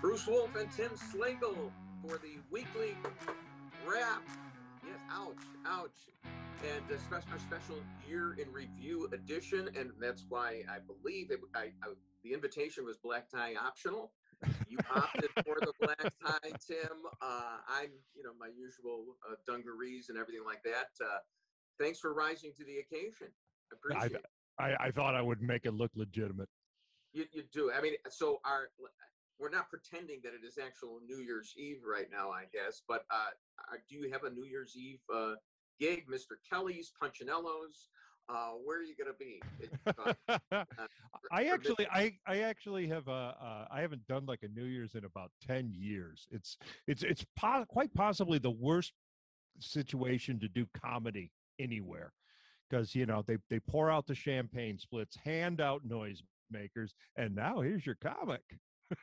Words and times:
Bruce 0.00 0.26
Wolf 0.26 0.56
and 0.56 0.70
Tim 0.72 0.90
Slagle 0.92 1.70
for 2.02 2.16
the 2.18 2.38
weekly 2.50 2.96
wrap. 3.86 4.22
Yes, 4.82 4.98
ouch, 5.10 5.36
ouch. 5.66 5.90
And 6.64 6.90
a 6.90 6.98
special, 6.98 7.28
our 7.32 7.38
special 7.38 7.76
year 8.08 8.34
in 8.40 8.50
review 8.50 9.08
edition. 9.12 9.68
And 9.78 9.90
that's 10.00 10.24
why 10.28 10.62
I 10.70 10.78
believe 10.78 11.30
it, 11.30 11.40
I, 11.54 11.72
I, 11.82 11.92
the 12.24 12.32
invitation 12.32 12.86
was 12.86 12.96
black 12.96 13.30
tie 13.30 13.54
optional. 13.62 14.12
You 14.68 14.78
opted 14.94 15.28
for 15.44 15.56
the 15.60 15.72
black 15.78 16.12
tie, 16.24 16.50
Tim. 16.66 16.96
Uh, 17.20 17.58
I'm, 17.68 17.90
you 18.14 18.22
know, 18.22 18.32
my 18.38 18.48
usual 18.56 19.04
uh, 19.30 19.34
dungarees 19.46 20.08
and 20.08 20.16
everything 20.16 20.44
like 20.46 20.62
that. 20.64 20.88
Uh, 21.04 21.18
thanks 21.78 21.98
for 21.98 22.14
rising 22.14 22.52
to 22.56 22.64
the 22.64 22.78
occasion. 22.78 23.28
I 23.70 23.74
appreciate 23.74 24.18
it. 24.18 24.26
I, 24.58 24.86
I 24.86 24.90
thought 24.90 25.14
I 25.14 25.20
would 25.20 25.42
make 25.42 25.66
it 25.66 25.74
look 25.74 25.90
legitimate. 25.94 26.48
You, 27.12 27.26
you 27.32 27.42
do. 27.52 27.70
I 27.76 27.82
mean, 27.82 27.94
so 28.08 28.40
our 28.46 28.70
we're 29.40 29.50
not 29.50 29.70
pretending 29.70 30.20
that 30.22 30.32
it 30.34 30.46
is 30.46 30.58
actual 30.58 31.00
New 31.06 31.18
Year's 31.18 31.54
Eve 31.56 31.78
right 31.84 32.08
now, 32.12 32.30
I 32.30 32.44
guess. 32.52 32.82
But 32.86 33.04
uh, 33.10 33.30
uh 33.72 33.76
do 33.88 33.96
you 33.96 34.10
have 34.12 34.24
a 34.24 34.30
New 34.30 34.44
Year's 34.44 34.76
Eve 34.76 35.00
uh, 35.12 35.34
gig, 35.78 36.04
Mr. 36.08 36.36
Kelly's, 36.48 36.92
Punchinello's? 37.00 37.88
Uh, 38.28 38.52
where 38.64 38.78
are 38.78 38.84
you 38.84 38.94
going 38.94 39.10
to 39.10 39.18
be? 39.18 39.40
Uh, 39.98 40.38
uh, 40.52 40.64
I 41.32 41.46
actually, 41.46 41.86
I, 41.92 42.14
I 42.26 42.40
actually 42.40 42.86
have, 42.88 43.08
uh, 43.08 43.32
uh, 43.42 43.66
I 43.70 43.80
haven't 43.80 44.06
done 44.06 44.24
like 44.26 44.40
a 44.42 44.48
New 44.48 44.66
Year's 44.66 44.94
in 44.94 45.04
about 45.04 45.30
ten 45.44 45.72
years. 45.72 46.28
It's, 46.30 46.56
it's, 46.86 47.02
it's 47.02 47.24
po- 47.36 47.64
quite 47.68 47.92
possibly 47.94 48.38
the 48.38 48.50
worst 48.50 48.92
situation 49.58 50.38
to 50.40 50.48
do 50.48 50.66
comedy 50.80 51.32
anywhere 51.58 52.12
because 52.68 52.94
you 52.94 53.06
know 53.06 53.22
they 53.26 53.36
they 53.48 53.60
pour 53.60 53.90
out 53.90 54.06
the 54.06 54.14
champagne 54.14 54.78
splits, 54.78 55.16
hand 55.16 55.60
out 55.60 55.84
noise 55.84 56.22
makers, 56.50 56.94
and 57.16 57.34
now 57.34 57.60
here's 57.60 57.84
your 57.84 57.96
comic. 57.96 58.42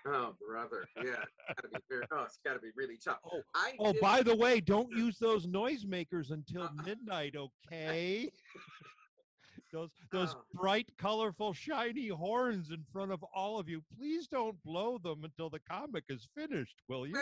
Oh, 0.08 0.36
brother, 0.48 0.86
yeah, 0.98 1.24
gotta 1.48 1.68
be 1.74 1.80
very, 1.90 2.04
oh, 2.12 2.24
it's 2.24 2.40
got 2.46 2.54
to 2.54 2.60
be 2.60 2.70
really 2.76 2.98
tough. 2.98 3.20
Oh, 3.26 3.42
oh 3.80 3.94
by 4.02 4.22
the 4.22 4.36
way, 4.36 4.60
don't 4.60 4.90
use 4.92 5.18
those 5.20 5.48
noisemakers 5.48 6.32
until 6.32 6.64
uh, 6.64 6.70
midnight, 6.86 7.36
okay? 7.36 8.32
those 9.74 9.90
those 10.12 10.36
oh. 10.36 10.44
bright, 10.54 10.88
colorful, 10.98 11.54
shiny 11.54 12.08
horns 12.08 12.72
in 12.72 12.84
front 12.92 13.12
of 13.12 13.24
all 13.36 13.60
of 13.60 13.68
you. 13.68 13.82
Please 13.98 14.28
don't 14.28 14.62
blow 14.64 14.98
them 14.98 15.24
until 15.24 15.50
the 15.50 15.60
comic 15.60 16.04
is 16.10 16.28
finished, 16.36 16.76
will 16.88 17.08
you? 17.08 17.14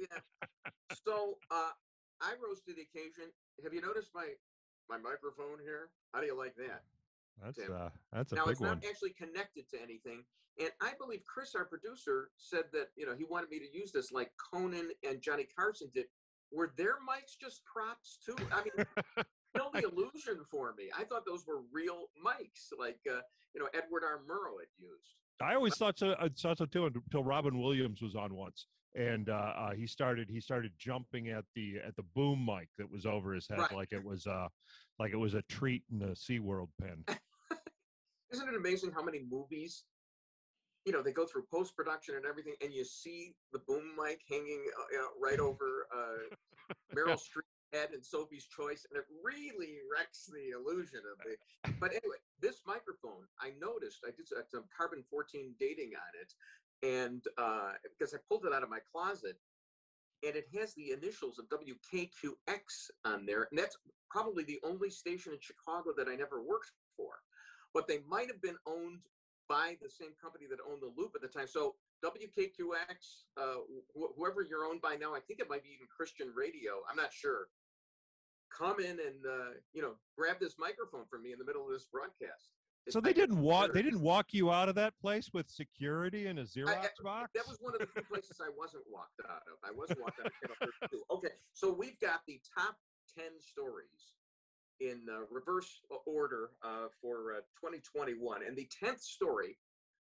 yeah. 0.00 0.06
So, 1.06 1.36
uh, 1.50 1.70
I 2.20 2.32
rose 2.42 2.60
to 2.66 2.74
the 2.74 2.82
occasion. 2.82 3.30
Have 3.62 3.74
you 3.74 3.80
noticed 3.80 4.10
my 4.14 4.28
my 4.88 4.98
microphone 4.98 5.58
here? 5.62 5.90
How 6.12 6.20
do 6.20 6.26
you 6.26 6.36
like 6.36 6.54
that? 6.56 6.82
That's 7.42 7.56
Tim. 7.56 7.72
uh 7.72 7.88
that's 8.12 8.32
a 8.32 8.36
now, 8.36 8.44
big 8.44 8.52
it's 8.52 8.60
one. 8.60 8.70
not 8.70 8.84
actually 8.88 9.12
connected 9.12 9.68
to 9.70 9.82
anything. 9.82 10.24
And 10.58 10.70
I 10.80 10.92
believe 10.98 11.20
Chris, 11.26 11.54
our 11.54 11.66
producer, 11.66 12.30
said 12.38 12.64
that 12.72 12.88
you 12.96 13.06
know 13.06 13.14
he 13.16 13.24
wanted 13.24 13.50
me 13.50 13.58
to 13.58 13.76
use 13.76 13.92
this 13.92 14.12
like 14.12 14.30
Conan 14.52 14.90
and 15.08 15.20
Johnny 15.20 15.46
Carson 15.56 15.88
did. 15.94 16.06
Were 16.52 16.72
their 16.76 16.94
mics 16.94 17.36
just 17.40 17.62
props 17.64 18.18
too? 18.24 18.36
I 18.52 18.62
mean, 18.62 18.86
kill 19.56 19.70
the 19.72 19.80
illusion 19.80 20.44
for 20.50 20.74
me. 20.78 20.84
I 20.96 21.04
thought 21.04 21.26
those 21.26 21.44
were 21.46 21.62
real 21.72 22.06
mics, 22.24 22.70
like 22.78 23.00
uh, 23.10 23.20
you 23.54 23.60
know 23.60 23.68
Edward 23.74 24.04
R. 24.04 24.20
Murrow 24.28 24.58
had 24.60 24.68
used. 24.78 25.14
I 25.40 25.54
always 25.54 25.76
thought 25.76 25.98
so. 25.98 26.14
I 26.18 26.28
thought 26.28 26.58
so 26.58 26.66
too 26.66 26.86
until 26.86 27.24
Robin 27.24 27.58
Williams 27.58 28.00
was 28.00 28.14
on 28.14 28.34
once, 28.34 28.66
and 28.94 29.28
uh, 29.28 29.52
uh, 29.56 29.74
he 29.74 29.86
started 29.86 30.28
he 30.30 30.40
started 30.40 30.72
jumping 30.78 31.28
at 31.28 31.44
the 31.54 31.74
at 31.86 31.96
the 31.96 32.04
boom 32.14 32.46
mic 32.46 32.68
that 32.78 32.90
was 32.90 33.04
over 33.04 33.34
his 33.34 33.46
head 33.48 33.58
right. 33.58 33.74
like 33.74 33.92
it 33.92 34.02
was 34.02 34.26
uh 34.26 34.48
like 34.98 35.12
it 35.12 35.16
was 35.16 35.34
a 35.34 35.42
treat 35.42 35.82
in 35.90 35.98
the 35.98 36.14
SeaWorld 36.14 36.68
pen. 36.80 37.04
Isn't 38.32 38.48
it 38.48 38.56
amazing 38.56 38.92
how 38.92 39.02
many 39.02 39.22
movies, 39.30 39.84
you 40.84 40.92
know, 40.92 41.02
they 41.02 41.12
go 41.12 41.26
through 41.26 41.44
post 41.50 41.76
production 41.76 42.16
and 42.16 42.26
everything, 42.26 42.54
and 42.62 42.72
you 42.72 42.84
see 42.84 43.34
the 43.52 43.60
boom 43.66 43.94
mic 43.96 44.20
hanging 44.28 44.64
uh, 44.78 44.86
you 44.90 44.98
know, 44.98 45.08
right 45.20 45.38
over 45.38 45.86
uh, 45.94 46.74
Meryl 46.96 47.14
Streep, 47.18 47.46
head 47.72 47.90
and 47.92 48.04
Sophie's 48.04 48.46
Choice, 48.46 48.86
and 48.90 48.98
it 48.98 49.06
really 49.22 49.78
wrecks 49.90 50.30
the 50.30 50.56
illusion 50.56 51.00
of 51.12 51.30
it. 51.30 51.38
But 51.80 51.90
anyway, 51.90 52.16
this 52.40 52.62
microphone, 52.66 53.28
I 53.38 53.52
noticed, 53.60 53.98
I 54.06 54.10
did 54.16 54.28
some 54.28 54.64
carbon 54.74 55.04
14 55.10 55.54
dating 55.60 55.92
on 55.92 56.12
it, 56.22 56.32
and 56.82 57.22
uh, 57.36 57.72
because 57.98 58.14
I 58.14 58.18
pulled 58.30 58.46
it 58.46 58.54
out 58.54 58.62
of 58.62 58.70
my 58.70 58.78
closet, 58.90 59.36
and 60.24 60.34
it 60.36 60.46
has 60.56 60.72
the 60.74 60.92
initials 60.92 61.38
of 61.38 61.46
WKQX 61.50 62.90
on 63.04 63.26
there, 63.26 63.48
and 63.50 63.58
that's 63.58 63.76
probably 64.08 64.44
the 64.44 64.58
only 64.64 64.88
station 64.88 65.32
in 65.32 65.38
Chicago 65.40 65.90
that 65.96 66.08
I 66.08 66.16
never 66.16 66.40
worked 66.40 66.72
for 66.96 67.18
but 67.76 67.86
they 67.86 68.00
might 68.08 68.26
have 68.28 68.40
been 68.40 68.56
owned 68.66 69.00
by 69.50 69.76
the 69.82 69.90
same 69.90 70.16
company 70.20 70.46
that 70.48 70.58
owned 70.64 70.80
the 70.80 70.90
loop 70.96 71.12
at 71.14 71.20
the 71.20 71.28
time. 71.28 71.46
So 71.46 71.74
WKQX, 72.02 73.28
uh, 73.36 73.60
wh- 73.94 74.16
whoever 74.16 74.40
you're 74.42 74.64
owned 74.64 74.80
by 74.80 74.96
now, 74.96 75.14
I 75.14 75.20
think 75.20 75.40
it 75.40 75.48
might 75.50 75.62
be 75.62 75.68
even 75.76 75.86
Christian 75.94 76.32
Radio. 76.34 76.80
I'm 76.90 76.96
not 76.96 77.12
sure. 77.12 77.48
Come 78.48 78.80
in 78.80 78.96
and 78.96 79.20
uh, 79.28 79.60
you 79.74 79.82
know 79.82 79.92
grab 80.16 80.40
this 80.40 80.54
microphone 80.58 81.04
from 81.10 81.22
me 81.22 81.32
in 81.32 81.38
the 81.38 81.44
middle 81.44 81.66
of 81.66 81.70
this 81.70 81.84
broadcast. 81.92 82.48
so 82.88 82.98
they 83.00 83.12
didn't 83.12 83.42
walk. 83.42 83.74
They 83.74 83.82
didn't 83.82 84.00
walk 84.00 84.32
you 84.32 84.50
out 84.50 84.70
of 84.70 84.74
that 84.76 84.94
place 84.98 85.28
with 85.34 85.46
security 85.50 86.28
and 86.28 86.38
a 86.38 86.44
Xerox 86.44 86.68
I, 86.68 86.86
I, 86.86 87.02
box. 87.02 87.30
That 87.34 87.46
was 87.46 87.58
one 87.60 87.74
of 87.74 87.80
the 87.80 87.88
few 87.92 88.02
places 88.04 88.40
I 88.40 88.48
wasn't 88.56 88.84
walked 88.90 89.20
out 89.28 89.42
of. 89.52 89.58
I 89.62 89.72
was 89.72 89.90
walked 90.00 90.20
out 90.20 90.26
of 90.26 90.32
Channel 90.40 90.72
32. 90.80 91.02
Okay, 91.10 91.34
so 91.52 91.70
we've 91.72 92.00
got 92.00 92.20
the 92.26 92.40
top 92.56 92.78
ten 93.14 93.32
stories 93.38 94.16
in 94.80 95.00
uh, 95.10 95.20
reverse 95.30 95.80
order 96.06 96.50
uh, 96.62 96.88
for 97.00 97.32
uh, 97.32 97.40
2021. 97.60 98.40
And 98.46 98.56
the 98.56 98.68
10th 98.82 99.00
story, 99.00 99.56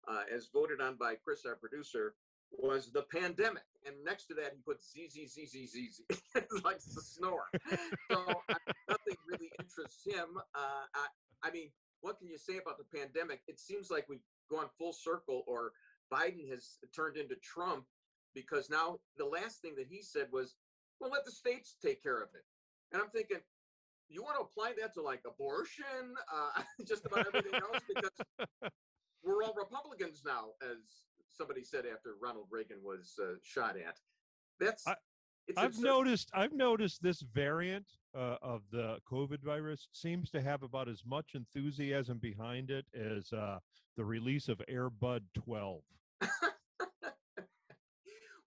uh, 0.08 0.22
as 0.32 0.48
voted 0.52 0.80
on 0.80 0.96
by 0.96 1.14
Chris, 1.22 1.44
our 1.46 1.56
producer, 1.56 2.14
was 2.52 2.90
the 2.92 3.02
pandemic. 3.02 3.64
And 3.86 3.94
next 4.04 4.26
to 4.26 4.34
that, 4.34 4.52
he 4.54 4.60
put 4.64 4.80
ZZZZZZ, 4.82 6.00
like 6.64 6.78
to 6.78 7.00
snore. 7.00 7.44
so 8.10 8.24
nothing 8.88 9.16
really 9.28 9.50
interests 9.58 10.04
him. 10.06 10.38
Uh, 10.54 10.84
I, 10.94 11.48
I 11.48 11.50
mean, 11.50 11.70
what 12.00 12.18
can 12.18 12.28
you 12.28 12.38
say 12.38 12.58
about 12.58 12.78
the 12.78 12.98
pandemic? 12.98 13.42
It 13.48 13.58
seems 13.58 13.90
like 13.90 14.06
we've 14.08 14.24
gone 14.50 14.66
full 14.78 14.92
circle, 14.92 15.42
or 15.46 15.72
Biden 16.12 16.48
has 16.50 16.78
turned 16.94 17.16
into 17.16 17.34
Trump 17.36 17.84
because 18.34 18.70
now 18.70 18.98
the 19.16 19.24
last 19.24 19.60
thing 19.60 19.74
that 19.76 19.86
he 19.88 20.02
said 20.02 20.28
was, 20.32 20.54
well, 21.00 21.10
let 21.10 21.24
the 21.24 21.30
states 21.30 21.76
take 21.82 22.02
care 22.02 22.20
of 22.22 22.28
it. 22.34 22.44
And 22.92 23.02
I'm 23.02 23.08
thinking, 23.10 23.38
you 24.08 24.22
want 24.22 24.36
to 24.36 24.42
apply 24.42 24.72
that 24.80 24.94
to 24.94 25.02
like 25.02 25.20
abortion, 25.26 26.14
uh, 26.32 26.62
just 26.86 27.06
about 27.06 27.26
everything 27.26 27.54
else, 27.54 27.82
because 27.88 28.50
we're 29.22 29.42
all 29.42 29.54
Republicans 29.56 30.22
now, 30.24 30.50
as 30.62 30.78
somebody 31.30 31.62
said 31.64 31.84
after 31.90 32.10
Ronald 32.22 32.46
Reagan 32.50 32.78
was 32.82 33.14
uh, 33.20 33.34
shot 33.42 33.76
at. 33.76 33.98
That's. 34.60 34.86
I, 34.86 34.94
I've 35.56 35.78
noticed. 35.78 36.30
I've 36.32 36.54
noticed 36.54 37.02
this 37.02 37.20
variant 37.20 37.86
uh, 38.14 38.36
of 38.40 38.62
the 38.70 38.98
COVID 39.10 39.42
virus 39.42 39.88
seems 39.92 40.30
to 40.30 40.40
have 40.40 40.62
about 40.62 40.88
as 40.88 41.02
much 41.04 41.34
enthusiasm 41.34 42.18
behind 42.18 42.70
it 42.70 42.86
as 42.94 43.32
uh, 43.32 43.58
the 43.96 44.04
release 44.04 44.48
of 44.48 44.60
Air 44.68 44.88
Bud 44.90 45.22
12. 45.34 45.82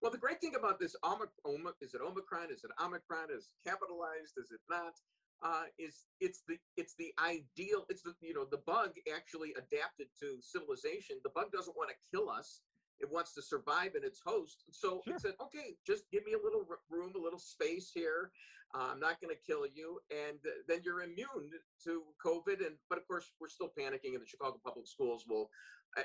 well, 0.02 0.10
the 0.10 0.18
great 0.18 0.40
thing 0.40 0.54
about 0.58 0.80
this 0.80 0.96
Omicron 1.04 1.74
is 1.80 1.94
it 1.94 2.00
Omicron? 2.00 2.50
Is 2.50 2.64
it 2.64 2.70
Omicron? 2.82 3.28
Is 3.30 3.48
it 3.48 3.68
capitalized? 3.68 4.34
Is 4.36 4.50
it 4.50 4.60
not? 4.68 4.94
Uh, 5.42 5.64
is 5.78 6.06
it's 6.20 6.42
the 6.48 6.56
it's 6.76 6.94
the 6.98 7.12
ideal 7.18 7.84
it's 7.88 8.02
the 8.02 8.14
you 8.20 8.34
know 8.34 8.44
the 8.50 8.62
bug 8.66 8.90
actually 9.14 9.54
adapted 9.56 10.08
to 10.20 10.38
civilization. 10.40 11.16
The 11.22 11.30
bug 11.30 11.52
doesn't 11.52 11.76
want 11.76 11.90
to 11.90 11.96
kill 12.10 12.28
us. 12.28 12.62
It 13.00 13.08
wants 13.10 13.32
to 13.34 13.42
survive 13.42 13.94
in 13.94 14.02
its 14.02 14.20
host. 14.24 14.64
So 14.72 15.00
sure. 15.04 15.14
it 15.14 15.20
said 15.20 15.34
okay 15.40 15.76
just 15.86 16.04
give 16.10 16.24
me 16.24 16.32
a 16.32 16.42
little 16.42 16.64
room 16.90 17.12
a 17.16 17.22
little 17.22 17.38
space 17.38 17.90
here. 17.94 18.30
Uh, 18.74 18.88
i'm 18.92 19.00
not 19.00 19.18
going 19.20 19.34
to 19.34 19.40
kill 19.46 19.64
you. 19.66 20.00
And 20.10 20.38
then 20.66 20.80
you're 20.84 21.02
immune 21.02 21.50
to 21.84 22.02
covid 22.24 22.66
and 22.66 22.74
but 22.90 22.98
of 22.98 23.06
course 23.06 23.30
we're 23.40 23.48
still 23.48 23.70
panicking 23.78 24.14
and 24.14 24.22
the 24.22 24.26
chicago 24.26 24.58
public 24.64 24.86
schools 24.86 25.24
will 25.28 25.50
uh, 25.96 26.02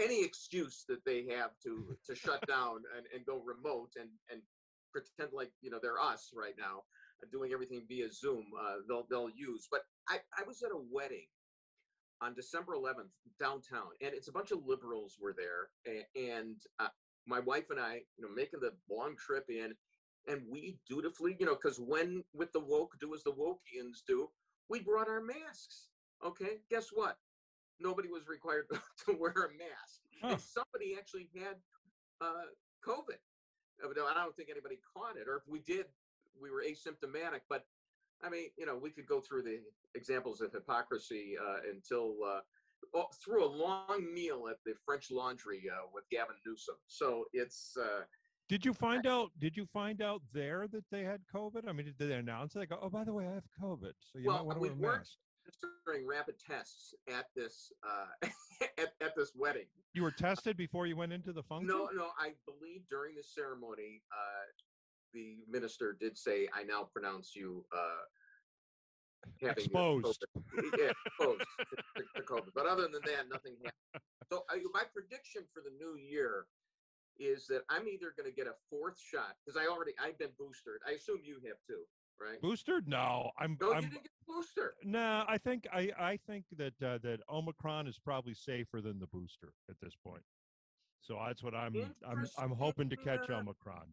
any 0.00 0.24
excuse 0.24 0.84
that 0.88 1.04
they 1.04 1.26
have 1.28 1.50
to 1.64 1.96
to 2.06 2.14
shut 2.14 2.46
down 2.46 2.82
and, 2.96 3.06
and 3.14 3.26
go 3.26 3.42
remote 3.44 3.90
and 4.00 4.08
and 4.30 4.40
pretend 4.92 5.32
like 5.34 5.50
you 5.60 5.70
know 5.70 5.78
they're 5.82 6.00
us 6.00 6.30
right 6.34 6.54
now 6.58 6.82
doing 7.32 7.52
everything 7.52 7.82
via 7.88 8.10
Zoom, 8.12 8.44
uh, 8.60 8.76
they'll 8.88 9.06
they'll 9.10 9.30
use. 9.30 9.68
But 9.70 9.82
I, 10.08 10.18
I 10.38 10.42
was 10.46 10.62
at 10.62 10.70
a 10.70 10.80
wedding 10.90 11.26
on 12.20 12.34
December 12.34 12.74
11th 12.74 13.12
downtown, 13.38 13.88
and 14.00 14.14
it's 14.14 14.28
a 14.28 14.32
bunch 14.32 14.50
of 14.50 14.66
liberals 14.66 15.16
were 15.20 15.34
there, 15.36 15.68
and 16.14 16.56
uh, 16.78 16.88
my 17.26 17.40
wife 17.40 17.70
and 17.70 17.80
I, 17.80 18.00
you 18.16 18.24
know, 18.24 18.34
making 18.34 18.60
the 18.60 18.72
long 18.90 19.16
trip 19.16 19.44
in, 19.48 19.74
and 20.28 20.42
we 20.50 20.78
dutifully, 20.88 21.36
you 21.38 21.46
know, 21.46 21.54
because 21.60 21.78
when 21.78 22.22
with 22.34 22.52
the 22.52 22.60
woke 22.60 22.92
do 23.00 23.14
as 23.14 23.22
the 23.22 23.32
Wokians 23.32 24.02
do, 24.06 24.28
we 24.68 24.80
brought 24.80 25.08
our 25.08 25.22
masks. 25.22 25.88
Okay, 26.24 26.60
guess 26.70 26.88
what? 26.92 27.16
Nobody 27.78 28.08
was 28.08 28.26
required 28.28 28.66
to 29.06 29.16
wear 29.18 29.32
a 29.32 29.50
mask, 29.58 30.00
huh. 30.22 30.28
and 30.30 30.40
somebody 30.40 30.96
actually 30.98 31.28
had 31.34 31.56
uh, 32.20 32.48
COVID. 32.86 33.20
I 33.84 34.22
don't 34.24 34.34
think 34.36 34.48
anybody 34.50 34.78
caught 34.96 35.16
it, 35.16 35.28
or 35.28 35.36
if 35.36 35.42
we 35.46 35.60
did, 35.60 35.84
we 36.40 36.50
were 36.50 36.62
asymptomatic. 36.62 37.40
But 37.48 37.64
I 38.22 38.30
mean, 38.30 38.46
you 38.56 38.66
know, 38.66 38.76
we 38.76 38.90
could 38.90 39.06
go 39.06 39.20
through 39.20 39.42
the 39.42 39.60
examples 39.94 40.40
of 40.40 40.52
hypocrisy 40.52 41.34
uh, 41.40 41.70
until 41.70 42.16
uh, 42.26 42.40
through 43.24 43.44
a 43.44 43.46
long 43.46 44.06
meal 44.14 44.48
at 44.50 44.56
the 44.64 44.74
French 44.84 45.10
Laundry 45.10 45.62
uh, 45.72 45.86
with 45.92 46.04
Gavin 46.10 46.36
Newsom. 46.46 46.76
So 46.86 47.24
it's. 47.32 47.76
Uh, 47.76 48.02
did 48.48 48.64
you 48.64 48.72
find 48.72 49.06
out? 49.06 49.30
Did 49.38 49.56
you 49.56 49.66
find 49.66 50.00
out 50.00 50.22
there 50.32 50.68
that 50.68 50.84
they 50.90 51.02
had 51.02 51.20
COVID? 51.34 51.68
I 51.68 51.72
mean, 51.72 51.86
did 51.86 52.08
they 52.08 52.14
announce 52.14 52.54
it? 52.54 52.60
They 52.60 52.66
go, 52.66 52.78
"Oh, 52.80 52.88
by 52.88 53.04
the 53.04 53.12
way, 53.12 53.26
I 53.26 53.34
have 53.34 53.44
COVID," 53.60 53.92
so 53.98 54.18
you 54.18 54.26
well, 54.26 54.36
might 54.38 54.46
want 54.46 54.56
to 54.58 54.60
we 54.60 54.68
wear 54.68 54.76
a 54.76 54.82
weren't 54.82 55.08
mask. 55.46 55.72
during 55.84 56.06
rapid 56.06 56.36
tests 56.38 56.94
at 57.08 57.26
this 57.34 57.72
uh, 57.84 58.28
at, 58.78 58.92
at 59.00 59.16
this 59.16 59.32
wedding. 59.34 59.66
You 59.94 60.02
were 60.02 60.12
tested 60.12 60.56
before 60.56 60.86
you 60.86 60.96
went 60.96 61.12
into 61.12 61.32
the 61.32 61.42
function. 61.42 61.68
No, 61.68 61.88
no, 61.92 62.10
I 62.20 62.34
believe 62.46 62.82
during 62.88 63.16
the 63.16 63.22
ceremony, 63.24 64.02
uh, 64.12 64.44
the 65.16 65.38
minister 65.50 65.96
did 65.98 66.16
say, 66.16 66.46
"I 66.54 66.62
now 66.62 66.88
pronounce 66.92 67.34
you 67.34 67.64
uh, 67.74 68.04
having 69.40 69.64
Exposed. 69.64 70.24
COVID." 70.36 70.78
Yeah, 70.78 70.92
exposed 71.06 71.44
to, 72.16 72.22
COVID. 72.22 72.52
But 72.54 72.66
other 72.66 72.82
than 72.82 73.00
that, 73.06 73.28
nothing 73.32 73.54
happened. 73.64 74.02
So 74.30 74.44
uh, 74.52 74.58
my 74.74 74.82
prediction 74.92 75.42
for 75.54 75.62
the 75.62 75.72
new 75.78 75.96
year 75.96 76.46
is 77.18 77.46
that 77.46 77.62
I'm 77.70 77.88
either 77.88 78.12
going 78.16 78.28
to 78.28 78.36
get 78.36 78.46
a 78.46 78.54
fourth 78.68 79.00
shot 79.00 79.36
because 79.44 79.58
I 79.60 79.66
already 79.72 79.92
I've 80.02 80.18
been 80.18 80.34
boosted. 80.38 80.74
I 80.86 80.92
assume 80.92 81.20
you 81.24 81.36
have 81.46 81.56
too, 81.66 81.82
right? 82.20 82.40
Booster? 82.42 82.82
No, 82.86 83.30
I'm. 83.40 83.56
No, 83.60 83.72
I'm 83.72 83.84
you 83.84 83.88
didn't 83.88 84.02
get 84.02 84.12
a 84.28 84.32
booster. 84.32 84.74
no, 84.84 85.24
I 85.26 85.38
think 85.38 85.66
I 85.72 85.90
I 85.98 86.18
think 86.26 86.44
that 86.58 86.74
uh, 86.84 86.98
that 87.02 87.20
Omicron 87.30 87.86
is 87.86 87.98
probably 87.98 88.34
safer 88.34 88.82
than 88.82 89.00
the 89.00 89.06
booster 89.06 89.54
at 89.70 89.76
this 89.80 89.94
point. 90.06 90.22
So 91.00 91.18
that's 91.24 91.42
what 91.42 91.54
I'm 91.54 91.74
I'm 92.06 92.26
I'm 92.38 92.50
hoping 92.50 92.90
to 92.90 92.96
catch 92.96 93.30
Omicron. 93.30 93.86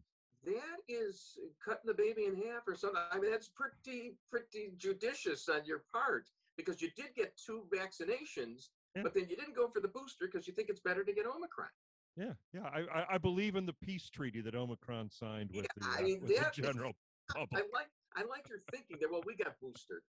That 0.46 0.80
is 0.88 1.38
cutting 1.64 1.86
the 1.86 1.94
baby 1.94 2.26
in 2.26 2.34
half 2.36 2.66
or 2.66 2.74
something. 2.74 3.00
I 3.10 3.18
mean, 3.18 3.30
that's 3.30 3.48
pretty 3.48 4.16
pretty 4.30 4.72
judicious 4.76 5.48
on 5.48 5.64
your 5.64 5.84
part 5.92 6.28
because 6.56 6.80
you 6.82 6.90
did 6.96 7.14
get 7.16 7.36
two 7.36 7.64
vaccinations, 7.74 8.68
Yeah. 8.94 9.02
but 9.02 9.14
then 9.14 9.26
you 9.28 9.36
didn't 9.36 9.56
go 9.56 9.68
for 9.68 9.80
the 9.80 9.88
booster 9.88 10.26
because 10.26 10.46
you 10.46 10.52
think 10.54 10.68
it's 10.68 10.80
better 10.80 11.02
to 11.04 11.12
get 11.12 11.26
Omicron. 11.26 11.68
Yeah, 12.16 12.32
yeah. 12.52 12.68
I, 12.72 12.80
I 13.00 13.14
I 13.14 13.18
believe 13.18 13.56
in 13.56 13.66
the 13.66 13.72
peace 13.72 14.08
treaty 14.08 14.40
that 14.42 14.54
Omicron 14.54 15.10
signed 15.10 15.50
with 15.52 15.66
Yeah, 15.66 15.68
the, 15.76 15.86
I 15.96 15.98
uh, 15.98 16.02
mean, 16.02 16.20
with 16.20 16.28
the 16.28 16.40
that- 16.42 16.52
general 16.54 16.92
I 17.36 17.40
like 17.72 17.88
I 18.16 18.22
like 18.24 18.48
your 18.48 18.58
thinking 18.70 18.98
there. 19.00 19.08
Well, 19.10 19.22
we 19.26 19.34
got 19.34 19.58
boosted, 19.60 20.02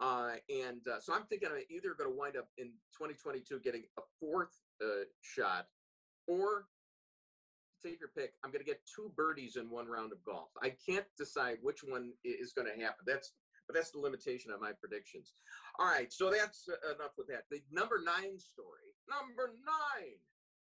uh, 0.00 0.34
and 0.48 0.80
uh, 0.88 1.00
so 1.00 1.12
I'm 1.12 1.24
thinking 1.24 1.48
I'm 1.52 1.60
either 1.68 1.92
going 1.94 2.08
to 2.10 2.16
wind 2.16 2.36
up 2.36 2.48
in 2.56 2.66
2022 2.96 3.58
getting 3.60 3.82
a 3.98 4.02
fourth 4.20 4.56
uh, 4.82 5.04
shot, 5.20 5.66
or 6.28 6.66
take 7.82 8.00
your 8.00 8.10
pick. 8.16 8.34
I'm 8.44 8.50
going 8.50 8.64
to 8.64 8.70
get 8.70 8.80
two 8.86 9.12
birdies 9.16 9.56
in 9.56 9.70
one 9.70 9.86
round 9.86 10.12
of 10.12 10.24
golf. 10.24 10.50
I 10.62 10.74
can't 10.84 11.06
decide 11.18 11.58
which 11.62 11.82
one 11.82 12.12
is 12.24 12.52
going 12.52 12.68
to 12.68 12.80
happen. 12.80 13.04
That's 13.06 13.32
but 13.68 13.76
that's 13.76 13.92
the 13.92 14.00
limitation 14.00 14.50
of 14.50 14.60
my 14.60 14.72
predictions. 14.72 15.34
All 15.78 15.86
right, 15.86 16.12
so 16.12 16.30
that's 16.30 16.68
uh, 16.68 16.94
enough 16.94 17.12
with 17.16 17.28
that. 17.28 17.44
The 17.50 17.62
number 17.70 18.00
nine 18.04 18.38
story. 18.38 18.90
Number 19.08 19.54
nine. 19.64 20.18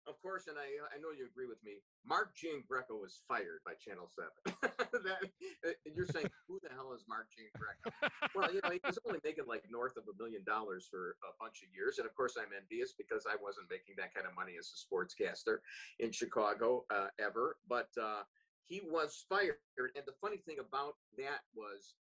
Of 0.06 0.20
course, 0.20 0.52
and 0.52 0.60
I, 0.60 0.68
I 0.92 1.00
know 1.00 1.16
you 1.16 1.24
agree 1.24 1.48
with 1.48 1.64
me. 1.64 1.80
Mark 2.04 2.36
Giangreco 2.36 3.00
was 3.00 3.24
fired 3.24 3.64
by 3.64 3.72
Channel 3.80 4.04
Seven. 4.12 4.36
that, 4.92 5.24
uh, 5.64 5.72
you're 5.96 6.08
saying, 6.12 6.28
who 6.46 6.60
the 6.60 6.68
hell 6.68 6.92
is 6.92 7.08
Mark 7.08 7.32
Giangreco? 7.32 7.88
well, 8.36 8.52
you 8.52 8.60
know, 8.60 8.68
he 8.68 8.80
was 8.84 8.98
only 9.08 9.20
making 9.24 9.48
like 9.48 9.64
north 9.72 9.96
of 9.96 10.04
a 10.04 10.14
million 10.20 10.44
dollars 10.44 10.86
for 10.90 11.16
a 11.24 11.32
bunch 11.40 11.64
of 11.64 11.72
years, 11.72 11.96
and 11.96 12.04
of 12.06 12.14
course, 12.14 12.36
I'm 12.36 12.52
envious 12.52 12.92
because 12.92 13.24
I 13.24 13.40
wasn't 13.40 13.72
making 13.72 13.96
that 13.96 14.12
kind 14.12 14.26
of 14.28 14.36
money 14.36 14.60
as 14.60 14.68
a 14.68 14.76
sportscaster 14.76 15.64
in 15.98 16.12
Chicago 16.12 16.84
uh, 16.92 17.08
ever. 17.16 17.56
But 17.66 17.88
uh, 17.96 18.28
he 18.60 18.82
was 18.84 19.24
fired, 19.28 19.56
and 19.96 20.04
the 20.04 20.20
funny 20.20 20.36
thing 20.36 20.60
about 20.60 21.00
that 21.16 21.48
was, 21.56 21.96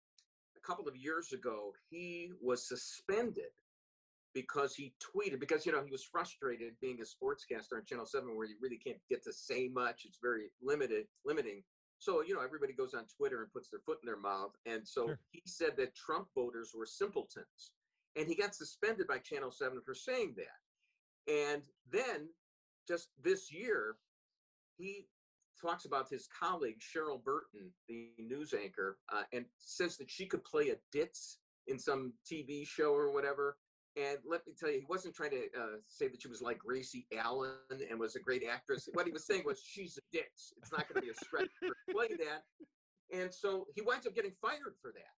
a 0.58 0.62
couple 0.68 0.88
of 0.88 0.96
years 0.96 1.32
ago, 1.32 1.72
he 1.90 2.32
was 2.42 2.68
suspended 2.68 3.56
because 4.34 4.76
he 4.76 4.94
tweeted 5.00 5.40
because 5.40 5.66
you 5.66 5.72
know 5.72 5.84
he 5.84 5.92
was 5.92 6.04
frustrated 6.04 6.74
being 6.82 7.00
a 7.02 7.04
sportscaster 7.04 7.78
on 7.78 7.86
channel 7.86 8.06
7 8.06 8.36
where 8.36 8.48
you 8.48 8.56
really 8.62 8.78
can't 8.78 8.98
get 9.10 9.24
to 9.24 9.34
say 9.34 9.68
much. 9.68 10.04
It's 10.06 10.20
very 10.22 10.50
limited 10.62 11.06
limiting. 11.26 11.64
So 12.00 12.22
you 12.24 12.34
know 12.34 12.42
everybody 12.42 12.74
goes 12.74 12.94
on 12.94 13.06
twitter 13.18 13.42
and 13.42 13.52
puts 13.52 13.70
their 13.70 13.82
foot 13.86 14.00
in 14.04 14.08
their 14.08 14.20
mouth. 14.20 14.52
And 14.66 14.88
so 14.88 15.08
Sure. 15.08 15.20
he 15.32 15.42
said 15.46 15.78
that 15.78 15.96
trump 15.96 16.28
voters 16.36 16.72
were 16.76 16.86
simpletons. 16.86 17.72
And 18.16 18.28
he 18.28 18.36
got 18.36 18.54
suspended 18.56 19.08
by 19.08 19.18
channel 19.20 19.52
7 19.52 19.82
for 19.84 19.96
saying 19.96 20.36
that. 20.38 21.34
And 21.34 21.64
then 21.92 22.30
just 22.88 23.10
this 23.24 23.52
year 23.52 23.96
he 24.78 25.08
talks 25.62 25.86
about 25.86 26.10
his 26.10 26.28
colleague 26.28 26.80
cheryl 26.80 27.24
burton 27.24 27.72
the 27.88 28.10
news 28.18 28.54
anchor 28.54 28.98
uh, 29.14 29.24
and 29.32 29.46
says 29.60 29.98
that 29.98 30.10
she 30.10 30.26
could 30.26 30.44
play 30.44 30.70
a 30.70 30.76
ditz 30.92 31.38
in 31.68 31.80
some 31.80 32.12
tv 32.30 32.68
show 32.68 32.94
or 32.94 33.14
whatever 33.14 33.56
and 33.96 34.18
let 34.26 34.46
me 34.48 34.54
tell 34.60 34.72
you, 34.72 34.80
he 34.80 34.86
wasn't 34.90 35.14
trying 35.14 35.32
to 35.32 35.44
uh, 35.58 35.78
say 35.88 36.08
that 36.08 36.22
she 36.22 36.28
was 36.28 36.42
like 36.42 36.58
Gracie 36.58 37.06
Allen 37.16 37.58
and 37.90 38.00
was 38.00 38.16
a 38.16 38.20
great 38.20 38.44
actress. 38.44 38.90
What 38.94 39.06
he 39.06 39.12
was 39.12 39.26
saying 39.26 39.44
was 39.46 39.62
she's 39.64 39.98
a 39.98 40.02
ditz. 40.12 40.54
It's 40.58 40.72
not 40.72 40.88
going 40.88 40.96
to 40.96 41.02
be 41.02 41.12
a 41.12 41.26
stretch 41.26 41.52
to 41.62 41.94
play 41.94 42.08
that. 42.08 42.42
And 43.14 43.32
so 43.32 43.68
he 43.76 43.82
winds 43.82 44.08
up 44.08 44.16
getting 44.16 44.34
fired 44.42 44.74
for 44.82 44.92
that. 44.94 45.14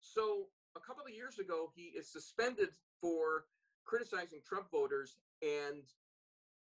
So 0.00 0.46
a 0.76 0.80
couple 0.80 1.02
of 1.04 1.12
years 1.12 1.38
ago, 1.40 1.72
he 1.74 1.90
is 1.98 2.12
suspended 2.12 2.68
for 3.00 3.46
criticizing 3.84 4.40
Trump 4.46 4.70
voters. 4.70 5.16
And 5.42 5.82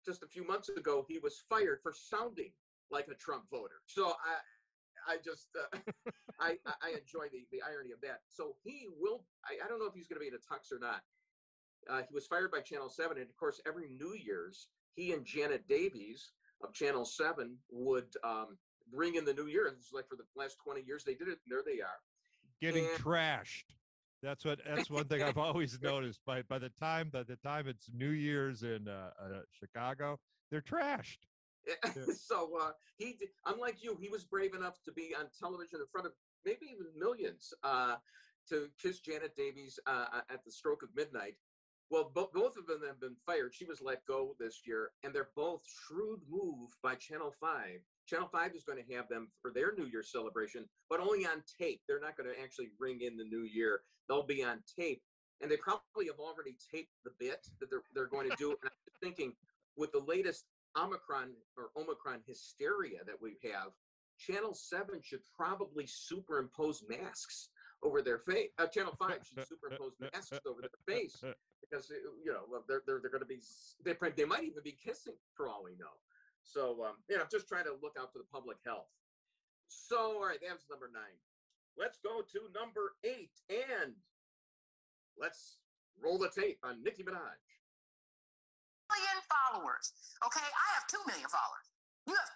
just 0.07 0.23
a 0.23 0.27
few 0.27 0.47
months 0.47 0.71
ago, 0.71 1.05
he 1.07 1.19
was 1.19 1.45
fired 1.51 1.81
for 1.83 1.93
sounding 1.93 2.53
like 2.91 3.09
a 3.09 3.15
Trump 3.15 3.45
voter. 3.51 3.83
So 3.87 4.15
I, 4.25 5.15
I 5.15 5.17
just, 5.23 5.49
uh, 5.53 5.79
I 6.41 6.57
I 6.81 6.91
enjoy 6.97 7.29
the, 7.33 7.45
the 7.53 7.61
irony 7.61 7.93
of 7.93 8.01
that. 8.03 8.21
So 8.29 8.57
he 8.65 8.89
will, 8.99 9.25
I, 9.45 9.65
I 9.65 9.69
don't 9.69 9.79
know 9.79 9.87
if 9.87 9.95
he's 9.95 10.09
going 10.09 10.17
to 10.17 10.25
be 10.25 10.29
in 10.29 10.35
a 10.35 10.41
tux 10.41 10.73
or 10.73 10.81
not. 10.81 11.03
Uh, 11.91 12.03
he 12.09 12.15
was 12.15 12.27
fired 12.27 12.51
by 12.51 12.61
Channel 12.61 12.89
7. 12.89 13.17
And 13.17 13.29
of 13.29 13.37
course, 13.37 13.61
every 13.67 13.89
New 13.89 14.15
Year's, 14.15 14.69
he 14.95 15.13
and 15.13 15.25
Janet 15.25 15.67
Davies 15.69 16.33
of 16.63 16.73
Channel 16.73 17.05
7 17.05 17.57
would 17.71 18.15
um, 18.25 18.59
bring 18.93 19.15
in 19.17 19.25
the 19.25 19.35
new 19.35 19.47
year. 19.47 19.67
It's 19.67 19.93
like 19.93 20.09
for 20.09 20.17
the 20.17 20.25
last 20.37 20.57
20 20.65 20.83
years, 20.87 21.05
they 21.05 21.15
did 21.15 21.29
it. 21.29 21.39
And 21.45 21.51
there 21.51 21.63
they 21.65 21.81
are. 21.81 21.99
Getting 22.61 22.87
and- 22.87 22.99
trashed. 23.05 23.65
That's 24.23 24.45
what. 24.45 24.61
That's 24.65 24.89
one 24.89 25.07
thing 25.07 25.21
I've 25.21 25.37
always 25.37 25.79
noticed. 25.83 26.21
By 26.25 26.43
by 26.43 26.61
the 26.61 26.69
time 26.69 27.11
by 27.13 27.25
the 27.25 27.35
time 27.37 27.67
it's 27.67 27.91
New 27.93 28.11
Year's 28.11 28.63
in 28.63 28.87
uh, 28.87 29.11
uh, 29.21 29.41
Chicago, 29.51 30.21
they're 30.49 30.61
trashed. 30.61 31.19
so 32.17 32.51
uh, 32.61 32.71
he, 32.99 33.17
did, 33.19 33.31
unlike 33.47 33.83
you, 33.83 33.97
he 34.01 34.09
was 34.09 34.25
brave 34.25 34.55
enough 34.55 34.79
to 34.85 34.93
be 34.93 35.13
on 35.19 35.27
television 35.39 35.81
in 35.81 35.87
front 35.91 36.07
of 36.07 36.13
maybe 36.45 36.67
even 36.73 36.87
millions 36.97 37.53
uh, 37.65 37.97
to 38.49 38.69
kiss 38.81 39.01
Janet 39.01 39.35
Davies 39.37 39.79
uh, 39.87 40.07
at 40.31 40.45
the 40.45 40.51
stroke 40.51 40.83
of 40.83 40.89
midnight. 40.95 41.35
Well, 41.93 42.11
bo- 42.15 42.31
both 42.33 42.57
of 42.57 42.67
them 42.67 42.81
have 42.87 42.99
been 43.03 43.17
fired. 43.27 43.55
She 43.55 43.67
was 43.67 43.83
let 43.83 44.07
go 44.07 44.35
this 44.41 44.63
year, 44.65 44.93
and 45.05 45.13
they're 45.13 45.29
both 45.37 45.61
shrewd 45.67 46.21
move 46.27 46.71
by 46.83 46.95
Channel 46.95 47.35
Five. 47.39 47.81
Channel 48.07 48.31
Five 48.33 48.55
is 48.57 48.65
going 48.65 48.83
to 48.83 48.95
have 48.95 49.11
them 49.11 49.29
for 49.43 49.51
their 49.51 49.75
New 49.77 49.85
Year 49.85 50.03
celebration, 50.03 50.65
but 50.89 51.01
only 51.01 51.27
on 51.27 51.43
tape. 51.61 51.83
They're 51.87 52.01
not 52.01 52.17
going 52.17 52.31
to 52.35 52.43
actually 52.43 52.71
ring 52.81 53.03
in 53.03 53.19
the 53.19 53.25
New 53.25 53.43
Year. 53.43 53.83
They'll 54.09 54.23
be 54.23 54.43
on 54.43 54.61
tape, 54.75 55.03
and 55.43 55.51
they 55.51 55.59
probably 55.59 56.07
have 56.07 56.19
already 56.19 56.57
taped 56.73 56.95
the 57.05 57.11
bit 57.21 57.47
that 57.61 57.69
they're 57.69 57.83
they're 57.95 58.07
going 58.07 58.31
to 58.31 58.37
do. 58.37 58.53
and 58.63 58.71
I'm 58.73 58.99
thinking, 59.03 59.35
with 59.77 59.93
the 59.93 60.03
latest 60.09 60.47
Omicron 60.79 61.35
or 61.59 61.73
Omicron 61.77 62.21
hysteria 62.27 63.01
that 63.05 63.21
we 63.21 63.37
have, 63.53 63.69
Channel 64.19 64.55
7 64.55 65.01
should 65.03 65.21
probably 65.37 65.87
superimpose 65.87 66.83
masks 66.89 67.51
over 67.83 68.01
their 68.01 68.21
face. 68.21 68.49
Uh, 68.59 68.67
Channel 68.67 68.97
5 68.99 69.19
should 69.29 69.47
superimpose 69.47 69.93
masks 70.01 70.41
over 70.47 70.63
their 70.63 70.97
face 70.97 71.23
because, 71.63 71.91
uh, 71.91 72.11
you 72.25 72.33
know, 72.35 72.45
they're, 72.69 72.83
they're, 72.87 73.01
they're 73.01 73.11
going 73.11 73.23
to 73.23 73.31
be, 73.31 73.41
they, 73.85 73.95
they 74.17 74.27
might 74.27 74.45
even 74.45 74.63
be 74.63 74.77
kissing 74.77 75.17
for 75.35 75.49
all 75.49 75.63
we 75.65 75.73
know. 75.79 75.95
So, 76.43 76.83
um, 76.85 76.99
you 77.09 77.17
know, 77.17 77.25
just 77.31 77.49
trying 77.49 77.65
to 77.65 77.79
look 77.81 77.95
out 77.99 78.13
for 78.13 78.19
the 78.19 78.29
public 78.31 78.59
health. 78.67 78.91
So, 79.69 80.19
all 80.19 80.27
right, 80.27 80.43
that's 80.43 80.69
number 80.69 80.91
nine. 80.93 81.17
Let's 81.79 81.97
go 82.05 82.21
to 82.21 82.41
number 82.53 82.99
eight 83.05 83.33
and 83.49 83.97
let's 85.17 85.63
roll 85.97 86.19
the 86.19 86.29
tape 86.29 86.59
on 86.61 86.83
Nicki 86.85 87.03
Minaj. 87.03 87.41
million 88.93 89.19
followers. 89.25 89.95
Okay, 90.27 90.45
I 90.45 90.67
have 90.77 90.85
2 90.91 91.01
million 91.09 91.29
followers. 91.33 91.67
You 92.05 92.19
have 92.19 92.35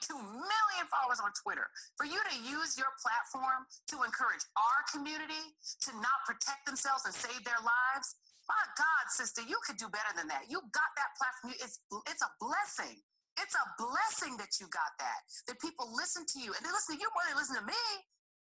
22 0.00 0.08
million 0.16 0.84
followers 0.88 1.20
on 1.20 1.36
Twitter. 1.36 1.68
For 2.00 2.08
you 2.08 2.16
to 2.16 2.34
use 2.40 2.80
your 2.80 2.88
platform 2.96 3.68
to 3.92 4.00
encourage 4.08 4.42
our 4.56 4.80
community 4.88 5.52
to 5.84 5.90
not 6.00 6.24
protect 6.24 6.64
themselves 6.64 7.04
and 7.04 7.12
save 7.12 7.44
their 7.44 7.60
lives, 7.60 8.16
my 8.48 8.64
God, 8.74 9.04
sister, 9.10 9.42
you 9.42 9.58
could 9.66 9.78
do 9.78 9.88
better 9.88 10.12
than 10.14 10.28
that. 10.28 10.50
You 10.50 10.60
got 10.74 10.90
that 10.98 11.14
platform. 11.18 11.54
It's, 11.58 11.78
it's 12.10 12.22
a 12.22 12.32
blessing. 12.42 13.00
It's 13.40 13.56
a 13.56 13.66
blessing 13.80 14.36
that 14.36 14.60
you 14.60 14.68
got 14.68 14.92
that, 15.00 15.24
that 15.48 15.56
people 15.56 15.88
listen 15.88 16.28
to 16.36 16.38
you 16.38 16.52
and 16.52 16.60
they 16.60 16.68
listen 16.68 16.96
to 16.96 17.00
you 17.00 17.08
more 17.16 17.24
than 17.24 17.32
they 17.32 17.40
listen 17.40 17.56
to 17.56 17.66
me. 17.66 17.84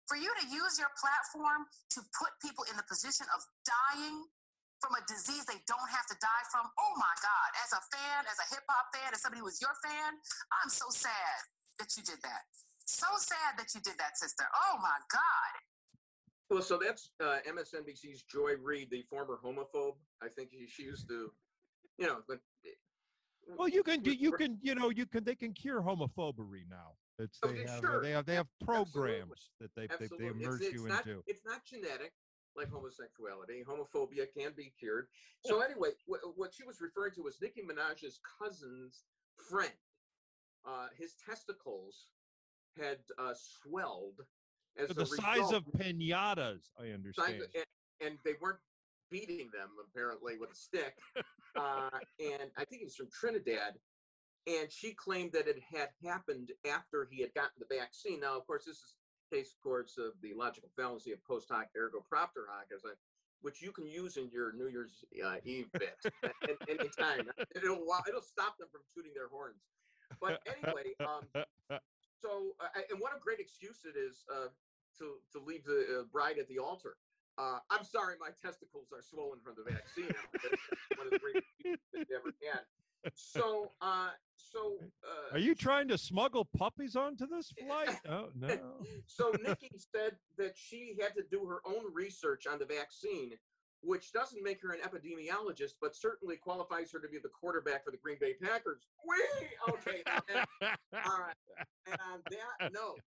For 0.09 0.17
you 0.17 0.27
to 0.27 0.45
use 0.49 0.75
your 0.75 0.91
platform 0.99 1.69
to 1.95 2.03
put 2.11 2.35
people 2.43 2.67
in 2.67 2.75
the 2.75 2.83
position 2.83 3.29
of 3.31 3.39
dying 3.63 4.27
from 4.83 4.97
a 4.97 5.03
disease 5.05 5.45
they 5.45 5.61
don't 5.69 5.87
have 5.93 6.09
to 6.09 6.17
die 6.17 6.45
from. 6.49 6.67
Oh 6.75 6.93
my 6.97 7.15
God. 7.21 7.49
As 7.63 7.71
a 7.71 7.81
fan, 7.93 8.25
as 8.27 8.35
a 8.41 8.47
hip 8.51 8.65
hop 8.67 8.91
fan, 8.91 9.13
as 9.13 9.21
somebody 9.21 9.39
who 9.39 9.47
was 9.47 9.61
your 9.61 9.77
fan, 9.79 10.17
I'm 10.51 10.73
so 10.73 10.89
sad 10.89 11.47
that 11.79 11.93
you 11.95 12.03
did 12.03 12.19
that. 12.25 12.43
So 12.83 13.07
sad 13.21 13.55
that 13.61 13.71
you 13.71 13.79
did 13.79 13.95
that, 14.01 14.17
sister. 14.19 14.43
Oh 14.51 14.81
my 14.81 14.99
God. 15.07 15.51
Well, 16.51 16.61
so 16.61 16.77
that's 16.77 17.11
uh, 17.23 17.37
MSNBC's 17.47 18.23
Joy 18.23 18.51
Reid, 18.61 18.89
the 18.91 19.03
former 19.09 19.39
homophobe. 19.43 19.95
I 20.21 20.27
think 20.27 20.51
she, 20.51 20.67
she 20.67 20.83
used 20.83 21.07
to 21.07 21.31
you 21.97 22.07
know, 22.07 22.17
but 22.27 22.39
Well, 23.57 23.69
you 23.69 23.83
can 23.83 24.01
do. 24.01 24.11
You 24.11 24.33
can. 24.33 24.57
You 24.61 24.75
know. 24.75 24.89
You 24.89 25.05
can. 25.05 25.23
They 25.23 25.35
can 25.35 25.53
cure 25.53 25.81
homophobery 25.81 26.67
now. 26.69 26.95
It's 27.19 27.39
Oh, 27.41 27.47
they 27.47 27.59
they- 27.63 27.69
have. 27.71 27.79
sure. 27.79 28.01
They 28.03 28.11
have. 28.11 28.25
They 28.25 28.35
have 28.35 28.47
Absolutely. 28.61 28.91
programs 28.91 29.49
that 29.61 29.71
they 29.77 29.83
they, 29.83 29.87
they 29.87 30.03
Absolutely. 30.05 30.27
It's- 30.27 30.43
immerse 30.45 30.61
it's, 30.61 30.73
you 30.73 30.87
not, 30.89 31.07
into. 31.07 31.23
It's 31.27 31.45
not 31.45 31.63
genetic 31.63 32.11
like 32.57 32.69
homosexuality. 32.69 33.63
Homophobia 33.65 34.25
can 34.37 34.51
be 34.57 34.73
cured. 34.77 35.07
So 35.45 35.61
anyway, 35.61 35.91
wh- 36.05 36.37
what 36.37 36.53
she 36.53 36.65
was 36.65 36.81
referring 36.81 37.13
to 37.13 37.21
was 37.23 37.37
Nicki 37.41 37.61
Minaj's 37.61 38.19
cousin's 38.41 39.05
friend. 39.49 39.71
Uh, 40.67 40.87
his 40.97 41.15
testicles 41.25 42.07
had 42.77 42.97
uh, 43.17 43.33
swelled 43.35 44.19
as 44.77 44.89
the 44.89 45.05
size 45.05 45.37
result- 45.37 45.53
of 45.53 45.65
pinatas, 45.77 46.69
I 46.79 46.89
understand. 46.89 47.41
of- 47.41 47.47
and, 47.55 47.65
and 48.01 48.17
they 48.23 48.33
weren't 48.41 48.59
beating 49.09 49.49
them 49.51 49.69
apparently 49.83 50.37
with 50.37 50.51
a 50.51 50.55
stick. 50.55 50.97
uh, 51.55 51.89
and 52.19 52.51
I 52.57 52.65
think 52.65 52.79
he 52.79 52.85
was 52.85 52.95
from 52.95 53.09
Trinidad. 53.11 53.73
And 54.47 54.71
she 54.71 54.93
claimed 54.93 55.33
that 55.33 55.47
it 55.47 55.59
had 55.71 55.89
happened 56.03 56.51
after 56.67 57.07
he 57.11 57.21
had 57.21 57.33
gotten 57.35 57.59
the 57.59 57.75
vaccine. 57.75 58.21
Now, 58.21 58.37
of 58.37 58.47
course, 58.47 58.65
this 58.65 58.77
is 58.77 58.95
case, 59.31 59.53
of 59.55 59.61
course, 59.63 59.97
of 59.97 60.13
the 60.21 60.33
logical 60.35 60.69
fallacy 60.75 61.11
of 61.11 61.23
post 61.23 61.47
hoc 61.49 61.67
ergo 61.77 62.03
propter 62.09 62.47
hoc, 62.51 62.65
as 62.75 62.81
I, 62.85 62.91
which 63.41 63.61
you 63.61 63.71
can 63.71 63.87
use 63.87 64.17
in 64.17 64.29
your 64.31 64.53
New 64.53 64.67
Year's 64.67 65.03
uh, 65.23 65.35
Eve 65.45 65.71
bit 65.73 65.97
at 66.23 66.57
any 66.67 66.89
time. 66.99 67.29
It'll 67.55 67.79
it'll 68.07 68.21
stop 68.21 68.57
them 68.57 68.67
from 68.71 68.81
tooting 68.93 69.11
their 69.15 69.29
horns. 69.29 69.63
But 70.19 70.41
anyway, 70.45 70.91
um, 70.99 71.23
so 72.21 72.55
uh, 72.59 72.81
and 72.91 72.99
what 72.99 73.15
a 73.15 73.19
great 73.19 73.39
excuse 73.39 73.79
it 73.85 73.97
is 73.97 74.25
uh, 74.33 74.49
to 74.99 75.15
to 75.31 75.43
leave 75.45 75.63
the 75.63 75.99
uh, 75.99 76.03
bride 76.11 76.37
at 76.39 76.47
the 76.47 76.59
altar. 76.59 76.95
Uh, 77.37 77.59
I'm 77.69 77.83
sorry, 77.83 78.15
my 78.19 78.29
testicles 78.41 78.87
are 78.93 79.01
swollen 79.01 79.39
from 79.43 79.55
the 79.57 79.63
vaccine. 79.71 80.13
one 80.97 81.07
of 81.07 81.11
the 81.11 81.19
great 81.19 81.37
excuses 81.37 81.79
they've 81.93 82.05
ever 82.15 82.33
had. 82.51 82.61
So, 83.15 83.71
uh, 83.81 84.09
so 84.35 84.75
uh, 85.03 85.33
Are 85.35 85.39
you 85.39 85.55
trying 85.55 85.87
to 85.87 85.97
smuggle 85.97 86.45
puppies 86.57 86.95
onto 86.95 87.25
this 87.27 87.51
flight? 87.65 87.97
Oh 88.07 88.27
no. 88.35 88.57
so 89.07 89.31
Nicki 89.43 89.71
said 89.95 90.17
that 90.37 90.53
she 90.55 90.95
had 90.99 91.15
to 91.15 91.23
do 91.31 91.45
her 91.45 91.61
own 91.65 91.91
research 91.93 92.45
on 92.45 92.59
the 92.59 92.65
vaccine, 92.65 93.31
which 93.81 94.11
doesn't 94.11 94.43
make 94.43 94.61
her 94.61 94.71
an 94.73 94.79
epidemiologist, 94.81 95.73
but 95.81 95.95
certainly 95.95 96.35
qualifies 96.37 96.91
her 96.91 96.99
to 96.99 97.07
be 97.07 97.17
the 97.17 97.29
quarterback 97.29 97.83
for 97.83 97.91
the 97.91 97.97
Green 97.97 98.17
Bay 98.19 98.33
Packers. 98.41 98.87
Whee! 99.07 99.47
Okay. 99.69 100.03
and- 100.33 100.45
all 101.05 101.19
right. 101.19 101.35
And 101.87 101.97
on 102.13 102.19
that 102.29 102.71
note, 102.73 102.99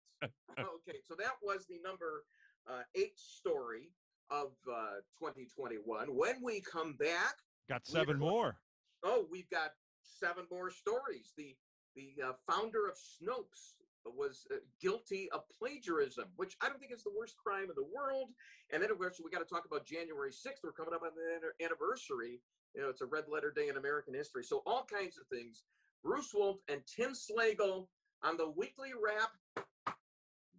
okay, 0.59 0.97
so 1.07 1.15
that 1.17 1.33
was 1.41 1.65
the 1.69 1.79
number 1.83 2.23
uh, 2.69 2.81
eight 2.95 3.17
story 3.17 3.91
of 4.29 4.51
uh, 4.69 4.97
2021. 5.19 6.07
When 6.07 6.35
we 6.43 6.61
come 6.61 6.93
back, 6.93 7.35
Got 7.69 7.85
seven 7.87 8.19
more. 8.19 8.57
oh, 9.03 9.25
we've 9.31 9.49
got 9.49 9.71
seven 10.03 10.45
more 10.51 10.69
stories. 10.69 11.33
The 11.37 11.55
the 11.95 12.13
uh, 12.21 12.31
founder 12.51 12.87
of 12.87 12.95
Snopes 12.95 13.75
was 14.13 14.45
uh, 14.51 14.57
guilty 14.81 15.29
of 15.31 15.41
plagiarism, 15.57 16.25
which 16.35 16.55
I 16.61 16.69
don't 16.69 16.79
think 16.79 16.91
is 16.91 17.03
the 17.03 17.13
worst 17.17 17.35
crime 17.37 17.69
in 17.69 17.75
the 17.75 17.87
world. 17.95 18.29
And 18.71 18.81
then, 18.81 18.91
of 18.91 18.97
course, 18.97 19.19
we 19.23 19.31
got 19.31 19.39
to 19.39 19.53
talk 19.53 19.65
about 19.65 19.85
January 19.85 20.31
6th. 20.31 20.63
We're 20.63 20.71
coming 20.71 20.93
up 20.93 21.01
on 21.03 21.11
the 21.15 21.65
anniversary. 21.65 22.41
You 22.75 22.81
know, 22.81 22.89
it's 22.89 23.01
a 23.01 23.05
red 23.05 23.25
letter 23.31 23.51
day 23.51 23.69
in 23.69 23.77
American 23.77 24.13
history. 24.13 24.43
So 24.43 24.61
all 24.65 24.85
kinds 24.85 25.17
of 25.17 25.27
things. 25.27 25.63
Bruce 26.03 26.31
Wolf 26.33 26.57
and 26.67 26.81
Tim 26.85 27.13
Slagle 27.13 27.87
on 28.23 28.37
the 28.37 28.51
weekly 28.51 28.91
wrap 28.93 29.31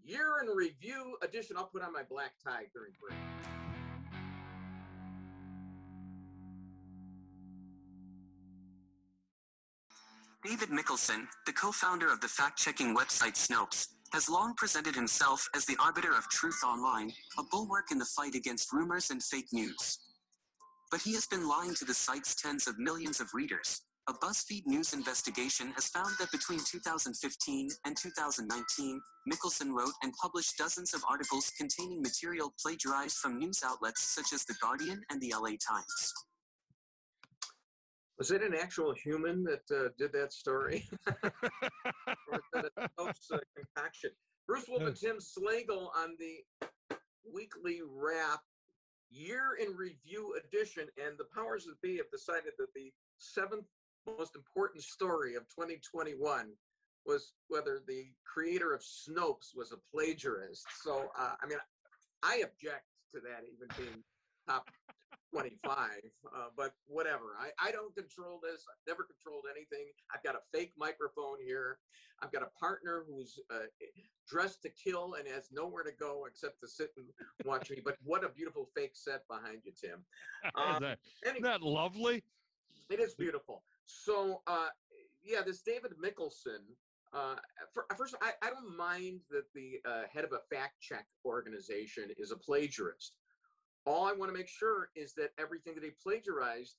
year 0.03 0.41
in 0.43 0.49
review 0.49 1.17
edition. 1.23 1.57
I'll 1.57 1.67
put 1.67 1.83
on 1.83 1.93
my 1.93 2.03
black 2.09 2.33
tie 2.43 2.67
during 2.73 2.93
break. 3.01 3.66
David 10.47 10.69
Mikkelson, 10.69 11.27
the 11.45 11.53
co-founder 11.53 12.13
of 12.13 12.21
the 12.21 12.29
fact-checking 12.29 12.95
website 12.95 13.35
Snopes, 13.35 13.89
has 14.13 14.29
long 14.29 14.55
presented 14.55 14.95
himself 14.95 15.49
as 15.57 15.65
the 15.65 15.77
arbiter 15.81 16.17
of 16.17 16.29
truth 16.29 16.61
online, 16.65 17.13
a 17.37 17.43
bulwark 17.43 17.91
in 17.91 17.99
the 17.99 18.05
fight 18.05 18.37
against 18.37 18.73
rumors 18.73 19.11
and 19.11 19.21
fake 19.21 19.53
news. 19.53 19.99
But 20.93 21.01
he 21.01 21.15
has 21.15 21.27
been 21.27 21.49
lying 21.49 21.75
to 21.75 21.85
the 21.85 21.95
site's 21.95 22.41
tens 22.41 22.69
of 22.69 22.79
millions 22.79 23.19
of 23.19 23.35
readers. 23.35 23.83
A 24.09 24.15
BuzzFeed 24.15 24.69
News 24.69 24.93
investigation 24.93 25.73
has 25.73 25.89
found 25.89 26.15
that 26.21 26.31
between 26.31 26.61
2015 26.61 27.71
and 27.85 27.97
2019, 27.97 29.01
Mikkelson 29.29 29.73
wrote 29.73 29.95
and 30.05 30.13
published 30.13 30.57
dozens 30.57 30.95
of 30.95 31.03
articles 31.11 31.51
containing 31.59 32.01
material 32.01 32.55
plagiarized 32.63 33.17
from 33.17 33.41
news 33.41 33.63
outlets 33.65 34.15
such 34.15 34.33
as 34.33 34.45
The 34.45 34.55
Guardian 34.63 35.03
and 35.11 35.21
the 35.21 35.35
LA 35.37 35.57
Times. 35.69 36.15
Was 38.19 38.31
it 38.31 38.43
an 38.43 38.55
actual 38.55 38.95
human 38.95 39.45
that 39.45 39.71
uh, 39.71 39.89
did 39.99 40.13
that 40.13 40.33
story? 40.33 40.89
or 41.07 42.39
is 42.39 42.43
that 42.53 42.65
a 42.77 42.83
uh, 42.99 43.39
concoction? 43.55 44.11
Bruce 44.47 44.67
Wolf 44.69 44.83
and 44.83 44.97
Tim 44.97 45.17
Slagle 45.19 45.89
on 45.97 46.17
the 46.19 46.97
weekly 47.31 47.81
wrap 47.87 48.41
year 49.11 49.59
in 49.61 49.77
review 49.77 50.35
edition, 50.43 50.87
and 51.05 51.19
the 51.19 51.27
powers 51.35 51.65
that 51.65 51.81
be 51.83 51.97
have 51.97 52.11
decided 52.11 52.53
that 52.59 52.73
the 52.75 52.93
seventh 53.19 53.67
most 54.07 54.37
important 54.37 54.83
story 54.83 55.35
of 55.35 55.43
2021 55.49 56.51
was 57.05 57.33
whether 57.49 57.81
the 57.87 58.07
creator 58.25 58.73
of 58.73 58.81
Snopes 58.81 59.55
was 59.55 59.73
a 59.73 59.77
plagiarist. 59.93 60.65
So, 60.83 61.11
uh, 61.19 61.35
I 61.43 61.47
mean, 61.47 61.59
I 62.23 62.43
object 62.45 62.85
to 63.15 63.21
that 63.21 63.45
even 63.45 63.69
being 63.77 64.03
top 64.49 64.69
25 65.33 65.91
uh, 66.35 66.47
but 66.57 66.73
whatever 66.87 67.37
I, 67.39 67.69
I 67.69 67.71
don't 67.73 67.95
control 67.95 68.41
this 68.43 68.65
i've 68.71 68.87
never 68.87 69.05
controlled 69.05 69.45
anything 69.51 69.87
i've 70.15 70.23
got 70.23 70.35
a 70.35 70.41
fake 70.53 70.73
microphone 70.79 71.37
here 71.45 71.79
i've 72.23 72.33
got 72.33 72.43
a 72.43 72.51
partner 72.59 73.05
who's 73.09 73.39
uh, 73.53 73.67
dressed 74.29 74.63
to 74.63 74.71
kill 74.71 75.15
and 75.15 75.27
has 75.29 75.49
nowhere 75.53 75.83
to 75.83 75.93
go 75.99 76.25
except 76.27 76.61
to 76.61 76.69
sit 76.69 76.91
and 76.97 77.07
watch 77.45 77.71
me 77.71 77.81
but 77.85 77.97
what 78.05 78.25
a 78.25 78.29
beautiful 78.29 78.69
fake 78.75 78.93
set 78.95 79.27
behind 79.29 79.59
you 79.65 79.73
tim 79.81 80.05
Isn't 80.45 80.77
Um, 80.77 80.83
that- 80.83 80.99
Any- 81.25 81.31
isn't 81.39 81.43
that 81.43 81.63
lovely? 81.63 82.23
it 82.89 83.01
is 83.01 83.15
beautiful. 83.15 83.65
So, 83.85 84.43
uh, 84.47 84.69
yeah, 85.25 85.43
this 85.45 85.61
David 85.63 85.93
Mikkelson. 86.03 86.61
Uh, 87.13 87.35
for, 87.75 87.85
first, 87.97 88.15
I, 88.23 88.31
I 88.43 88.51
don't 88.51 88.77
mind 88.77 89.21
that 89.31 89.45
the 89.55 89.81
uh, 89.85 90.03
head 90.13 90.23
of 90.25 90.33
a 90.33 90.39
fact 90.55 90.75
check 90.81 91.05
organization 91.25 92.11
is 92.17 92.31
a 92.31 92.37
plagiarist. 92.37 93.13
All 93.87 94.05
I 94.05 94.13
want 94.13 94.31
to 94.31 94.37
make 94.37 94.49
sure 94.49 94.89
is 94.97 95.15
that 95.15 95.31
everything 95.39 95.75
that 95.75 95.85
he 95.85 95.91
plagiarized 96.03 96.77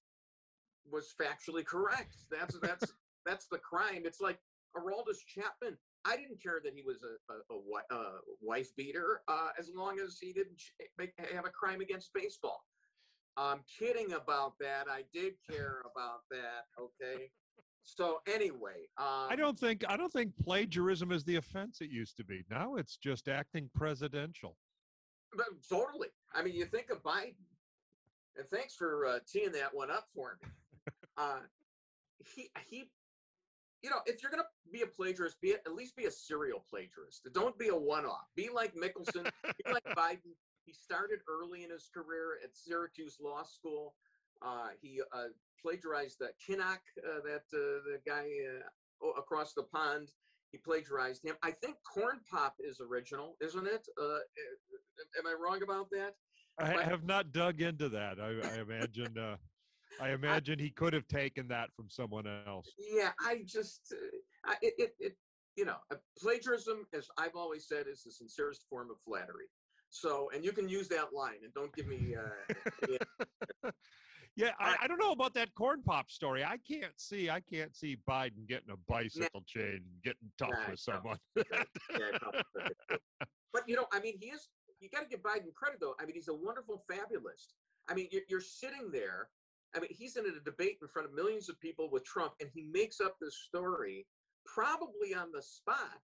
was 0.90 1.14
factually 1.20 1.66
correct. 1.66 2.16
That's 2.32 2.60
that's 2.60 2.94
that's 3.26 3.48
the 3.48 3.58
crime. 3.58 4.04
It's 4.06 4.22
like 4.22 4.40
Aroldis 4.76 5.20
Chapman. 5.26 5.78
I 6.06 6.16
didn't 6.16 6.42
care 6.42 6.62
that 6.64 6.74
he 6.74 6.84
was 6.84 6.98
a, 7.04 7.34
a, 7.34 7.96
a, 7.96 8.00
a 8.00 8.20
wife 8.42 8.70
beater 8.78 9.22
uh, 9.28 9.50
as 9.60 9.72
long 9.76 10.00
as 10.00 10.18
he 10.22 10.32
didn't 10.32 10.62
make, 10.98 11.12
have 11.34 11.46
a 11.46 11.50
crime 11.50 11.82
against 11.82 12.14
baseball. 12.14 12.64
I'm 13.36 13.60
kidding 13.80 14.14
about 14.14 14.54
that. 14.60 14.88
I 14.90 15.04
did 15.14 15.34
care 15.50 15.82
about 15.92 16.22
that. 16.32 16.66
Okay. 16.80 17.30
So 17.84 18.20
anyway, 18.28 18.88
um, 18.98 19.28
I 19.30 19.36
don't 19.38 19.58
think 19.58 19.86
I 19.88 19.96
don't 19.96 20.12
think 20.12 20.36
plagiarism 20.44 21.12
is 21.12 21.24
the 21.24 21.38
offense 21.38 21.80
it 21.80 21.90
used 21.90 22.18
to 22.18 22.24
be. 22.26 22.44
Now 22.50 22.76
it's 22.76 22.98
just 22.98 23.28
acting 23.30 23.70
presidential. 23.74 24.58
But 25.36 25.48
totally. 25.70 26.08
I 26.34 26.42
mean, 26.44 26.56
you 26.56 26.66
think 26.66 26.90
of 26.90 27.04
Biden, 27.04 27.36
and 28.38 28.48
thanks 28.52 28.76
for 28.76 29.06
uh, 29.06 29.20
teeing 29.28 29.52
that 29.54 29.74
one 29.74 29.92
up 29.92 30.08
for 30.16 30.38
me. 30.42 30.50
Uh, 31.18 31.40
he 32.36 32.50
he, 32.70 32.90
you 33.82 33.90
know, 33.90 33.98
if 34.06 34.22
you're 34.22 34.32
gonna 34.32 34.44
be 34.72 34.82
a 34.84 34.88
plagiarist, 34.88 35.42
be 35.42 35.54
at 35.54 35.74
least 35.74 35.96
be 35.96 36.06
a 36.06 36.12
serial 36.12 36.64
plagiarist. 36.72 37.28
Don't 37.34 37.58
be 37.58 37.70
a 37.70 37.76
one-off. 37.76 38.28
Be 38.36 38.50
like 38.54 38.74
Mikkelson. 38.76 39.24
be 39.44 39.72
like 39.72 39.84
Biden. 39.98 40.36
He 40.66 40.74
started 40.74 41.20
early 41.30 41.64
in 41.64 41.72
his 41.72 41.90
career 41.94 42.40
at 42.44 42.56
Syracuse 42.56 43.18
Law 43.22 43.44
School. 43.44 43.96
Uh, 44.42 44.68
he 44.82 45.02
uh, 45.14 45.28
plagiarized 45.62 46.20
the 46.20 46.30
Kinnock, 46.38 46.80
uh, 47.04 47.22
that 47.26 47.44
uh, 47.54 47.82
the 47.86 48.00
guy 48.06 48.28
uh, 49.04 49.10
across 49.18 49.54
the 49.54 49.64
pond. 49.64 50.12
He 50.58 50.62
plagiarized 50.64 51.24
him. 51.24 51.36
I 51.44 51.52
think 51.52 51.76
Corn 51.84 52.20
Pop 52.32 52.56
is 52.60 52.82
original, 52.82 53.36
isn't 53.42 53.68
it? 53.68 53.88
Uh, 54.02 54.18
am 55.20 55.28
I 55.28 55.36
wrong 55.40 55.62
about 55.62 55.88
that? 55.92 56.16
I 56.58 56.74
But- 56.74 56.86
have 56.86 57.04
not 57.04 57.32
dug 57.32 57.62
into 57.62 57.90
that. 57.90 58.20
I, 58.20 58.30
I 58.56 58.62
imagine. 58.62 59.18
Uh, 59.18 59.38
I 60.02 60.12
imagine 60.12 60.60
he 60.60 60.70
could 60.70 60.94
have 60.94 61.08
taken 61.08 61.48
that 61.48 61.70
from 61.76 61.90
someone 61.90 62.26
else. 62.46 62.72
Yeah, 62.78 63.12
I 63.20 63.42
just, 63.46 63.94
uh, 63.94 64.52
I, 64.52 64.56
it, 64.62 64.74
it, 64.78 64.96
it, 65.00 65.18
you 65.56 65.66
know, 65.66 65.78
uh, 65.92 65.96
plagiarism, 66.20 66.86
as 66.94 67.08
I've 67.18 67.36
always 67.36 67.68
said, 67.68 67.86
is 67.88 68.04
the 68.04 68.12
sincerest 68.12 68.66
form 68.70 68.90
of 68.92 68.98
flattery. 69.08 69.46
So, 69.90 70.30
and 70.36 70.44
you 70.44 70.52
can 70.52 70.68
use 70.70 70.88
that 70.90 71.14
line, 71.14 71.40
and 71.44 71.54
don't 71.54 71.74
give 71.76 71.88
me. 71.88 72.16
Uh, 72.16 73.70
Yeah, 74.38 74.52
I, 74.60 74.76
I 74.84 74.88
don't 74.88 75.00
know 75.00 75.12
about 75.12 75.34
that 75.34 75.54
corn 75.56 75.82
pop 75.82 76.12
story. 76.12 76.44
I 76.44 76.58
can't 76.58 76.94
see. 76.96 77.28
I 77.30 77.40
can't 77.40 77.76
see 77.76 77.98
Biden 78.08 78.48
getting 78.48 78.70
a 78.72 78.78
bicycle 78.88 79.44
chain, 79.48 79.82
and 79.84 80.04
getting 80.04 80.32
tough 80.38 80.50
Nah, 80.54 80.70
with 80.72 80.80
someone. 80.80 81.18
yeah, 81.36 81.44
probably 82.20 82.44
could 82.58 82.76
do. 82.90 82.98
but 83.52 83.64
you 83.68 83.76
know, 83.76 83.88
I 83.92 84.00
mean, 84.00 84.14
he 84.22 84.28
is. 84.28 84.48
You 84.80 84.90
got 84.94 85.02
to 85.02 85.08
give 85.10 85.24
Biden 85.24 85.52
credit, 85.56 85.80
though. 85.82 85.96
I 86.00 86.06
mean, 86.06 86.14
he's 86.14 86.28
a 86.28 86.34
wonderful 86.34 86.84
fabulist. 86.88 87.56
I 87.90 87.96
mean, 87.96 88.10
you're, 88.12 88.22
you're 88.30 88.42
sitting 88.42 88.92
there. 88.92 89.30
I 89.76 89.80
mean, 89.80 89.90
he's 89.92 90.18
in 90.18 90.26
a 90.28 90.40
debate 90.46 90.78
in 90.84 90.88
front 90.88 91.08
of 91.08 91.16
millions 91.16 91.50
of 91.50 91.60
people 91.60 91.90
with 91.92 92.06
Trump, 92.06 92.34
and 92.40 92.48
he 92.54 92.62
makes 92.72 93.02
up 93.02 93.16
this 93.20 93.36
story, 93.48 94.06
probably 94.46 95.16
on 95.16 95.32
the 95.34 95.42
spot, 95.42 95.98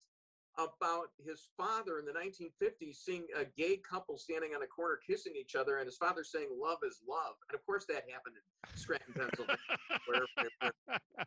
about 0.59 1.09
his 1.25 1.49
father 1.57 1.99
in 1.99 2.05
the 2.05 2.13
1950s 2.13 2.97
seeing 2.97 3.25
a 3.39 3.45
gay 3.57 3.79
couple 3.79 4.19
standing 4.19 4.55
on 4.55 4.63
a 4.63 4.67
corner 4.67 4.99
kissing 5.07 5.33
each 5.39 5.55
other, 5.55 5.79
and 5.79 5.87
his 5.87 5.97
father 5.97 6.25
saying 6.25 6.49
"love 6.53 6.79
is 6.87 7.01
love," 7.09 7.35
and 7.49 7.59
of 7.59 7.65
course 7.65 7.85
that 7.87 8.05
happened 8.11 8.37
in 8.37 8.45
Scranton, 8.79 9.15
Pennsylvania. 9.15 9.57
where, 10.07 10.27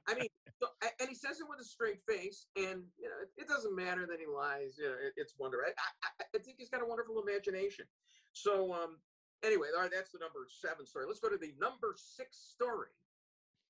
I 0.07 0.13
mean, 0.13 0.29
so, 0.61 0.67
and 0.99 1.09
he 1.09 1.15
says 1.15 1.39
it 1.39 1.47
with 1.49 1.59
a 1.59 1.65
straight 1.65 2.01
face, 2.07 2.47
and 2.55 2.83
you 2.97 3.09
know, 3.09 3.17
it, 3.23 3.29
it 3.37 3.47
doesn't 3.47 3.75
matter 3.75 4.05
that 4.05 4.19
he 4.19 4.27
lies. 4.27 4.77
You 4.77 4.85
know, 4.85 4.97
it, 5.01 5.13
it's 5.17 5.33
wonderful 5.37 5.65
I, 5.67 5.73
I, 6.21 6.25
I 6.35 6.39
think 6.39 6.57
he's 6.57 6.69
got 6.69 6.83
a 6.83 6.87
wonderful 6.87 7.21
imagination. 7.21 7.85
So, 8.33 8.73
um, 8.73 8.97
anyway, 9.43 9.67
all 9.75 9.83
right, 9.83 9.91
that's 9.93 10.11
the 10.11 10.19
number 10.19 10.45
seven 10.49 10.85
story. 10.85 11.05
Let's 11.07 11.19
go 11.19 11.29
to 11.29 11.37
the 11.37 11.53
number 11.59 11.95
six 11.97 12.37
story 12.37 12.93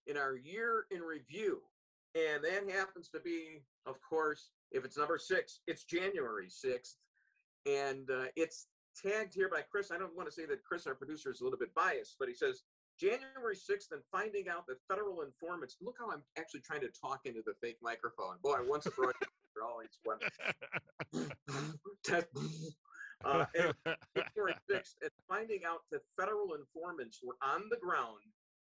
in 0.07 0.17
our 0.17 0.35
year 0.35 0.85
in 0.91 1.01
review. 1.01 1.61
And 2.15 2.43
that 2.43 2.71
happens 2.71 3.09
to 3.09 3.19
be, 3.19 3.63
of 3.85 3.95
course, 4.01 4.49
if 4.71 4.85
it's 4.85 4.97
number 4.97 5.17
six, 5.17 5.59
it's 5.67 5.83
January 5.83 6.47
6th. 6.47 6.95
And 7.65 8.09
uh, 8.09 8.25
it's 8.35 8.67
tagged 9.01 9.33
here 9.33 9.49
by 9.49 9.61
Chris. 9.69 9.91
I 9.91 9.97
don't 9.97 10.15
want 10.15 10.29
to 10.29 10.33
say 10.33 10.45
that 10.45 10.63
Chris, 10.63 10.87
our 10.87 10.95
producer, 10.95 11.31
is 11.31 11.41
a 11.41 11.43
little 11.43 11.59
bit 11.59 11.73
biased, 11.73 12.15
but 12.19 12.27
he 12.27 12.35
says 12.35 12.63
January 12.99 13.55
6th 13.55 13.91
and 13.91 14.01
finding 14.11 14.47
out 14.47 14.67
that 14.67 14.77
federal 14.87 15.21
informants. 15.21 15.77
Look 15.81 15.95
how 15.99 16.11
I'm 16.11 16.23
actually 16.37 16.61
trying 16.61 16.81
to 16.81 16.89
talk 16.89 17.21
into 17.25 17.41
the 17.45 17.53
fake 17.61 17.77
microphone. 17.81 18.35
Boy, 18.43 18.57
once 18.67 18.85
a 18.85 18.91
broadcaster, 18.91 19.29
always 19.63 19.99
one. 20.03 20.17
uh, 23.25 23.45
January 23.55 24.55
6th 24.71 24.95
and 25.01 25.11
finding 25.27 25.61
out 25.65 25.81
that 25.91 26.01
federal 26.19 26.53
informants 26.53 27.19
were 27.23 27.37
on 27.41 27.63
the 27.69 27.77
ground, 27.77 28.19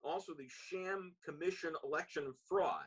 also 0.02 0.32
the 0.34 0.48
sham 0.48 1.12
commission 1.24 1.72
election 1.84 2.32
fraud. 2.48 2.84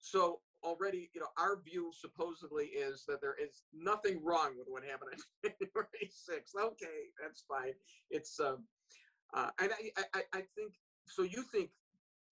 So 0.00 0.40
already, 0.62 1.10
you 1.14 1.20
know, 1.20 1.28
our 1.38 1.60
view 1.62 1.90
supposedly 1.92 2.66
is 2.66 3.04
that 3.08 3.20
there 3.20 3.36
is 3.42 3.62
nothing 3.74 4.22
wrong 4.22 4.52
with 4.58 4.68
what 4.68 4.84
happened 4.84 5.10
on 5.14 5.50
January 5.60 6.10
6th. 6.10 6.60
Okay, 6.60 7.10
that's 7.20 7.44
fine. 7.48 7.72
It's, 8.10 8.38
um, 8.40 8.64
uh, 9.34 9.50
and 9.60 9.70
I, 9.72 10.02
I, 10.14 10.22
I 10.32 10.42
think, 10.56 10.74
so 11.06 11.22
you 11.22 11.42
think, 11.42 11.70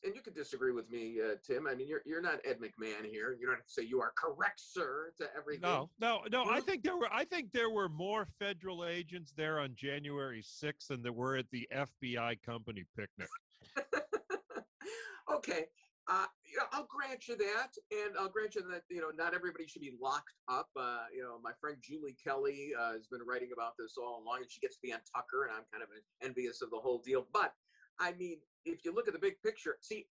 and 0.04 0.14
you 0.14 0.22
could 0.22 0.34
disagree 0.34 0.72
with 0.72 0.90
me, 0.90 1.18
uh, 1.20 1.34
Tim. 1.46 1.66
I 1.66 1.74
mean, 1.74 1.86
you're 1.86 2.00
you're 2.06 2.22
not 2.22 2.40
Ed 2.44 2.56
McMahon 2.58 3.04
here. 3.04 3.36
You 3.38 3.46
don't 3.46 3.56
have 3.56 3.66
to 3.66 3.70
say 3.70 3.82
you 3.82 4.00
are 4.00 4.12
correct, 4.16 4.60
sir, 4.60 5.12
to 5.18 5.26
everything. 5.36 5.62
No, 5.62 5.90
no, 6.00 6.22
no. 6.30 6.44
I 6.48 6.60
think 6.60 6.82
there 6.82 6.96
were. 6.96 7.12
I 7.12 7.24
think 7.24 7.52
there 7.52 7.68
were 7.68 7.88
more 7.88 8.26
federal 8.38 8.86
agents 8.86 9.32
there 9.36 9.60
on 9.60 9.74
January 9.74 10.42
6th 10.42 10.86
than 10.88 11.02
there 11.02 11.12
were 11.12 11.36
at 11.36 11.50
the 11.52 11.68
FBI 11.74 12.40
company 12.42 12.84
picnic. 12.96 13.28
okay. 15.32 15.66
Uh, 16.10 16.26
you 16.44 16.58
know, 16.58 16.66
I'll 16.72 16.88
grant 16.90 17.28
you 17.28 17.36
that, 17.36 17.70
and 17.92 18.18
I'll 18.18 18.28
grant 18.28 18.56
you 18.56 18.62
that 18.72 18.82
you 18.90 19.00
know 19.00 19.10
not 19.16 19.32
everybody 19.32 19.68
should 19.68 19.82
be 19.82 19.94
locked 20.02 20.34
up. 20.48 20.68
Uh, 20.76 21.06
you 21.14 21.22
know, 21.22 21.38
my 21.42 21.52
friend 21.60 21.76
Julie 21.80 22.16
Kelly 22.18 22.72
uh, 22.78 22.94
has 22.94 23.06
been 23.06 23.20
writing 23.24 23.50
about 23.54 23.74
this 23.78 23.94
all 23.96 24.20
along, 24.20 24.38
and 24.42 24.50
she 24.50 24.60
gets 24.60 24.74
to 24.74 24.82
be 24.82 24.92
on 24.92 24.98
Tucker, 25.14 25.46
and 25.46 25.54
I'm 25.54 25.64
kind 25.70 25.84
of 25.84 25.88
envious 26.20 26.62
of 26.62 26.70
the 26.70 26.78
whole 26.78 27.00
deal. 27.06 27.28
But 27.32 27.52
I 28.00 28.12
mean, 28.18 28.38
if 28.64 28.84
you 28.84 28.92
look 28.92 29.06
at 29.06 29.14
the 29.14 29.20
big 29.20 29.34
picture, 29.44 29.76
see, 29.80 30.08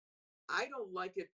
I 0.49 0.65
don't 0.65 0.91
like 0.91 1.13
it. 1.15 1.27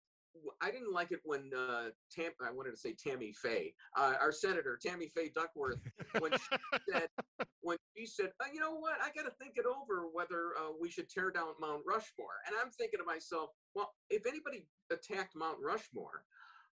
I 0.61 0.71
didn't 0.71 0.91
like 0.91 1.11
it 1.11 1.21
when 1.23 1.51
uh, 1.57 1.95
Tam. 2.11 2.31
I 2.45 2.51
wanted 2.51 2.71
to 2.71 2.77
say 2.77 2.93
Tammy 2.93 3.33
Faye, 3.41 3.73
uh, 3.97 4.15
our 4.19 4.33
senator 4.33 4.77
Tammy 4.85 5.07
Faye 5.07 5.31
Duckworth, 5.33 5.79
when 6.19 6.33
she 6.33 6.57
said 6.91 7.07
when 7.61 7.77
she 7.95 8.05
said, 8.05 8.31
oh, 8.41 8.45
"You 8.53 8.59
know 8.59 8.75
what? 8.75 8.97
I 9.01 9.07
got 9.15 9.23
to 9.23 9.35
think 9.41 9.53
it 9.55 9.65
over 9.65 10.03
whether 10.11 10.51
uh, 10.59 10.71
we 10.79 10.89
should 10.91 11.09
tear 11.09 11.31
down 11.31 11.47
Mount 11.61 11.81
Rushmore." 11.87 12.43
And 12.45 12.55
I'm 12.61 12.71
thinking 12.71 12.99
to 12.99 13.05
myself, 13.05 13.51
well, 13.75 13.93
if 14.09 14.25
anybody 14.25 14.65
attacked 14.91 15.35
Mount 15.35 15.57
Rushmore 15.61 16.23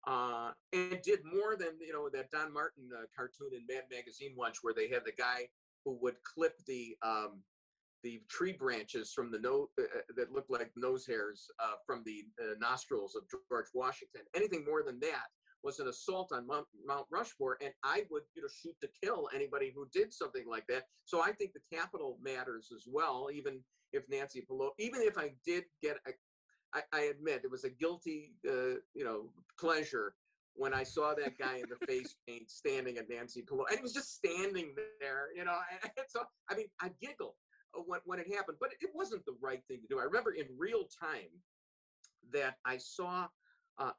uh, 0.07 0.51
and 0.73 1.01
did 1.03 1.21
more 1.25 1.57
than 1.59 1.71
you 1.81 1.93
know 1.93 2.09
that 2.13 2.31
Don 2.31 2.53
Martin 2.53 2.89
uh, 2.97 3.07
cartoon 3.17 3.51
in 3.53 3.65
Mad 3.69 3.85
Magazine 3.91 4.35
once, 4.37 4.59
where 4.63 4.75
they 4.75 4.89
had 4.89 5.03
the 5.05 5.13
guy 5.13 5.49
who 5.85 5.99
would 6.01 6.17
clip 6.23 6.55
the 6.67 6.97
um, 7.03 7.43
the 8.03 8.23
tree 8.29 8.53
branches 8.53 9.13
from 9.15 9.31
the 9.31 9.39
nose 9.39 9.69
uh, 9.79 9.85
that 10.17 10.33
looked 10.33 10.51
like 10.51 10.71
nose 10.77 11.07
hairs 11.07 11.47
uh, 11.59 11.77
from 11.87 12.03
the 12.05 12.25
uh, 12.41 12.55
nostrils 12.61 13.17
of 13.17 13.23
George 13.51 13.67
Washington. 13.73 14.23
Anything 14.37 14.65
more 14.65 14.83
than 14.83 15.01
that 15.01 15.27
was 15.63 15.81
an 15.81 15.89
assault 15.89 16.31
on 16.33 16.47
Mount, 16.47 16.67
Mount 16.87 17.07
Rushmore, 17.11 17.57
and 17.63 17.73
I 17.83 18.05
would 18.11 18.25
you 18.35 18.43
know 18.43 18.49
shoot 18.49 18.77
to 18.83 18.89
kill 19.03 19.29
anybody 19.35 19.73
who 19.75 19.89
did 19.93 20.13
something 20.13 20.45
like 20.47 20.67
that. 20.69 20.85
So 21.07 21.23
I 21.23 21.33
think 21.33 21.53
the 21.55 21.77
capital 21.77 22.19
matters 22.23 22.69
as 22.75 22.85
well, 22.87 23.29
even 23.33 23.61
if 23.95 24.03
Nancy 24.11 24.45
Pelosi, 24.49 24.73
even 24.79 25.01
if 25.01 25.17
I 25.17 25.33
did 25.47 25.65
get 25.83 25.97
a 26.07 26.11
I, 26.75 26.83
I 26.93 27.01
admit 27.03 27.43
it 27.45 27.51
was 27.51 27.65
a 27.65 27.71
guilty, 27.71 28.35
uh, 28.49 28.81
you 28.95 29.05
know, 29.05 29.31
pleasure 29.59 30.15
when 30.55 30.73
I 30.73 30.83
saw 30.83 31.15
that 31.15 31.39
guy 31.39 31.57
in 31.57 31.65
the 31.69 31.87
face 31.87 32.17
paint 32.29 32.51
standing 32.51 32.99
at 32.99 33.09
Nancy 33.09 33.43
Pelosi, 33.43 33.71
and 33.71 33.79
he 33.79 33.83
was 33.83 33.93
just 33.93 34.15
standing 34.15 34.75
there, 35.01 35.29
you 35.37 35.45
know. 35.45 35.59
And 35.83 36.07
so, 36.09 36.23
I 36.51 36.55
mean, 36.55 36.67
I 36.81 36.91
giggled 37.01 37.35
uh, 37.77 37.83
when 37.87 38.01
when 38.05 38.19
it 38.19 38.33
happened, 38.33 38.59
but 38.61 38.71
it 38.81 38.91
wasn't 38.95 39.25
the 39.25 39.37
right 39.41 39.63
thing 39.69 39.81
to 39.81 39.87
do. 39.89 40.01
I 40.01 40.05
remember 40.05 40.33
in 40.33 40.47
real 40.59 40.89
time 41.01 41.31
that 42.33 42.57
I 42.65 42.79
saw 42.79 43.29
uh, 43.79 43.91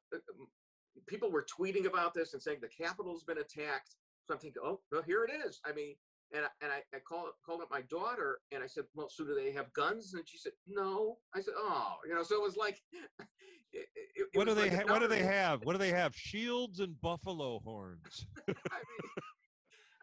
people 1.08 1.32
were 1.32 1.46
tweeting 1.46 1.86
about 1.86 2.14
this 2.14 2.34
and 2.34 2.42
saying 2.42 2.60
the 2.62 2.84
Capitol's 2.84 3.24
been 3.24 3.38
attacked. 3.38 3.96
So 4.26 4.34
I'm 4.34 4.40
thinking, 4.40 4.62
oh, 4.64 4.80
well, 4.92 5.04
here 5.04 5.24
it 5.26 5.32
is. 5.48 5.60
I 5.66 5.74
mean, 5.74 5.96
and 6.34 6.46
I, 6.46 6.50
and 6.62 6.72
I, 6.72 6.82
I 6.96 7.00
called 7.00 7.30
called 7.46 7.62
up 7.62 7.70
my 7.72 7.82
daughter 7.82 8.40
and 8.52 8.64
I 8.64 8.68
said, 8.68 8.86
well, 8.94 9.10
so 9.10 9.24
do 9.26 9.36
they 9.36 9.52
have 9.52 9.72
guns? 9.74 10.14
And 10.14 10.24
she 10.28 10.38
said, 10.38 10.54
no. 10.68 11.18
I 11.36 11.42
said, 11.42 11.54
oh, 11.58 11.96
you 12.08 12.14
know. 12.14 12.24
So 12.24 12.36
it 12.36 12.42
was 12.42 12.58
like, 12.58 12.82
it, 13.74 13.88
it, 14.16 14.28
What 14.34 14.46
do 14.48 14.56
was 14.56 14.64
they? 14.64 14.70
like 14.70 14.88
Ha- 14.88 14.94
what 14.94 15.02
do 15.02 15.08
they 15.08 15.24
have? 15.24 15.64
What 15.64 15.74
do 15.74 15.78
they 15.80 15.92
have? 15.92 16.16
Shields 16.16 16.80
and 16.80 17.00
buffalo 17.02 17.60
horns. 17.64 18.26
I 18.48 18.52
mean, 18.52 19.14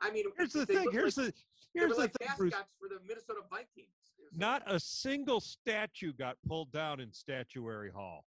I 0.03 0.11
mean, 0.11 0.25
Here's 0.37 0.53
the 0.53 0.67
thing. 0.67 0.89
Here's 0.93 1.17
like, 1.17 1.27
the. 1.27 1.33
Here's 1.75 1.93
the 1.95 1.99
like 2.03 2.13
thing, 2.15 2.29
Bruce. 2.37 2.53
for 2.79 2.89
the 2.89 2.99
Minnesota 3.07 3.41
Vikings. 3.51 3.89
Not 4.35 4.63
a 4.67 4.79
single 4.81 5.41
statue 5.41 6.13
got 6.13 6.37
pulled 6.47 6.71
down 6.73 7.01
in 7.01 7.13
Statuary 7.13 7.91
Hall. 7.91 8.25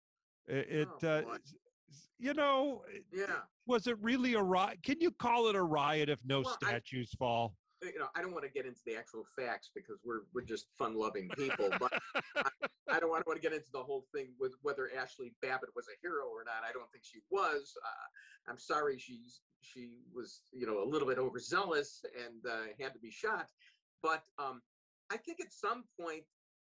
It, 0.47 0.67
it 0.69 0.87
Oh, 1.03 1.07
uh, 1.07 1.21
boy. 1.23 1.33
s- 1.35 1.55
s- 1.89 2.09
you 2.19 2.33
know, 2.33 2.83
yeah. 3.11 3.25
was 3.67 3.87
it 3.87 3.97
really 4.01 4.33
a 4.35 4.41
riot? 4.41 4.79
Can 4.83 4.99
you 5.01 5.11
call 5.11 5.47
it 5.47 5.55
a 5.55 5.61
riot 5.63 6.09
if 6.09 6.19
no 6.25 6.41
Well, 6.41 6.57
I- 6.63 6.67
statues 6.67 7.11
fall? 7.17 7.55
You 7.81 7.99
know, 7.99 8.07
I 8.15 8.21
don't 8.21 8.31
want 8.31 8.45
to 8.45 8.51
get 8.51 8.65
into 8.65 8.81
the 8.85 8.95
actual 8.95 9.23
facts 9.35 9.69
because 9.75 9.99
we're 10.03 10.21
we're 10.33 10.45
just 10.45 10.67
fun-loving 10.77 11.29
people. 11.37 11.69
But 11.79 11.93
I, 12.35 12.49
I 12.89 12.99
don't 12.99 13.09
want 13.09 13.25
to 13.25 13.39
get 13.39 13.53
into 13.53 13.71
the 13.73 13.83
whole 13.83 14.05
thing 14.13 14.29
with 14.39 14.53
whether 14.61 14.89
Ashley 14.97 15.33
Babbitt 15.41 15.69
was 15.75 15.87
a 15.87 15.97
hero 16.01 16.25
or 16.27 16.43
not. 16.45 16.67
I 16.67 16.71
don't 16.71 16.89
think 16.91 17.03
she 17.03 17.19
was. 17.29 17.73
Uh, 17.83 18.51
I'm 18.51 18.59
sorry 18.59 18.97
she's 18.97 19.41
she 19.61 19.99
was 20.13 20.41
you 20.53 20.65
know 20.65 20.83
a 20.83 20.87
little 20.87 21.07
bit 21.07 21.17
overzealous 21.17 22.03
and 22.25 22.45
uh, 22.51 22.65
had 22.79 22.93
to 22.93 22.99
be 22.99 23.11
shot. 23.11 23.47
But 24.01 24.23
um, 24.37 24.61
I 25.11 25.17
think 25.17 25.39
at 25.41 25.51
some 25.51 25.83
point 25.99 26.23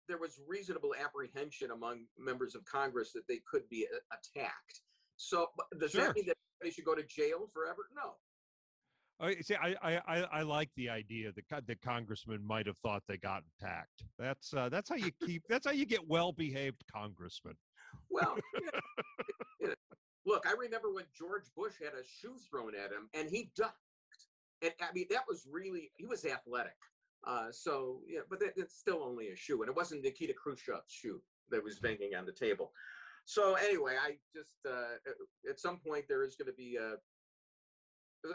there 0.07 0.17
was 0.17 0.39
reasonable 0.47 0.93
apprehension 1.03 1.71
among 1.71 2.05
members 2.17 2.55
of 2.55 2.63
Congress 2.65 3.11
that 3.13 3.27
they 3.27 3.39
could 3.49 3.67
be 3.69 3.87
attacked. 4.11 4.81
So 5.17 5.47
does 5.79 5.91
Sure. 5.91 6.05
that 6.05 6.15
mean 6.15 6.27
that 6.27 6.37
they 6.61 6.69
should 6.69 6.85
go 6.85 6.95
to 6.95 7.03
jail 7.03 7.49
forever? 7.53 7.87
No. 7.95 8.15
I 9.19 9.35
see. 9.41 9.55
I, 9.55 9.75
I 9.81 10.25
I 10.31 10.41
like 10.41 10.69
the 10.75 10.89
idea 10.89 11.31
that 11.31 11.65
the 11.67 11.75
congressman 11.75 12.45
might 12.45 12.67
have 12.67 12.77
thought 12.83 13.03
they 13.07 13.17
got 13.17 13.43
attacked. 13.57 14.03
That's 14.19 14.53
uh, 14.53 14.69
that's 14.69 14.89
how 14.89 14.95
you 14.95 15.11
keep. 15.25 15.43
That's 15.47 15.65
how 15.65 15.71
you 15.71 15.85
get 15.85 16.05
well-behaved 16.07 16.83
congressmen. 16.93 17.55
Well, 18.09 18.37
look, 20.25 20.45
I 20.45 20.53
remember 20.59 20.91
when 20.93 21.05
George 21.17 21.45
Bush 21.55 21.73
had 21.81 21.93
a 21.93 22.03
shoe 22.03 22.35
thrown 22.49 22.73
at 22.75 22.91
him 22.91 23.09
and 23.13 23.29
he 23.29 23.51
ducked. 23.55 23.77
And 24.61 24.73
I 24.81 24.91
mean, 24.93 25.05
that 25.11 25.23
was 25.27 25.45
really, 25.49 25.91
he 25.95 26.05
was 26.05 26.25
athletic. 26.25 26.75
Uh, 27.25 27.51
so, 27.51 28.01
yeah, 28.07 28.21
but 28.29 28.39
that, 28.39 28.53
that's 28.57 28.77
still 28.77 29.03
only 29.03 29.29
a 29.29 29.35
shoe. 29.35 29.61
And 29.61 29.69
it 29.69 29.75
wasn't 29.75 30.03
Nikita 30.03 30.33
Khrushchev's 30.33 30.91
shoe 30.91 31.21
that 31.51 31.63
was 31.63 31.79
banging 31.79 32.15
on 32.15 32.25
the 32.25 32.31
table. 32.31 32.71
So, 33.25 33.55
anyway, 33.55 33.95
I 34.01 34.17
just, 34.35 34.57
uh, 34.67 34.97
at 35.49 35.59
some 35.59 35.77
point, 35.77 36.05
there 36.07 36.23
is 36.23 36.35
going 36.35 36.47
to 36.47 36.53
be 36.53 36.77
a. 36.77 36.95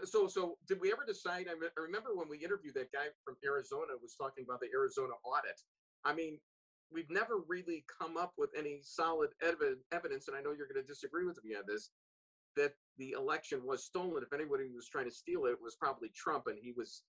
So, 0.04 0.28
so 0.28 0.56
did 0.68 0.80
we 0.80 0.92
ever 0.92 1.04
decide? 1.06 1.46
I, 1.50 1.54
me- 1.58 1.72
I 1.76 1.80
remember 1.80 2.10
when 2.14 2.28
we 2.28 2.38
interviewed 2.38 2.74
that 2.74 2.92
guy 2.92 3.06
from 3.24 3.36
Arizona 3.44 3.92
who 3.94 4.02
was 4.02 4.14
talking 4.14 4.44
about 4.44 4.60
the 4.60 4.68
Arizona 4.74 5.14
audit. 5.24 5.60
I 6.04 6.14
mean, 6.14 6.38
we've 6.92 7.10
never 7.10 7.40
really 7.48 7.84
come 8.00 8.16
up 8.16 8.32
with 8.36 8.50
any 8.56 8.80
solid 8.82 9.30
evi- 9.44 9.80
evidence, 9.92 10.28
and 10.28 10.36
I 10.36 10.40
know 10.40 10.52
you're 10.56 10.68
going 10.68 10.82
to 10.82 10.86
disagree 10.86 11.26
with 11.26 11.42
me 11.44 11.54
on 11.54 11.62
this, 11.66 11.90
that 12.56 12.72
the 12.98 13.12
election 13.12 13.60
was 13.64 13.84
stolen. 13.84 14.22
If 14.22 14.32
anybody 14.32 14.64
was 14.74 14.88
trying 14.88 15.06
to 15.06 15.14
steal 15.14 15.46
it, 15.46 15.52
it 15.52 15.58
was 15.62 15.76
probably 15.76 16.10
Trump, 16.14 16.44
and 16.46 16.58
he 16.60 16.72
was 16.76 17.02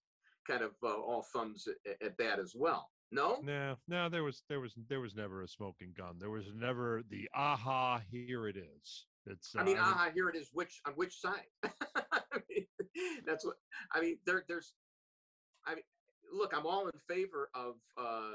kind 0.47 0.61
of 0.61 0.71
uh, 0.83 0.87
all 0.87 1.25
thumbs 1.33 1.67
at, 1.67 2.01
at 2.01 2.17
that 2.17 2.39
as 2.39 2.53
well. 2.55 2.89
No, 3.13 3.39
No, 3.43 3.75
no, 3.89 4.07
there 4.07 4.23
was 4.23 4.43
there 4.47 4.61
was 4.61 4.73
there 4.87 5.01
was 5.01 5.15
never 5.15 5.41
a 5.41 5.47
smoking 5.47 5.93
gun. 5.97 6.15
There 6.17 6.29
was 6.29 6.45
never 6.55 7.01
the 7.09 7.27
aha. 7.35 8.01
Here 8.09 8.47
it 8.47 8.55
is. 8.55 9.05
It's. 9.25 9.53
I 9.57 9.63
mean, 9.63 9.77
uh, 9.77 9.81
aha, 9.81 10.11
here 10.13 10.29
it 10.29 10.37
is. 10.37 10.49
Which 10.53 10.79
on 10.87 10.93
which 10.93 11.19
side? 11.19 11.43
That's 13.25 13.45
what 13.45 13.55
I 13.93 14.01
mean. 14.01 14.17
There, 14.25 14.43
there's. 14.47 14.73
I 15.65 15.75
mean, 15.75 15.83
look, 16.33 16.53
I'm 16.55 16.65
all 16.65 16.87
in 16.87 16.99
favor 17.07 17.49
of 17.53 17.75
uh, 17.97 18.33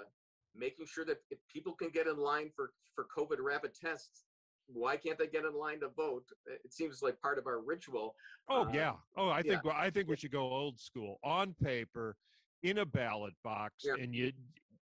making 0.55 0.87
sure 0.87 1.05
that 1.05 1.19
if 1.31 1.39
people 1.53 1.73
can 1.75 1.91
get 1.91 2.07
in 2.07 2.17
line 2.19 2.51
for 2.55 2.73
for 2.95 3.07
COVID 3.17 3.39
rapid 3.41 3.75
tests, 3.75 4.25
why 4.69 4.97
can't 4.97 5.19
they 5.19 5.27
get 5.27 5.45
in 5.45 5.55
line 5.55 5.81
to 5.81 5.89
vote? 5.89 6.25
It 6.47 6.73
seems 6.73 7.03
like 7.03 7.21
part 7.21 7.39
of 7.39 7.47
our 7.47 7.61
ritual. 7.61 8.15
Oh 8.49 8.65
Uh, 8.67 8.73
yeah. 8.73 8.95
Oh, 9.17 9.29
I 9.29 9.39
yeah. 9.45 9.53
think 9.53 9.65
well, 9.65 9.75
I 9.77 9.91
think 9.91 10.09
we 10.09 10.17
should 10.17 10.33
go 10.33 10.41
old 10.43 10.79
school 10.81 11.19
on 11.25 11.55
paper, 11.55 12.17
in 12.63 12.79
a 12.79 12.87
ballot 12.87 13.35
box, 13.45 13.85
Yeah. 13.85 13.95
and 14.03 14.15
you 14.15 14.33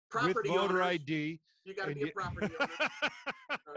Property 0.10 0.34
with 0.36 0.46
voter 0.60 0.82
owners, 0.84 0.86
ID. 0.86 1.40
You 1.66 1.74
got 1.74 1.86
to 1.86 1.92
and 1.92 2.00
be 2.02 2.10
a 2.10 2.12
property 2.12 2.54
owner. 2.60 2.70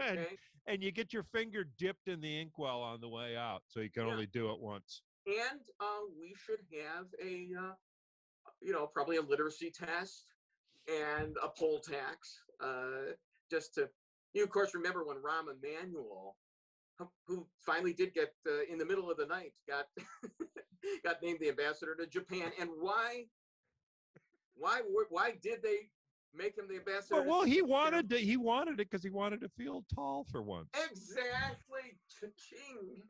and, 0.01 0.19
Okay. 0.19 0.37
and 0.67 0.83
you 0.83 0.91
get 0.91 1.11
your 1.13 1.23
finger 1.23 1.63
dipped 1.79 2.07
in 2.07 2.21
the 2.21 2.39
inkwell 2.41 2.81
on 2.81 2.99
the 3.01 3.07
way 3.09 3.35
out, 3.35 3.63
so 3.67 3.79
you 3.79 3.89
can 3.89 4.05
Yeah. 4.05 4.11
only 4.13 4.27
do 4.27 4.51
it 4.51 4.59
once. 4.59 5.01
And 5.27 5.59
uh, 5.79 6.03
we 6.19 6.33
should 6.35 6.59
have 6.73 7.05
a 7.23 7.49
uh, 7.59 7.73
you 8.61 8.71
know 8.71 8.87
probably 8.87 9.17
a 9.17 9.21
literacy 9.21 9.71
test 9.71 10.33
and 10.87 11.35
a 11.43 11.49
poll 11.49 11.79
tax 11.79 12.41
uh, 12.61 13.11
just 13.51 13.73
to 13.75 13.89
you 14.33 14.43
of 14.43 14.49
course 14.49 14.73
remember 14.73 15.03
when 15.03 15.17
Rahm 15.17 15.45
Emanuel 15.51 16.37
who- 17.27 17.47
finally 17.59 17.93
did 17.93 18.13
get 18.13 18.33
uh, 18.47 18.63
in 18.71 18.77
the 18.77 18.85
middle 18.85 19.11
of 19.11 19.17
the 19.17 19.25
night 19.25 19.53
got 19.67 19.85
got 21.03 21.21
named 21.21 21.39
the 21.41 21.49
ambassador 21.49 21.95
to 21.95 22.07
Japan 22.07 22.51
and 22.59 22.69
why 22.79 23.25
why 24.55 24.81
why 25.09 25.31
did 25.41 25.61
they 25.61 25.89
make 26.33 26.57
him 26.57 26.67
the 26.67 26.77
ambassador 26.77 27.21
Well, 27.21 27.39
well, 27.39 27.43
he 27.43 27.61
wanted 27.61 28.09
to. 28.09 28.17
He 28.17 28.37
wanted 28.37 28.73
it 28.73 28.89
because 28.89 29.03
he 29.03 29.09
wanted 29.09 29.41
to 29.41 29.49
feel 29.49 29.85
tall 29.93 30.25
for 30.31 30.41
once. 30.41 30.69
Exactly, 30.91 31.97
cha-ching. 32.19 33.01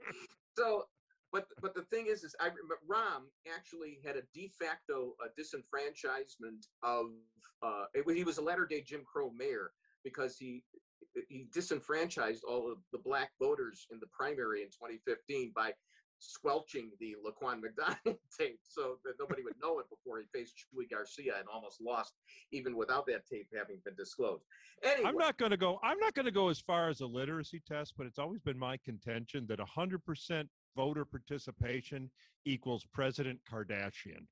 So, 0.57 0.87
but 1.31 1.47
but 1.61 1.73
the 1.73 1.83
thing 1.83 2.07
is, 2.07 2.23
is 2.23 2.35
I 2.39 2.49
Rahm 2.89 3.23
actually 3.53 3.99
had 4.05 4.15
a 4.15 4.21
de 4.33 4.51
facto 4.59 5.13
uh, 5.23 5.27
disenfranchisement 5.39 6.65
of. 6.83 7.07
Uh, 7.63 7.85
it, 7.95 8.05
he 8.15 8.23
was 8.23 8.37
a 8.37 8.41
latter 8.41 8.65
day 8.65 8.81
Jim 8.81 9.01
Crow 9.11 9.31
mayor 9.31 9.71
because 10.03 10.37
he 10.37 10.63
he 11.29 11.47
disenfranchised 11.51 12.43
all 12.43 12.71
of 12.71 12.77
the 12.91 12.99
black 12.99 13.31
voters 13.41 13.87
in 13.91 13.99
the 13.99 14.07
primary 14.07 14.61
in 14.61 14.67
2015 14.67 15.51
by 15.55 15.73
squelching 16.19 16.89
the 16.99 17.15
Laquan 17.25 17.61
McDonald 17.61 18.19
tape 18.39 18.59
so 18.63 18.97
that 19.05 19.13
nobody 19.19 19.43
would 19.43 19.53
know 19.61 19.79
it 19.79 19.85
before 19.89 20.19
he 20.19 20.25
faced 20.33 20.55
Chuy 20.57 20.89
Garcia 20.89 21.33
and 21.37 21.47
almost 21.51 21.79
lost 21.81 22.13
even 22.51 22.75
without 22.75 23.05
that 23.07 23.25
tape 23.31 23.47
having 23.55 23.79
been 23.85 23.95
disclosed. 23.95 24.43
Anyway, 24.83 25.07
I'm 25.07 25.17
not 25.17 25.37
going 25.37 25.51
to 25.51 25.57
go. 25.57 25.79
I'm 25.83 25.99
not 25.99 26.13
going 26.13 26.25
to 26.25 26.31
go 26.31 26.49
as 26.49 26.59
far 26.59 26.89
as 26.89 27.01
a 27.01 27.05
literacy 27.05 27.61
test, 27.67 27.93
but 27.97 28.07
it's 28.07 28.19
always 28.19 28.41
been 28.41 28.57
my 28.57 28.77
contention 28.77 29.45
that 29.47 29.59
100% 29.59 30.47
voter 30.77 31.03
participation 31.03 32.09
equals 32.45 32.85
President 32.93 33.39
Kardashian. 33.51 34.29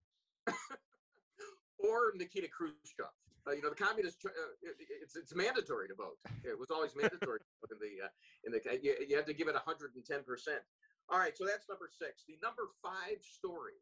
or 1.80 2.14
Nikita 2.16 2.48
Khrushchev. 2.48 3.12
Uh, 3.48 3.52
you 3.52 3.62
know, 3.62 3.70
the 3.70 3.76
communist. 3.76 4.26
Uh, 4.26 4.30
it, 4.62 4.76
it's 5.02 5.16
it's 5.16 5.36
mandatory 5.36 5.88
to 5.88 5.96
vote. 5.96 6.18
It 6.44 6.58
was 6.58 6.72
always 6.72 6.96
mandatory 6.96 7.40
in 7.70 7.78
the 7.82 8.06
uh, 8.06 8.10
in 8.46 8.52
the. 8.54 8.62
You, 8.82 8.96
you 9.10 9.16
had 9.16 9.26
to 9.28 9.34
give 9.34 9.48
it 9.48 9.54
110 9.54 10.24
percent. 10.24 10.62
All 11.10 11.20
right, 11.20 11.38
so 11.38 11.46
that's 11.46 11.70
number 11.70 11.90
six. 11.92 12.24
The 12.28 12.38
number 12.42 12.70
five 12.82 13.22
story 13.22 13.78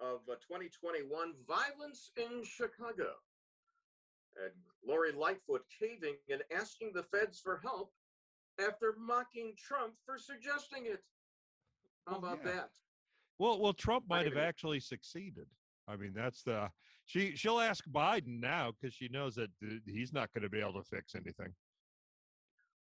of 0.00 0.20
uh, 0.28 0.36
2021: 0.44 1.08
violence 1.46 2.10
in 2.16 2.44
Chicago. 2.44 3.16
And 4.36 4.52
Lori 4.86 5.12
Lightfoot 5.12 5.64
caving 5.80 6.16
and 6.30 6.42
asking 6.54 6.92
the 6.92 7.04
feds 7.04 7.40
for 7.40 7.58
help 7.64 7.92
after 8.60 8.94
mocking 8.98 9.54
Trump 9.56 9.94
for 10.04 10.18
suggesting 10.18 10.84
it. 10.84 11.02
How 12.06 12.16
about 12.16 12.40
yeah. 12.44 12.52
that? 12.52 12.70
Well, 13.38 13.60
well, 13.60 13.72
Trump 13.72 14.04
might 14.08 14.26
have 14.26 14.36
actually 14.36 14.80
succeeded. 14.80 15.46
I 15.88 15.96
mean, 15.96 16.12
that's 16.14 16.42
the 16.42 16.70
she. 17.04 17.36
She'll 17.36 17.60
ask 17.60 17.84
Biden 17.88 18.40
now 18.40 18.72
because 18.72 18.94
she 18.94 19.08
knows 19.08 19.34
that 19.36 19.50
uh, 19.64 19.74
he's 19.86 20.12
not 20.12 20.32
going 20.32 20.42
to 20.42 20.48
be 20.48 20.60
able 20.60 20.72
to 20.74 20.82
fix 20.82 21.14
anything. 21.14 21.52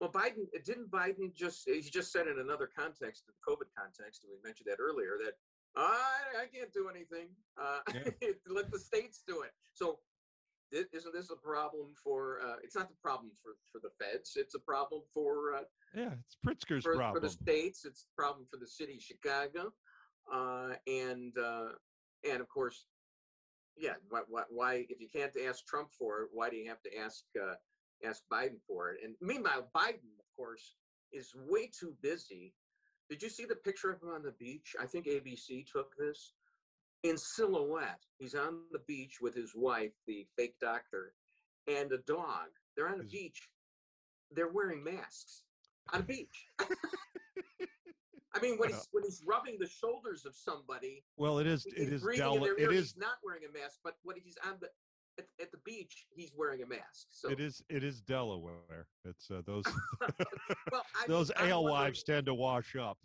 Well, 0.00 0.10
Biden 0.10 0.46
didn't 0.64 0.90
Biden 0.90 1.34
just 1.34 1.68
he 1.68 1.80
just 1.80 2.12
said 2.12 2.26
in 2.26 2.38
another 2.40 2.68
context, 2.76 3.24
the 3.26 3.32
COVID 3.46 3.68
context, 3.76 4.24
and 4.24 4.32
we 4.32 4.38
mentioned 4.42 4.68
that 4.70 4.82
earlier, 4.82 5.16
that 5.24 5.34
I 5.76 6.42
I 6.42 6.46
can't 6.52 6.72
do 6.72 6.88
anything. 6.88 7.28
Uh, 7.60 7.80
let 8.48 8.70
the 8.70 8.78
states 8.78 9.22
do 9.26 9.42
it. 9.42 9.52
So 9.74 9.98
isn't 10.72 11.14
this 11.14 11.30
a 11.30 11.36
problem 11.36 11.88
for? 12.02 12.38
Uh, 12.44 12.56
it's 12.62 12.76
not 12.76 12.88
the 12.88 12.96
problem 13.02 13.30
for 13.42 13.52
for 13.70 13.80
the 13.80 13.90
feds. 13.98 14.32
It's 14.36 14.54
a 14.54 14.58
problem 14.58 15.02
for 15.12 15.54
uh, 15.56 15.62
Yeah, 15.94 16.12
it's 16.24 16.36
Pritzker's 16.46 16.84
for, 16.84 16.94
for 17.12 17.20
the 17.20 17.30
states. 17.30 17.84
It's 17.84 18.06
a 18.12 18.20
problem 18.20 18.46
for 18.50 18.56
the 18.56 18.66
city 18.66 18.94
of 18.94 19.02
Chicago, 19.02 19.72
uh, 20.32 20.74
and 20.86 21.36
uh, 21.38 21.72
and 22.30 22.40
of 22.40 22.48
course, 22.48 22.86
yeah. 23.76 23.94
Why, 24.08 24.20
why, 24.28 24.42
why 24.48 24.86
if 24.88 25.00
you 25.00 25.08
can't 25.12 25.32
ask 25.48 25.66
Trump 25.66 25.88
for 25.98 26.22
it, 26.22 26.28
why 26.32 26.50
do 26.50 26.56
you 26.56 26.68
have 26.68 26.82
to 26.82 26.98
ask 26.98 27.24
uh, 27.40 27.54
ask 28.06 28.22
Biden 28.32 28.60
for 28.66 28.90
it? 28.90 29.00
And 29.04 29.14
meanwhile, 29.20 29.68
Biden, 29.74 30.14
of 30.18 30.26
course, 30.36 30.76
is 31.12 31.32
way 31.48 31.70
too 31.78 31.94
busy. 32.02 32.54
Did 33.08 33.22
you 33.22 33.28
see 33.28 33.44
the 33.44 33.56
picture 33.56 33.90
of 33.90 34.00
him 34.00 34.10
on 34.10 34.22
the 34.22 34.34
beach? 34.38 34.76
I 34.80 34.86
think 34.86 35.06
ABC 35.06 35.66
took 35.66 35.96
this 35.96 36.34
in 37.02 37.16
silhouette. 37.16 38.00
He's 38.18 38.34
on 38.34 38.60
the 38.72 38.80
beach 38.86 39.18
with 39.20 39.34
his 39.34 39.52
wife, 39.54 39.92
the 40.06 40.26
fake 40.36 40.54
doctor, 40.60 41.14
and 41.66 41.92
a 41.92 41.98
dog. 41.98 42.48
They're 42.76 42.88
on 42.88 43.00
a 43.00 43.04
Is- 43.04 43.10
beach. 43.10 43.48
They're 44.32 44.52
wearing 44.52 44.84
masks 44.84 45.42
on 45.92 46.00
a 46.00 46.04
beach. 46.04 46.46
I 48.32 48.40
mean, 48.40 48.58
when 48.58 48.68
he's 48.68 48.86
when 48.92 49.02
he's 49.02 49.22
rubbing 49.26 49.56
the 49.58 49.68
shoulders 49.68 50.24
of 50.24 50.36
somebody, 50.36 51.02
well, 51.16 51.38
it 51.40 51.48
is. 51.48 51.66
It 51.66 51.92
is. 51.92 52.02
Del- 52.16 52.44
it 52.44 52.58
ear. 52.60 52.70
is. 52.70 52.92
He's 52.92 52.96
not 52.96 53.14
wearing 53.24 53.42
a 53.48 53.52
mask, 53.52 53.80
but 53.82 53.96
when 54.04 54.16
he's 54.22 54.36
on 54.46 54.54
the 54.60 54.68
at, 55.18 55.26
at 55.40 55.50
the 55.50 55.58
beach, 55.64 56.06
he's 56.10 56.30
wearing 56.36 56.62
a 56.62 56.66
mask. 56.66 57.08
So 57.10 57.28
It 57.28 57.40
is. 57.40 57.62
It 57.68 57.82
is 57.82 58.00
Delaware. 58.00 58.86
It's 59.04 59.30
uh, 59.30 59.42
those. 59.44 59.64
well, 60.00 60.84
I, 60.94 61.06
those 61.08 61.32
alewives 61.36 62.04
tend 62.04 62.26
to 62.26 62.34
wash 62.34 62.76
up. 62.76 62.98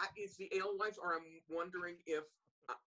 I, 0.00 0.06
it's 0.16 0.36
the 0.36 0.50
alewives, 0.58 0.98
or 1.00 1.14
I'm 1.14 1.22
wondering 1.48 1.96
if 2.06 2.24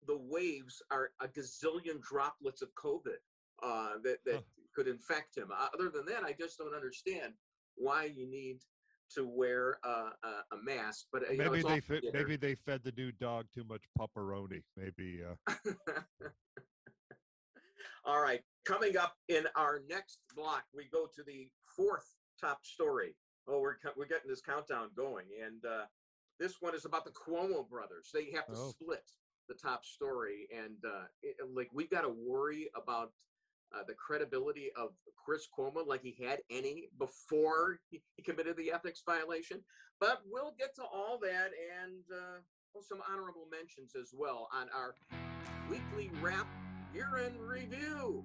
the 0.06 0.18
waves 0.18 0.82
are 0.90 1.10
a 1.20 1.28
gazillion 1.28 2.00
droplets 2.00 2.62
of 2.62 2.74
COVID 2.74 3.18
uh, 3.62 3.98
that 4.04 4.18
that 4.24 4.34
Huh. 4.34 4.40
could 4.74 4.88
infect 4.88 5.36
him. 5.36 5.50
Uh, 5.52 5.68
other 5.74 5.88
than 5.90 6.06
that, 6.06 6.24
I 6.24 6.32
just 6.32 6.58
don't 6.58 6.74
understand 6.74 7.34
why 7.76 8.04
you 8.04 8.26
need 8.28 8.58
to 9.14 9.26
wear 9.26 9.78
uh, 9.84 10.10
a, 10.24 10.28
a 10.54 10.62
mask. 10.62 11.06
But 11.12 11.28
uh, 11.28 11.32
you 11.32 11.38
know, 11.38 11.44
Maybe 11.44 11.58
it's 11.58 11.66
they 11.68 11.74
all 11.74 11.80
fe- 11.80 12.00
theater. 12.00 12.18
maybe 12.18 12.36
they 12.36 12.54
fed 12.54 12.82
the 12.82 12.92
new 12.96 13.12
dog 13.12 13.46
too 13.54 13.64
much 13.64 13.82
pepperoni. 13.98 14.62
Maybe. 14.76 15.20
Uh, 15.22 15.54
All 18.04 18.20
right. 18.20 18.40
Coming 18.64 18.96
up 18.96 19.14
in 19.28 19.44
our 19.56 19.82
next 19.88 20.18
block, 20.34 20.64
we 20.74 20.88
go 20.92 21.06
to 21.14 21.22
the 21.22 21.48
fourth 21.76 22.06
top 22.40 22.64
story. 22.64 23.14
Oh, 23.48 23.60
we're 23.60 23.76
we're 23.96 24.06
getting 24.06 24.28
this 24.30 24.40
countdown 24.40 24.88
going, 24.96 25.26
and 25.44 25.64
uh, 25.64 25.84
this 26.40 26.56
one 26.60 26.74
is 26.74 26.84
about 26.84 27.04
the 27.04 27.10
Cuomo 27.12 27.68
brothers. 27.68 28.10
They 28.12 28.30
have 28.34 28.46
to 28.46 28.54
Oh. 28.56 28.70
split 28.70 29.04
the 29.48 29.54
top 29.54 29.84
story, 29.84 30.48
and 30.52 30.76
uh, 30.84 31.04
it, 31.22 31.36
like 31.54 31.68
we've 31.72 31.90
got 31.90 32.02
to 32.02 32.14
worry 32.26 32.68
about 32.74 33.12
uh, 33.74 33.82
the 33.86 33.94
credibility 33.94 34.70
of 34.76 34.90
Chris 35.16 35.46
Cuomo, 35.56 35.86
like 35.86 36.02
he 36.02 36.16
had 36.24 36.40
any 36.50 36.88
before 36.98 37.80
he, 37.90 38.02
committed 38.24 38.56
the 38.56 38.70
ethics 38.70 39.02
violation. 39.04 39.60
But 40.00 40.22
we'll 40.30 40.54
get 40.58 40.74
to 40.76 40.82
all 40.82 41.18
that 41.22 41.50
and 41.82 42.02
uh, 42.12 42.40
some 42.80 43.00
honorable 43.10 43.46
mentions 43.50 43.94
as 43.94 44.12
well 44.16 44.48
on 44.52 44.68
our 44.74 44.94
weekly 45.70 46.10
wrap 46.20 46.46
year 46.94 47.20
in 47.26 47.38
review 47.40 48.24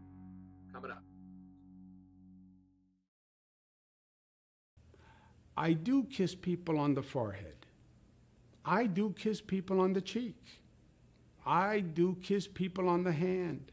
coming 0.74 0.92
up. 0.92 1.04
I 5.56 5.74
do 5.74 6.04
kiss 6.04 6.36
people 6.36 6.78
on 6.78 6.94
the 6.94 7.02
forehead. 7.02 7.66
I 8.64 8.86
do 8.86 9.14
kiss 9.18 9.42
people 9.42 9.80
on 9.80 9.94
the 9.94 10.02
cheek. 10.02 10.36
I 11.48 11.80
do 11.80 12.18
kiss 12.22 12.46
people 12.46 12.90
on 12.90 13.06
the 13.06 13.12
hand. 13.14 13.72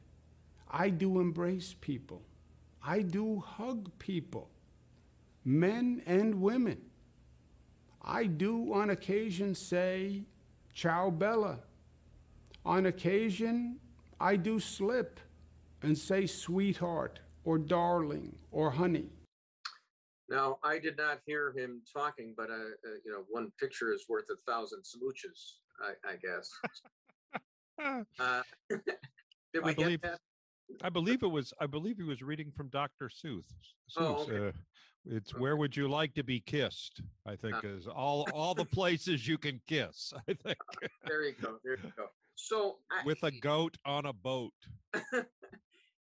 I 0.71 0.91
do 0.91 1.19
embrace 1.19 1.75
people. 1.81 2.23
I 2.81 3.01
do 3.01 3.41
hug 3.41 3.91
people, 3.99 4.49
men 5.45 6.01
and 6.07 6.41
women. 6.41 6.81
I 8.01 8.27
do 8.27 8.73
on 8.73 8.91
occasion 8.91 9.57
say, 9.57 10.23
Ciao 10.73 11.11
Bella. 11.11 11.59
On 12.65 12.87
occasion, 12.87 13.81
I 14.21 14.37
do 14.37 14.61
slip 14.61 15.19
and 15.83 15.99
say 15.99 16.27
sweetheart 16.27 17.19
or 17.45 17.59
darling 17.59 18.37
or 18.53 18.71
honey. 18.71 19.09
Now, 20.29 20.59
I 20.63 20.79
did 20.79 20.97
not 20.97 21.19
hear 21.27 21.53
him 21.57 21.83
talking, 21.93 22.35
but 22.37 22.51
uh, 22.51 22.55
uh, 22.55 22.99
you 23.05 23.11
know, 23.11 23.25
one 23.31 23.51
picture 23.59 23.93
is 23.93 24.05
worth 24.09 24.27
a 24.31 24.37
thousand 24.51 24.83
smooches, 24.83 25.55
I, 25.81 26.13
I 26.13 26.17
guess. 26.17 26.51
Uh, 27.83 28.43
did 28.71 28.81
we 29.63 29.71
I 29.71 29.75
get 29.75 29.77
believe- 29.77 30.01
that? 30.03 30.21
I 30.83 30.89
believe 30.89 31.23
it 31.23 31.27
was. 31.29 31.53
I 31.61 31.67
believe 31.67 31.99
he 31.99 32.05
was 32.05 32.23
reading 32.23 32.51
from 32.51 32.69
Doctor 32.69 33.11
Seuss. 33.11 33.45
Oh, 33.99 34.25
okay. 34.27 34.49
uh, 34.49 34.53
it's 35.05 35.35
where 35.35 35.57
would 35.57 35.77
you 35.77 35.89
like 35.89 36.15
to 36.15 36.25
be 36.25 36.41
kissed? 36.41 37.03
I 37.27 37.37
think 37.37 37.57
Ah. 37.57 37.67
is 37.67 37.87
all 37.87 38.27
all 38.33 38.55
the 38.55 38.65
places 38.65 39.29
you 39.29 39.37
can 39.37 39.61
kiss. 39.69 40.13
I 40.29 40.33
think 40.33 40.57
There 41.07 41.23
you 41.25 41.35
go. 41.41 41.59
There 41.63 41.77
you 41.77 41.93
go. 41.97 42.07
So 42.35 42.79
I, 42.91 43.05
with 43.05 43.23
a 43.25 43.31
goat 43.43 43.77
on 43.85 44.07
a 44.07 44.13
boat. 44.15 44.55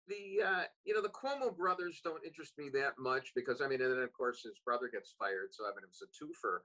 the 0.08 0.42
uh, 0.46 0.64
you 0.86 0.94
know 0.94 1.02
the 1.02 1.10
Cuomo 1.10 1.56
brothers 1.56 2.00
don't 2.04 2.24
interest 2.26 2.54
me 2.58 2.70
that 2.76 2.94
much 2.98 3.34
because 3.36 3.60
I 3.62 3.68
mean, 3.68 3.82
and 3.82 3.92
then 3.92 4.00
of 4.04 4.14
course 4.14 4.42
his 4.44 4.54
brother 4.64 4.90
gets 4.92 5.14
fired, 5.20 5.50
so 5.52 5.66
I 5.66 5.70
mean 5.76 5.84
it 5.84 5.90
was 5.90 6.02
a 6.02 6.10
twofer. 6.48 6.60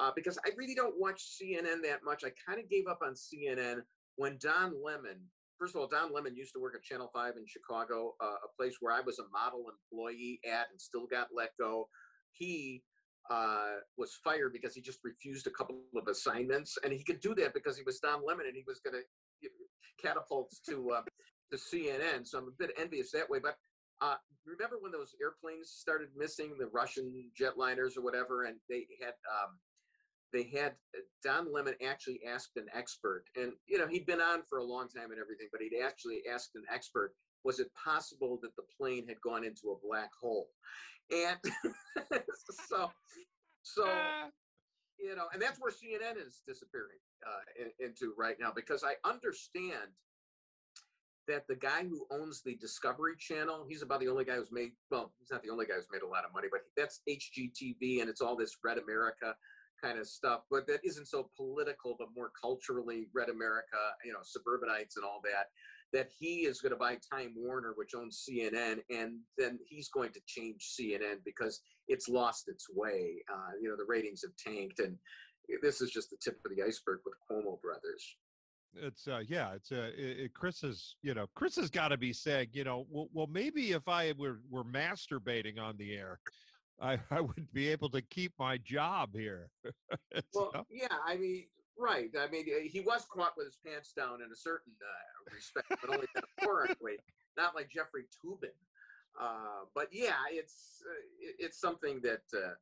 Uh, 0.00 0.10
because 0.14 0.38
I 0.46 0.50
really 0.56 0.74
don't 0.74 0.94
watch 0.98 1.20
CNN 1.38 1.82
that 1.82 2.00
much. 2.04 2.22
I 2.24 2.30
kind 2.48 2.58
of 2.62 2.70
gave 2.70 2.86
up 2.86 3.00
on 3.04 3.12
CNN 3.14 3.80
when 4.16 4.38
Don 4.40 4.74
Lemon. 4.82 5.20
First 5.58 5.76
of 5.76 5.80
all, 5.80 5.86
Don 5.86 6.12
Lemon 6.12 6.36
used 6.36 6.52
to 6.54 6.60
work 6.60 6.74
at 6.74 6.82
Channel 6.82 7.10
Five 7.12 7.34
in 7.36 7.46
Chicago, 7.46 8.14
uh, 8.20 8.34
a 8.44 8.56
place 8.56 8.76
where 8.80 8.92
I 8.92 9.00
was 9.00 9.18
a 9.18 9.24
model 9.32 9.64
employee 9.70 10.40
at, 10.44 10.66
and 10.70 10.80
still 10.80 11.06
got 11.06 11.28
let 11.34 11.50
go. 11.58 11.88
He 12.32 12.82
uh, 13.30 13.76
was 13.96 14.18
fired 14.24 14.52
because 14.52 14.74
he 14.74 14.80
just 14.80 14.98
refused 15.04 15.46
a 15.46 15.50
couple 15.50 15.82
of 15.96 16.08
assignments, 16.08 16.76
and 16.82 16.92
he 16.92 17.04
could 17.04 17.20
do 17.20 17.34
that 17.36 17.54
because 17.54 17.76
he 17.76 17.84
was 17.84 18.00
Don 18.00 18.26
Lemon, 18.26 18.46
and 18.46 18.56
he 18.56 18.64
was 18.66 18.80
going 18.80 18.94
to 18.94 19.48
catapult 20.02 20.52
to 20.68 20.90
uh, 20.90 21.02
to 21.52 21.56
CNN. 21.56 22.26
So 22.26 22.38
I'm 22.38 22.48
a 22.48 22.56
bit 22.58 22.72
envious 22.78 23.12
that 23.12 23.28
way. 23.28 23.38
But 23.40 23.56
uh, 24.00 24.16
remember 24.44 24.76
when 24.80 24.92
those 24.92 25.14
airplanes 25.20 25.70
started 25.70 26.08
missing, 26.16 26.56
the 26.58 26.66
Russian 26.66 27.30
jetliners 27.40 27.96
or 27.96 28.02
whatever, 28.02 28.44
and 28.44 28.56
they 28.68 28.86
had 29.00 29.14
um, 29.30 29.58
they 30.32 30.44
had 30.44 30.72
uh, 30.96 31.00
Don 31.22 31.52
Lemon 31.52 31.74
actually 31.86 32.20
asked 32.28 32.56
an 32.56 32.66
expert, 32.74 33.24
and 33.36 33.52
you 33.66 33.78
know 33.78 33.86
he'd 33.86 34.06
been 34.06 34.20
on 34.20 34.42
for 34.48 34.58
a 34.58 34.64
long 34.64 34.88
time 34.88 35.10
and 35.10 35.20
everything, 35.20 35.48
but 35.52 35.60
he'd 35.60 35.82
actually 35.82 36.22
asked 36.32 36.52
an 36.54 36.64
expert, 36.72 37.14
was 37.44 37.60
it 37.60 37.68
possible 37.74 38.38
that 38.42 38.54
the 38.56 38.62
plane 38.78 39.06
had 39.08 39.20
gone 39.20 39.44
into 39.44 39.70
a 39.70 39.86
black 39.86 40.10
hole? 40.20 40.48
And 41.10 41.38
so, 42.68 42.90
so 43.62 43.86
you 44.98 45.16
know, 45.16 45.26
and 45.32 45.42
that's 45.42 45.60
where 45.60 45.72
CNN 45.72 46.24
is 46.24 46.42
disappearing 46.46 46.98
uh, 47.26 47.64
in, 47.80 47.86
into 47.86 48.14
right 48.16 48.36
now 48.40 48.52
because 48.54 48.84
I 48.84 48.94
understand 49.08 49.90
that 51.28 51.46
the 51.48 51.54
guy 51.54 51.84
who 51.84 52.06
owns 52.10 52.42
the 52.42 52.56
Discovery 52.56 53.14
Channel, 53.18 53.64
he's 53.68 53.82
about 53.82 54.00
the 54.00 54.08
only 54.08 54.24
guy 54.24 54.34
who's 54.34 54.50
made, 54.50 54.72
well, 54.90 55.12
he's 55.18 55.30
not 55.30 55.42
the 55.42 55.50
only 55.50 55.66
guy 55.66 55.74
who's 55.74 55.88
made 55.92 56.02
a 56.02 56.08
lot 56.08 56.24
of 56.24 56.32
money, 56.32 56.48
but 56.50 56.62
that's 56.76 57.00
HGTV 57.08 58.00
and 58.00 58.08
it's 58.08 58.20
all 58.20 58.36
this 58.36 58.56
Red 58.64 58.78
America 58.78 59.34
kind 59.82 59.98
of 59.98 60.06
stuff, 60.06 60.42
but 60.50 60.66
that 60.66 60.80
isn't 60.84 61.08
so 61.08 61.30
political, 61.36 61.96
but 61.98 62.08
more 62.14 62.30
culturally 62.40 63.08
Red 63.12 63.28
America, 63.28 63.76
you 64.04 64.12
know, 64.12 64.20
suburbanites 64.22 64.96
and 64.96 65.04
all 65.04 65.20
that. 65.24 65.46
That 65.92 66.08
he 66.18 66.46
is 66.46 66.60
going 66.62 66.72
to 66.72 66.78
buy 66.78 66.96
Time 67.12 67.34
Warner, 67.36 67.74
which 67.76 67.94
owns 67.94 68.24
CNN, 68.26 68.78
and 68.88 69.18
then 69.36 69.58
he's 69.68 69.90
going 69.90 70.10
to 70.12 70.20
change 70.26 70.74
CNN 70.80 71.16
because 71.22 71.60
it's 71.86 72.08
lost 72.08 72.48
its 72.48 72.66
way. 72.74 73.22
Uh, 73.30 73.50
you 73.60 73.68
know, 73.68 73.76
the 73.76 73.84
ratings 73.86 74.22
have 74.22 74.32
tanked, 74.36 74.78
and 74.78 74.96
this 75.62 75.82
is 75.82 75.90
just 75.90 76.08
the 76.08 76.16
tip 76.22 76.38
of 76.46 76.56
the 76.56 76.62
iceberg 76.62 77.00
with 77.04 77.14
Cuomo 77.30 77.60
brothers 77.60 78.16
it's 78.74 79.06
uh 79.06 79.20
yeah 79.28 79.52
it's 79.52 79.70
uh 79.70 79.90
it, 79.96 80.20
it, 80.20 80.34
chris 80.34 80.62
is 80.62 80.96
you 81.02 81.14
know 81.14 81.26
chris 81.34 81.56
has 81.56 81.70
got 81.70 81.88
to 81.88 81.96
be 81.96 82.12
saying 82.12 82.48
you 82.52 82.64
know 82.64 82.86
well, 82.90 83.08
well 83.12 83.26
maybe 83.26 83.72
if 83.72 83.86
i 83.88 84.12
were 84.18 84.40
were 84.50 84.64
masturbating 84.64 85.60
on 85.60 85.76
the 85.76 85.94
air 85.94 86.18
i 86.82 86.98
i 87.10 87.20
would 87.20 87.46
be 87.52 87.68
able 87.68 87.88
to 87.88 88.02
keep 88.02 88.32
my 88.38 88.58
job 88.58 89.10
here 89.14 89.48
well 90.34 90.66
yeah 90.70 90.86
i 91.06 91.16
mean 91.16 91.44
right 91.78 92.10
i 92.18 92.28
mean 92.30 92.44
he 92.64 92.80
was 92.80 93.06
caught 93.12 93.32
with 93.36 93.46
his 93.46 93.58
pants 93.64 93.92
down 93.96 94.20
in 94.24 94.30
a 94.32 94.36
certain 94.36 94.72
uh, 94.82 95.34
respect 95.34 95.66
but 95.68 95.94
only 95.94 96.06
metaphorically 96.14 96.96
not 97.36 97.54
like 97.54 97.70
jeffrey 97.70 98.04
toobin 98.24 98.50
uh 99.20 99.64
but 99.74 99.88
yeah 99.92 100.24
it's 100.30 100.82
uh, 100.88 101.32
it's 101.38 101.60
something 101.60 102.00
that 102.02 102.22
uh 102.36 102.52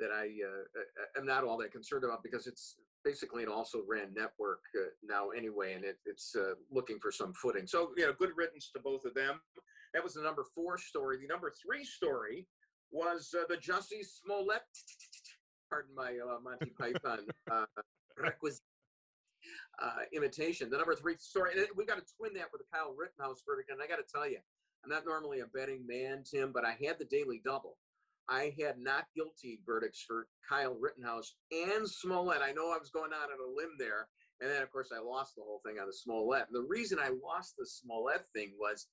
that 0.00 0.10
I 0.10 0.26
uh, 0.26 1.20
am 1.20 1.26
not 1.26 1.44
all 1.44 1.58
that 1.58 1.70
concerned 1.70 2.04
about 2.04 2.22
because 2.22 2.46
it's 2.46 2.76
basically 3.04 3.42
an 3.42 3.48
also 3.48 3.82
ran 3.86 4.12
network 4.14 4.60
uh, 4.76 4.88
now 5.04 5.28
anyway, 5.30 5.74
and 5.74 5.84
it, 5.84 5.98
it's 6.06 6.34
uh, 6.34 6.54
looking 6.70 6.98
for 6.98 7.12
some 7.12 7.32
footing. 7.34 7.66
So, 7.66 7.90
you 7.96 8.06
know, 8.06 8.12
good 8.18 8.30
riddance 8.36 8.70
to 8.74 8.80
both 8.80 9.04
of 9.04 9.14
them. 9.14 9.40
That 9.94 10.02
was 10.02 10.14
the 10.14 10.22
number 10.22 10.44
four 10.54 10.78
story. 10.78 11.18
The 11.18 11.26
number 11.26 11.52
three 11.64 11.84
story 11.84 12.46
was 12.92 13.34
uh, 13.38 13.44
the 13.48 13.56
Jussie 13.56 14.04
Smollett, 14.04 14.62
pardon 15.68 15.94
my 15.94 16.18
uh, 16.18 16.38
Monty 16.42 16.72
Python 16.78 17.26
uh, 17.50 17.64
requisite 18.18 18.62
uh, 19.82 20.04
imitation. 20.12 20.70
The 20.70 20.76
number 20.76 20.94
three 20.94 21.16
story, 21.18 21.52
we 21.76 21.84
got 21.84 21.96
to 21.96 22.14
twin 22.18 22.34
that 22.34 22.48
with 22.52 22.62
the 22.62 22.76
Kyle 22.76 22.94
Rittenhouse 22.96 23.42
verdict. 23.46 23.70
And 23.70 23.80
I 23.82 23.86
got 23.86 23.96
to 23.96 24.12
tell 24.12 24.28
you, 24.28 24.38
I'm 24.84 24.90
not 24.90 25.06
normally 25.06 25.40
a 25.40 25.46
betting 25.46 25.86
man, 25.86 26.24
Tim, 26.24 26.52
but 26.52 26.64
I 26.64 26.76
had 26.84 26.98
the 26.98 27.04
daily 27.04 27.40
double. 27.44 27.76
I 28.28 28.54
had 28.60 28.78
not 28.78 29.06
guilty 29.14 29.58
verdicts 29.66 30.04
for 30.06 30.28
Kyle 30.48 30.76
Rittenhouse 30.78 31.34
and 31.50 31.88
Smollett. 31.88 32.42
I 32.42 32.52
know 32.52 32.72
I 32.72 32.78
was 32.78 32.90
going 32.90 33.10
out 33.12 33.30
on 33.32 33.40
a 33.40 33.56
limb 33.56 33.74
there. 33.78 34.08
And 34.40 34.50
then, 34.50 34.62
of 34.62 34.70
course, 34.70 34.90
I 34.94 35.02
lost 35.02 35.34
the 35.36 35.42
whole 35.42 35.60
thing 35.66 35.78
on 35.78 35.86
the 35.86 35.92
Smollett. 35.92 36.46
And 36.48 36.54
the 36.54 36.66
reason 36.68 36.98
I 36.98 37.10
lost 37.22 37.56
the 37.58 37.66
Smollett 37.66 38.24
thing 38.34 38.52
was 38.58 38.86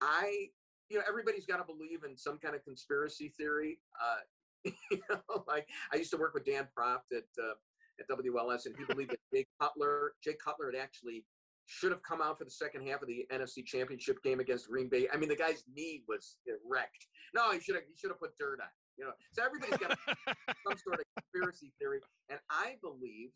I, 0.00 0.48
you 0.90 0.98
know, 0.98 1.04
everybody's 1.08 1.46
got 1.46 1.58
to 1.58 1.64
believe 1.64 2.04
in 2.04 2.16
some 2.16 2.38
kind 2.38 2.54
of 2.54 2.64
conspiracy 2.64 3.32
theory. 3.38 3.78
Uh, 4.00 4.70
you 4.90 4.98
know, 5.08 5.44
like 5.46 5.66
I 5.92 5.96
used 5.96 6.10
to 6.10 6.18
work 6.18 6.34
with 6.34 6.44
Dan 6.44 6.68
Proft 6.76 7.16
at, 7.16 7.24
uh, 7.42 7.54
at 7.98 8.08
WLS, 8.08 8.66
and 8.66 8.74
he 8.76 8.84
believed 8.92 9.12
that 9.12 9.20
Jay 9.32 9.46
Cutler, 9.60 10.12
Jay 10.22 10.34
Cutler 10.44 10.72
had 10.72 10.80
actually 10.80 11.24
should 11.66 11.92
have 11.92 12.02
come 12.02 12.20
out 12.20 12.36
for 12.36 12.44
the 12.44 12.50
second 12.50 12.86
half 12.86 13.00
of 13.00 13.06
the 13.06 13.24
NFC 13.32 13.64
Championship 13.64 14.20
game 14.24 14.40
against 14.40 14.68
Green 14.68 14.88
Bay. 14.88 15.06
I 15.12 15.16
mean, 15.16 15.28
the 15.28 15.36
guy's 15.36 15.62
knee 15.72 16.02
was 16.08 16.36
wrecked. 16.68 17.06
No, 17.32 17.52
he 17.52 17.60
should 17.60 17.76
have 17.76 17.84
he 17.88 17.96
should 17.96 18.10
have 18.10 18.18
put 18.18 18.36
dirt 18.38 18.58
on. 18.60 18.68
You 18.98 19.04
know, 19.06 19.12
so 19.32 19.44
everybody's 19.44 19.78
got 19.78 19.96
some 20.66 20.76
sort 20.76 21.00
of 21.00 21.06
conspiracy 21.16 21.72
theory, 21.78 22.00
and 22.28 22.38
I 22.50 22.74
believed 22.82 23.32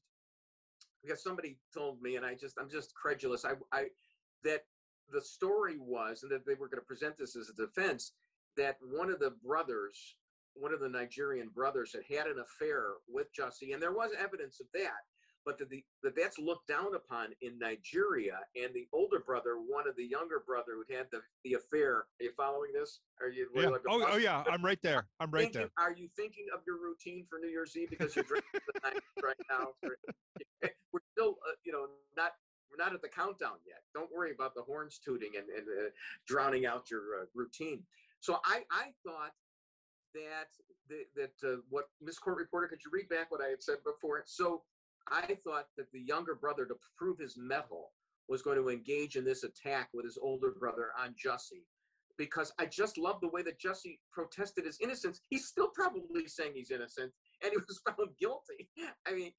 because 1.02 1.22
somebody 1.22 1.58
told 1.72 2.02
me, 2.02 2.16
and 2.16 2.26
I 2.26 2.34
just 2.34 2.56
I'm 2.60 2.68
just 2.68 2.94
credulous. 2.94 3.44
I 3.44 3.52
I 3.72 3.86
that 4.42 4.62
the 5.12 5.20
story 5.20 5.76
was, 5.78 6.22
and 6.22 6.32
that 6.32 6.46
they 6.46 6.54
were 6.54 6.68
going 6.68 6.80
to 6.80 6.86
present 6.86 7.16
this 7.16 7.36
as 7.36 7.50
a 7.50 7.54
defense, 7.54 8.12
that 8.56 8.76
one 8.80 9.10
of 9.10 9.20
the 9.20 9.34
brothers, 9.44 10.16
one 10.54 10.72
of 10.72 10.80
the 10.80 10.88
Nigerian 10.88 11.48
brothers, 11.48 11.94
had 11.94 12.16
had 12.16 12.26
an 12.26 12.38
affair 12.38 12.94
with 13.08 13.28
Jussie, 13.34 13.72
and 13.72 13.82
there 13.82 13.92
was 13.92 14.10
evidence 14.18 14.60
of 14.60 14.66
that 14.74 15.02
but 15.44 15.58
that, 15.58 15.68
the, 15.68 15.84
that 16.02 16.16
that's 16.16 16.38
looked 16.38 16.68
down 16.68 16.94
upon 16.94 17.28
in 17.42 17.58
Nigeria. 17.58 18.38
And 18.56 18.74
the 18.74 18.86
older 18.92 19.20
brother 19.20 19.56
one 19.56 19.88
of 19.88 19.96
the 19.96 20.04
younger 20.04 20.42
brother 20.46 20.72
who 20.76 20.94
had 20.94 21.06
the, 21.12 21.20
the 21.44 21.54
affair. 21.54 22.06
Are 22.20 22.24
you 22.24 22.32
following 22.36 22.72
this? 22.72 23.00
Are 23.20 23.28
you? 23.28 23.48
Yeah. 23.54 23.68
Like 23.68 23.82
oh, 23.88 24.04
oh, 24.08 24.16
yeah. 24.16 24.42
I'm 24.50 24.64
right 24.64 24.80
there. 24.82 25.06
I'm 25.20 25.30
right 25.30 25.44
thinking, 25.44 25.60
there. 25.62 25.70
Are 25.78 25.92
you 25.92 26.08
thinking 26.16 26.46
of 26.54 26.60
your 26.66 26.76
routine 26.76 27.26
for 27.28 27.38
New 27.38 27.48
Year's 27.48 27.76
Eve 27.76 27.90
because 27.90 28.16
you're 28.16 28.24
drinking 28.24 28.50
the 28.52 28.80
night 28.82 29.02
right 29.22 29.36
now? 29.50 29.68
We're 30.92 31.00
still, 31.12 31.36
uh, 31.48 31.54
you 31.64 31.72
know, 31.72 31.86
not 32.16 32.32
we're 32.74 32.84
not 32.84 32.94
at 32.94 33.02
the 33.02 33.08
countdown 33.08 33.58
yet. 33.66 33.82
Don't 33.94 34.10
worry 34.14 34.32
about 34.32 34.54
the 34.54 34.62
horns 34.62 35.00
tooting 35.04 35.30
and, 35.36 35.48
and 35.48 35.66
uh, 35.68 35.90
drowning 36.26 36.66
out 36.66 36.90
your 36.90 37.22
uh, 37.22 37.26
routine. 37.34 37.82
So 38.20 38.38
I, 38.44 38.62
I 38.70 38.92
thought 39.04 39.32
that 40.14 40.48
the, 40.88 41.04
that 41.16 41.48
uh, 41.48 41.56
what 41.70 41.84
Miss 42.00 42.18
Court 42.18 42.36
reporter, 42.36 42.68
could 42.68 42.80
you 42.84 42.90
read 42.92 43.08
back 43.08 43.30
what 43.30 43.40
I 43.42 43.48
had 43.48 43.62
said 43.62 43.78
before? 43.84 44.22
So 44.26 44.62
I 45.10 45.36
thought 45.44 45.66
that 45.76 45.90
the 45.92 46.00
younger 46.00 46.34
brother, 46.34 46.64
to 46.66 46.74
prove 46.96 47.18
his 47.18 47.36
mettle, 47.36 47.92
was 48.28 48.42
going 48.42 48.56
to 48.56 48.70
engage 48.70 49.16
in 49.16 49.24
this 49.24 49.44
attack 49.44 49.88
with 49.92 50.04
his 50.04 50.18
older 50.20 50.52
brother 50.58 50.88
on 50.98 51.14
Jussie. 51.14 51.66
Because 52.16 52.52
I 52.60 52.66
just 52.66 52.96
love 52.96 53.20
the 53.20 53.28
way 53.28 53.42
that 53.42 53.58
Jesse 53.58 54.00
protested 54.12 54.66
his 54.66 54.78
innocence. 54.80 55.20
He's 55.30 55.46
still 55.46 55.68
probably 55.74 56.28
saying 56.28 56.52
he's 56.54 56.70
innocent, 56.70 57.12
and 57.42 57.50
he 57.50 57.56
was 57.56 57.80
found 57.86 58.10
guilty. 58.18 58.68
I 59.08 59.14
mean, 59.14 59.32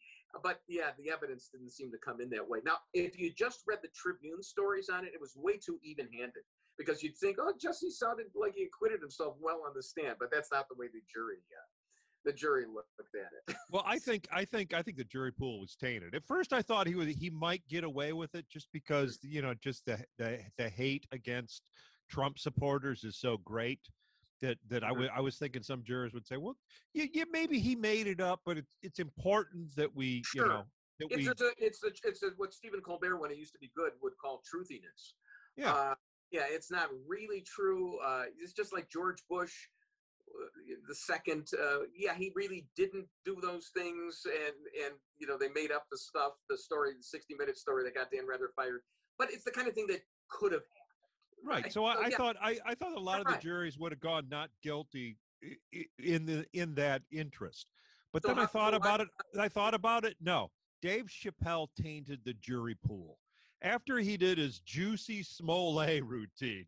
but 0.44 0.60
yeah, 0.68 0.92
the 0.98 1.12
evidence 1.12 1.50
didn't 1.52 1.72
seem 1.72 1.92
to 1.92 1.98
come 2.04 2.20
in 2.20 2.30
that 2.32 2.48
way. 2.48 2.60
Now, 2.66 2.78
if 2.94 3.18
you 3.18 3.32
just 3.34 3.62
read 3.66 3.80
the 3.82 3.90
Tribune 3.96 4.44
stories 4.44 4.90
on 4.90 5.06
it, 5.06 5.12
it 5.14 5.22
was 5.22 5.34
way 5.36 5.58
too 5.58 5.80
even 5.84 6.08
handed 6.12 6.44
because 6.78 7.02
you'd 7.02 7.18
think, 7.18 7.38
oh, 7.40 7.54
Jesse 7.60 7.90
sounded 7.90 8.28
like 8.36 8.54
he 8.56 8.64
acquitted 8.64 9.00
himself 9.00 9.36
well 9.40 9.62
on 9.66 9.72
the 9.76 9.84
stand, 9.84 10.16
but 10.20 10.30
that's 10.32 10.52
not 10.52 10.68
the 10.70 10.76
way 10.78 10.88
the 10.88 11.02
jury 11.12 11.38
uh, 11.52 11.66
the 12.26 12.34
jury 12.34 12.66
looked 12.66 12.90
at 13.16 13.30
it. 13.48 13.56
well, 13.72 13.84
I 13.86 14.00
think 14.00 14.28
I 14.32 14.44
think 14.44 14.74
I 14.74 14.82
think 14.82 14.98
the 14.98 15.04
jury 15.04 15.32
pool 15.32 15.62
was 15.62 15.76
tainted. 15.76 16.16
At 16.16 16.26
first, 16.26 16.54
I 16.54 16.62
thought 16.62 16.88
he 16.88 16.96
was 16.96 17.08
he 17.08 17.30
might 17.30 17.62
get 17.70 17.84
away 17.84 18.14
with 18.14 18.36
it 18.36 18.46
just 18.50 18.68
because 18.74 19.20
you 19.22 19.42
know 19.42 19.54
just 19.64 19.86
the 19.86 20.04
the, 20.18 20.40
the 20.58 20.70
hate 20.70 21.06
against 21.12 21.62
Trump 22.10 22.40
supporters 22.40 23.04
is 23.04 23.18
so 23.18 23.38
great 23.38 23.80
that 24.42 24.58
that 24.70 24.84
I, 24.84 24.90
w- 24.90 25.10
I 25.16 25.22
was 25.22 25.38
thinking 25.38 25.64
some 25.64 25.84
jurors 25.84 26.14
would 26.14 26.28
say, 26.28 26.38
well, 26.38 26.58
yeah, 26.94 27.06
yeah, 27.14 27.24
maybe 27.32 27.60
he 27.60 27.76
made 27.76 28.08
it 28.08 28.20
up, 28.20 28.42
but 28.46 28.58
it's 28.58 28.72
it's 28.82 29.00
important 29.00 29.76
that 29.76 29.96
we 29.96 30.24
sure. 30.26 30.46
you 30.46 30.50
know 30.50 30.64
that 31.00 31.08
it's 31.10 31.16
we. 31.16 31.30
It's 31.30 31.42
a, 31.42 31.50
it's 31.58 31.84
a, 31.84 31.88
it's 32.08 32.24
a, 32.24 32.28
what 32.38 32.54
Stephen 32.54 32.82
Colbert, 32.82 33.18
when 33.18 33.32
he 33.32 33.38
used 33.38 33.54
to 33.54 33.60
be 33.60 33.72
good, 33.76 33.94
would 34.02 34.14
call 34.22 34.42
truthiness. 34.44 35.14
Yeah. 35.58 35.74
Uh, 35.74 35.96
yeah, 36.32 36.44
it's 36.50 36.72
not 36.72 36.90
really 37.08 37.42
true. 37.42 38.00
Uh, 38.00 38.24
it's 38.40 38.54
just 38.54 38.74
like 38.74 38.90
George 38.90 39.20
Bush 39.30 39.54
the 40.88 40.96
second 40.96 41.48
uh, 41.62 41.80
yeah 41.98 42.14
he 42.14 42.32
really 42.36 42.68
didn't 42.76 43.08
do 43.24 43.38
those 43.42 43.70
things 43.76 44.22
and 44.26 44.86
and 44.86 44.94
you 45.18 45.28
know 45.28 45.38
they 45.38 45.50
made 45.50 45.72
up 45.72 45.86
the 45.92 45.98
stuff 45.98 46.34
the 46.50 46.58
story 46.58 46.92
the 46.98 47.04
60 47.04 47.36
minute 47.36 47.58
story 47.58 47.84
that 47.84 47.96
got 47.96 48.12
dan 48.12 48.28
rather 48.28 48.50
fired 48.56 48.82
but 49.18 49.30
it's 49.32 49.44
the 49.44 49.52
kind 49.52 49.68
of 49.68 49.74
thing 49.74 49.88
that 49.88 50.02
could 50.30 50.52
have 50.52 50.64
right, 51.44 51.64
right. 51.64 51.74
so, 51.74 51.86
I, 51.86 52.06
I 52.06 52.08
yeah. 52.08 52.18
thought 52.18 52.36
I, 52.42 52.58
I 52.66 52.76
thought 52.76 52.96
a 52.96 53.00
lot 53.00 53.22
of 53.22 53.28
the 53.28 53.38
juries 53.38 53.78
would 53.78 53.92
have 53.92 54.00
gone 54.00 54.28
not 54.30 54.50
guilty 54.62 55.18
in 56.00 56.26
the 56.26 56.46
in 56.54 56.74
that 56.76 57.04
interest 57.12 57.68
but 58.14 58.24
so 58.24 58.30
then 58.30 58.40
i 58.40 58.46
thought 58.48 58.74
so 58.74 58.78
about 58.78 59.02
I, 59.02 59.04
it 59.04 59.10
i 59.40 59.48
thought 59.48 59.76
about 59.76 60.04
it 60.04 60.16
no 60.20 60.50
dave 60.82 61.06
chappelle 61.06 61.68
tainted 61.80 62.22
the 62.26 62.34
jury 62.34 62.76
pool 62.88 63.20
after 63.62 64.00
he 64.00 64.18
did 64.18 64.40
his 64.40 64.60
juicy 64.60 65.22
Smollett 65.22 66.04
routine 66.04 66.66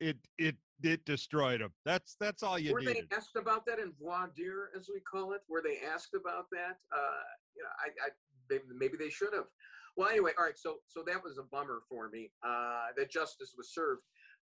it 0.00 0.16
it 0.38 0.56
it 0.82 1.04
destroyed 1.04 1.60
him. 1.60 1.72
That's 1.84 2.16
that's 2.20 2.42
all 2.42 2.58
you 2.58 2.72
Were 2.72 2.80
needed. 2.80 3.08
they 3.10 3.16
asked 3.16 3.36
about 3.36 3.64
that 3.66 3.78
in 3.78 3.92
voir 4.00 4.30
dire, 4.36 4.70
as 4.76 4.88
we 4.92 5.00
call 5.00 5.32
it? 5.32 5.42
Were 5.48 5.62
they 5.62 5.78
asked 5.86 6.14
about 6.14 6.50
that? 6.50 6.78
Uh, 6.92 7.22
you 7.56 7.62
know, 7.62 7.68
I, 7.78 8.06
I 8.06 8.10
maybe, 8.50 8.64
maybe 8.76 8.96
they 8.98 9.10
should 9.10 9.32
have. 9.32 9.46
Well, 9.96 10.08
anyway, 10.08 10.32
all 10.38 10.44
right. 10.44 10.58
So 10.58 10.76
so 10.88 11.02
that 11.06 11.22
was 11.22 11.38
a 11.38 11.42
bummer 11.42 11.82
for 11.88 12.08
me 12.10 12.30
uh, 12.44 12.86
that 12.96 13.10
justice 13.10 13.54
was 13.56 13.72
served. 13.72 14.02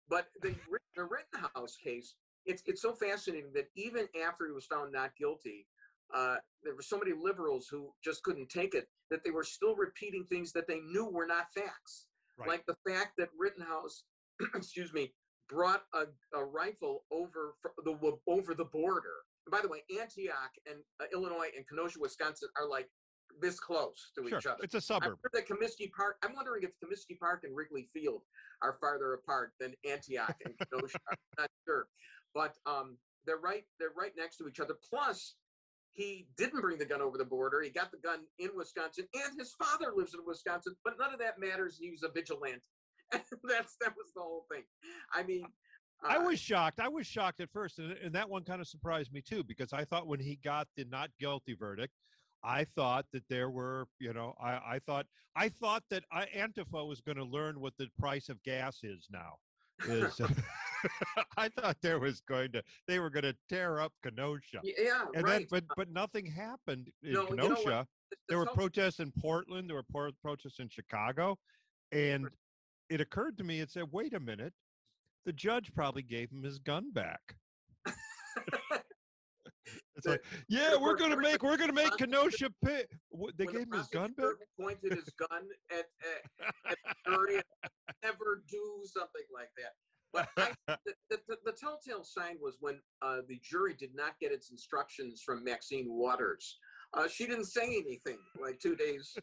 But 0.09 0.27
the 0.43 0.55
the 0.97 1.05
Rittenhouse 1.05 1.77
case, 1.77 2.15
it's 2.47 2.63
it's 2.67 2.83
so 2.83 2.93
fascinating 2.93 3.53
that 3.55 3.69
even 3.77 4.09
after 4.27 4.47
he 4.47 4.53
was 4.53 4.67
found 4.67 4.93
not 4.93 5.17
guilty, 5.17 5.67
uh, 6.15 6.37
there 6.63 6.75
were 6.75 6.83
so 6.83 6.99
many 6.99 7.13
liberals 7.13 7.69
who 7.71 7.91
just 8.05 8.23
couldn't 8.23 8.49
take 8.49 8.75
it 8.75 8.89
that 9.11 9.25
they 9.25 9.31
were 9.31 9.45
still 9.45 9.75
repeating 9.75 10.25
things 10.25 10.53
that 10.53 10.67
they 10.69 10.81
knew 10.81 11.07
were 11.07 11.27
not 11.27 11.47
facts, 11.55 12.09
Right. 12.39 12.49
like 12.49 12.67
the 12.67 12.77
fact 12.87 13.13
that 13.19 13.31
Rittenhouse, 13.39 14.05
excuse 14.55 14.93
me, 14.93 15.15
brought 15.49 15.85
a, 15.95 16.05
a 16.37 16.45
rifle 16.45 17.05
over 17.11 17.55
the 17.85 17.97
over 18.27 18.55
the 18.55 18.67
border. 18.67 19.17
And 19.47 19.53
by 19.53 19.61
the 19.63 19.69
way, 19.69 19.83
Antioch 19.99 20.53
and 20.67 20.77
uh, 21.01 21.07
Illinois 21.13 21.49
and 21.57 21.67
Kenosha, 21.67 21.99
Wisconsin 22.01 22.51
are 22.57 22.69
like 22.69 22.91
this 23.41 23.61
close 23.61 24.11
to 24.17 24.29
Sure, 24.29 24.39
each 24.39 24.47
other. 24.47 24.61
it's 24.63 24.75
a 24.75 24.79
I'm 24.79 24.83
suburb. 24.83 25.19
sure 25.21 25.31
that 25.33 25.49
Comiskey 25.49 25.91
Park. 25.93 26.17
I'm 26.25 26.35
wondering 26.35 26.63
if 26.65 26.71
Comiskey 26.83 27.19
Park 27.19 27.45
and 27.45 27.55
Wrigley 27.55 27.89
Field 27.93 28.23
are 28.63 28.77
farther 28.81 29.15
apart 29.15 29.53
than 29.61 29.75
Antioch 29.89 30.35
and 30.45 30.55
Kenosha. 30.73 30.99
I'm 31.11 31.17
not 31.39 31.51
sure, 31.67 31.89
but 32.35 32.57
um, 32.67 32.97
they're 33.27 33.39
right. 33.39 33.65
They're 33.79 33.93
right 33.97 34.13
next 34.17 34.39
to 34.39 34.49
each 34.49 34.61
other. 34.61 34.75
Plus, 34.91 35.35
he 35.93 36.29
didn't 36.37 36.61
bring 36.61 36.79
the 36.79 36.85
gun 36.85 37.01
over 37.01 37.19
the 37.19 37.25
border. 37.25 37.61
He 37.63 37.71
got 37.71 37.91
the 37.91 37.99
gun 37.99 38.21
in 38.39 38.51
Wisconsin, 38.57 39.07
and 39.15 39.39
his 39.39 39.53
father 39.55 39.93
lives 39.95 40.15
in 40.15 40.21
Wisconsin. 40.27 40.75
But 40.85 40.95
none 40.99 41.13
of 41.13 41.21
that 41.21 41.39
matters. 41.39 41.77
He 41.81 41.91
was 41.91 42.03
a 42.03 42.09
vigilante. 42.09 42.63
That's 43.13 43.31
that 43.81 43.95
was 43.97 44.13
the 44.15 44.21
whole 44.21 44.47
thing. 44.53 44.65
I 45.13 45.23
mean, 45.23 45.45
I 46.05 46.17
uh, 46.17 46.23
was 46.25 46.39
shocked. 46.39 46.79
I 46.81 46.89
was 46.89 47.07
shocked 47.07 47.41
at 47.41 47.51
first, 47.51 47.79
and, 47.79 47.93
and 47.93 48.15
that 48.15 48.29
one 48.29 48.45
kind 48.45 48.61
of 48.61 48.69
surprised 48.69 49.13
me 49.13 49.21
too, 49.23 49.43
because 49.43 49.73
I 49.73 49.85
thought 49.85 50.07
when 50.07 50.21
he 50.21 50.39
got 50.45 50.69
the 50.77 50.85
not 50.85 51.11
guilty 51.19 51.55
verdict, 51.55 51.93
I 52.43 52.65
thought 52.65 53.07
that 53.13 53.25
there 53.29 53.51
were, 53.51 53.87
you 53.99 54.13
know, 54.13 54.35
I, 54.41 54.53
I 54.53 54.81
thought 54.87 55.07
I 55.37 55.49
thought 55.49 55.83
that 55.91 56.05
I, 56.13 56.27
Antifa 56.37 56.87
was 56.87 57.01
going 57.01 57.17
to 57.17 57.25
learn 57.25 57.61
what 57.61 57.75
the 57.79 57.89
price 57.99 58.29
of 58.29 58.43
gas 58.43 58.81
is 58.83 59.07
now. 59.11 59.35
Is 59.87 60.21
I 61.37 61.49
thought 61.49 61.77
there 61.83 61.99
was 61.99 62.21
going 62.21 62.53
to 62.53 62.63
they 62.87 62.99
were 62.99 63.11
going 63.11 63.25
to 63.25 63.37
tear 63.49 63.81
up 63.81 63.93
Kenosha, 64.03 64.61
yeah, 64.63 65.05
and 65.15 65.25
right. 65.25 65.39
then 65.41 65.47
but 65.51 65.77
but 65.77 65.91
nothing 65.91 66.27
happened 66.27 66.91
in 67.03 67.13
No, 67.13 67.29
you 67.29 67.37
know? 67.37 67.49
Kenosha. 67.49 67.65
The- 67.65 67.87
the 68.11 68.17
there 68.31 68.39
were 68.39 68.47
protests 68.47 69.01
in 69.01 69.13
Portland. 69.21 69.69
There 69.69 69.77
were 69.77 69.83
pro- 69.83 70.13
protests 70.23 70.61
in 70.61 70.69
Chicago, 70.71 71.37
and 71.93 72.27
it 72.89 73.03
occurred 73.03 73.37
to 73.39 73.45
me. 73.45 73.61
It 73.61 73.71
said, 73.71 73.85
"Wait 73.93 74.15
a 74.15 74.21
minute, 74.21 74.55
the 75.27 75.33
judge 75.33 75.75
probably 75.75 76.03
gave 76.03 76.31
him 76.31 76.43
his 76.43 76.59
gun 76.59 76.91
back." 76.91 77.37
It's 79.99 80.07
like, 80.07 80.25
yeah, 80.49 80.77
we're 80.81 80.97
gonna 80.97 81.17
make 81.17 81.43
we're 81.43 81.57
gonna 81.57 81.73
make 81.73 81.97
Kenosha 81.97 82.51
pay. 82.65 82.85
They 83.37 83.47
gave 83.47 83.63
him 83.63 83.73
his 83.73 83.89
gun 83.89 84.13
back. 84.17 84.27
Pointed 84.59 84.93
his 84.93 85.11
gun 85.19 85.43
at, 85.71 85.87
at, 86.39 86.51
at 86.71 86.79
the 86.85 87.11
jury. 87.11 87.41
Never 88.05 88.43
do 88.49 88.83
something 88.85 89.27
like 89.35 89.51
that. 89.59 89.73
But 90.13 90.29
I, 90.39 90.77
the, 90.87 90.95
the, 91.11 91.19
the, 91.29 91.37
the 91.47 91.53
telltale 91.53 92.05
sign 92.05 92.37
was 92.41 92.57
when 92.61 92.81
uh, 93.03 93.19
the 93.29 93.41
jury 93.43 93.75
did 93.79 93.95
not 93.95 94.19
get 94.21 94.33
its 94.33 94.51
instructions 94.51 95.23
from 95.27 95.45
Maxine 95.45 95.89
Waters. 95.91 96.59
Uh, 96.95 97.07
she 97.09 97.27
didn't 97.27 97.45
say 97.45 97.67
anything 97.67 98.19
like 98.41 98.59
two 98.61 98.75
days 98.75 99.15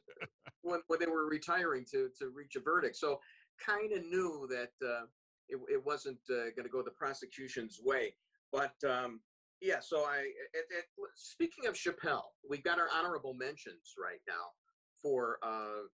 when, 0.62 0.82
when 0.88 1.00
they 1.00 1.08
were 1.08 1.28
retiring 1.28 1.86
to 1.92 2.10
to 2.20 2.30
reach 2.36 2.56
a 2.58 2.60
verdict. 2.60 2.98
So 2.98 3.20
kind 3.66 3.94
of 3.94 4.04
knew 4.04 4.48
that 4.52 4.72
uh, 4.86 5.06
it, 5.48 5.58
it 5.72 5.86
wasn't 5.86 6.20
uh, 6.30 6.52
going 6.56 6.66
to 6.66 6.70
go 6.70 6.84
the 6.84 6.92
prosecution's 6.92 7.80
way. 7.84 8.14
But 8.52 8.76
um, 8.88 9.22
yeah, 9.62 9.80
so 9.82 10.00
I. 10.00 10.20
It, 10.54 10.66
it, 10.70 10.86
speaking 11.16 11.68
of 11.68 11.76
Chappelle, 11.76 12.24
we've 12.48 12.64
got 12.64 12.80
our 12.80 12.88
honorable 12.94 13.34
mentions 13.34 13.94
right 14.02 14.20
now 14.28 14.52
for. 15.02 15.38
Uh, 15.44 15.88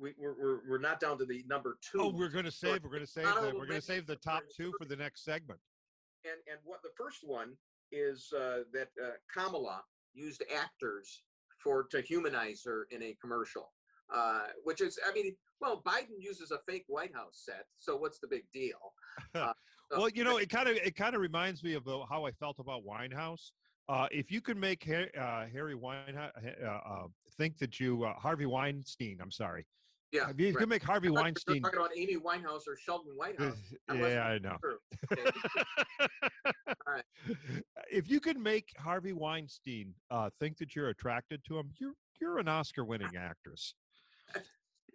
we, 0.00 0.14
we're, 0.16 0.34
we're, 0.40 0.58
we're 0.68 0.78
not 0.78 1.00
down 1.00 1.18
to 1.18 1.24
the 1.24 1.44
number 1.48 1.76
two. 1.80 2.00
Oh, 2.00 2.12
we're 2.14 2.28
gonna 2.28 2.50
save. 2.50 2.82
We're 2.84 2.90
gonna 2.90 3.06
save. 3.06 3.24
The, 3.26 3.52
we're 3.56 3.66
gonna 3.66 3.80
save 3.80 4.06
the 4.06 4.16
top 4.16 4.42
two 4.56 4.72
for 4.78 4.84
the 4.84 4.96
next 4.96 5.24
segment. 5.24 5.58
and 6.24 6.38
and 6.50 6.58
what 6.64 6.82
the 6.82 6.90
first 6.96 7.18
one 7.22 7.54
is 7.92 8.32
uh, 8.36 8.60
that 8.72 8.88
uh, 9.02 9.10
Kamala 9.34 9.82
used 10.14 10.44
actors 10.56 11.22
for 11.62 11.84
to 11.90 12.00
humanize 12.00 12.62
her 12.64 12.86
in 12.90 13.02
a 13.02 13.16
commercial, 13.20 13.72
uh, 14.14 14.46
which 14.64 14.80
is 14.80 14.98
I 15.08 15.12
mean, 15.12 15.34
well, 15.60 15.82
Biden 15.86 16.18
uses 16.18 16.50
a 16.50 16.58
fake 16.68 16.84
White 16.86 17.14
House 17.14 17.42
set, 17.44 17.66
so 17.78 17.96
what's 17.96 18.20
the 18.20 18.28
big 18.28 18.44
deal? 18.52 18.78
So- 19.90 19.98
Well, 19.98 20.08
you 20.10 20.24
know, 20.24 20.36
it 20.38 20.48
kind 20.48 20.68
of 20.68 20.76
it 20.76 20.94
kind 20.96 21.14
of 21.14 21.20
reminds 21.20 21.62
me 21.62 21.74
of 21.74 21.86
uh, 21.88 22.04
how 22.08 22.24
I 22.26 22.32
felt 22.32 22.58
about 22.58 22.84
Winehouse. 22.84 23.50
Uh, 23.88 24.06
if 24.12 24.30
you 24.30 24.40
can 24.40 24.58
make 24.58 24.84
Harry, 24.84 25.10
uh, 25.18 25.46
Harry 25.52 25.74
Winehouse 25.74 26.30
uh, 26.64 26.66
uh, 26.66 27.06
think 27.36 27.58
that 27.58 27.80
you 27.80 28.04
uh, 28.04 28.14
Harvey 28.14 28.46
Weinstein, 28.46 29.18
I'm 29.20 29.32
sorry, 29.32 29.66
yeah, 30.12 30.30
if 30.30 30.38
you 30.38 30.48
right. 30.48 30.56
could 30.56 30.68
make 30.68 30.82
Harvey 30.84 31.08
I 31.08 31.10
thought 31.10 31.12
you 31.12 31.14
were 31.14 31.22
Weinstein. 31.22 31.62
talking 31.62 31.78
about 31.78 31.90
Amy 31.96 32.16
Winehouse 32.16 32.68
or 32.68 32.76
Sheldon 32.76 33.12
Whitehouse. 33.16 33.56
Yeah, 33.92 34.22
I 34.26 34.38
know. 34.38 34.56
Okay. 35.12 35.24
right. 36.86 37.04
If 37.90 38.08
you 38.08 38.20
can 38.20 38.40
make 38.40 38.68
Harvey 38.78 39.12
Weinstein 39.12 39.92
uh, 40.12 40.30
think 40.38 40.56
that 40.58 40.76
you're 40.76 40.90
attracted 40.90 41.42
to 41.48 41.58
him, 41.58 41.70
you're 41.80 41.94
you're 42.20 42.38
an 42.38 42.46
Oscar-winning 42.46 43.16
actress. 43.18 43.74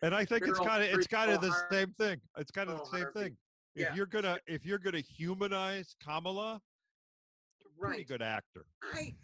And 0.01 0.13
I 0.15 0.23
think 0.23 0.47
it's 0.47 0.59
kind 0.59 0.81
of 0.83 0.89
it's 0.89 1.07
kind 1.07 1.31
of 1.31 1.41
the 1.41 1.53
same 1.69 1.91
thing. 1.97 2.21
It's 2.37 2.51
kind 2.51 2.69
of 2.69 2.77
the 2.79 2.85
same 2.85 3.01
Harvey. 3.03 3.19
thing. 3.19 3.37
If 3.75 3.81
Yeah. 3.81 3.95
you're 3.95 4.05
gonna 4.05 4.39
if 4.47 4.65
you're 4.65 4.79
gonna 4.79 5.01
humanize 5.01 5.95
Kamala, 6.01 6.61
right. 7.77 7.89
pretty 7.89 8.03
good 8.05 8.21
actor. 8.21 8.65
I 8.81 9.15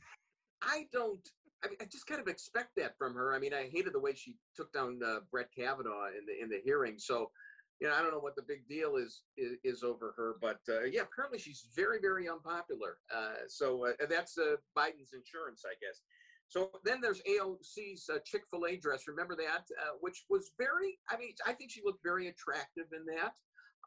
I 0.61 0.87
don't. 0.91 1.27
I 1.63 1.67
mean, 1.69 1.77
I 1.79 1.85
just 1.85 2.05
kind 2.07 2.19
of 2.19 2.27
expect 2.27 2.75
that 2.77 2.97
from 2.97 3.13
her. 3.15 3.33
I 3.33 3.39
mean, 3.39 3.53
I 3.53 3.69
hated 3.69 3.93
the 3.93 3.99
way 3.99 4.13
she 4.13 4.35
took 4.55 4.73
down 4.73 4.99
uh, 5.05 5.19
Brett 5.31 5.49
Kavanaugh 5.57 6.07
in 6.07 6.25
the 6.25 6.41
in 6.41 6.49
the 6.49 6.59
hearing. 6.63 6.99
So, 6.99 7.31
you 7.79 7.87
know, 7.87 7.93
I 7.93 8.01
don't 8.01 8.11
know 8.11 8.19
what 8.19 8.35
the 8.35 8.41
big 8.41 8.67
deal 8.67 8.97
is 8.97 9.23
is, 9.37 9.57
is 9.63 9.83
over 9.83 10.11
her, 10.17 10.35
but 10.41 10.59
uh, 10.67 10.81
yeah, 10.83 11.03
apparently 11.03 11.39
she's 11.39 11.67
very 11.73 11.99
very 12.01 12.27
unpopular. 12.27 12.97
Uh, 13.13 13.35
so 13.47 13.87
uh, 13.87 13.93
that's 14.09 14.37
uh, 14.37 14.57
Biden's 14.77 15.13
insurance, 15.13 15.63
I 15.65 15.75
guess. 15.79 16.01
So 16.47 16.69
then 16.83 16.99
there's 16.99 17.21
AOC's 17.21 18.09
uh, 18.09 18.19
Chick 18.25 18.43
Fil 18.51 18.65
A 18.65 18.75
dress. 18.75 19.07
Remember 19.07 19.37
that, 19.37 19.65
uh, 19.81 19.91
which 20.01 20.25
was 20.29 20.51
very. 20.57 20.99
I 21.09 21.15
mean, 21.15 21.33
I 21.47 21.53
think 21.53 21.71
she 21.71 21.81
looked 21.85 22.03
very 22.03 22.27
attractive 22.27 22.87
in 22.91 23.05
that. 23.15 23.33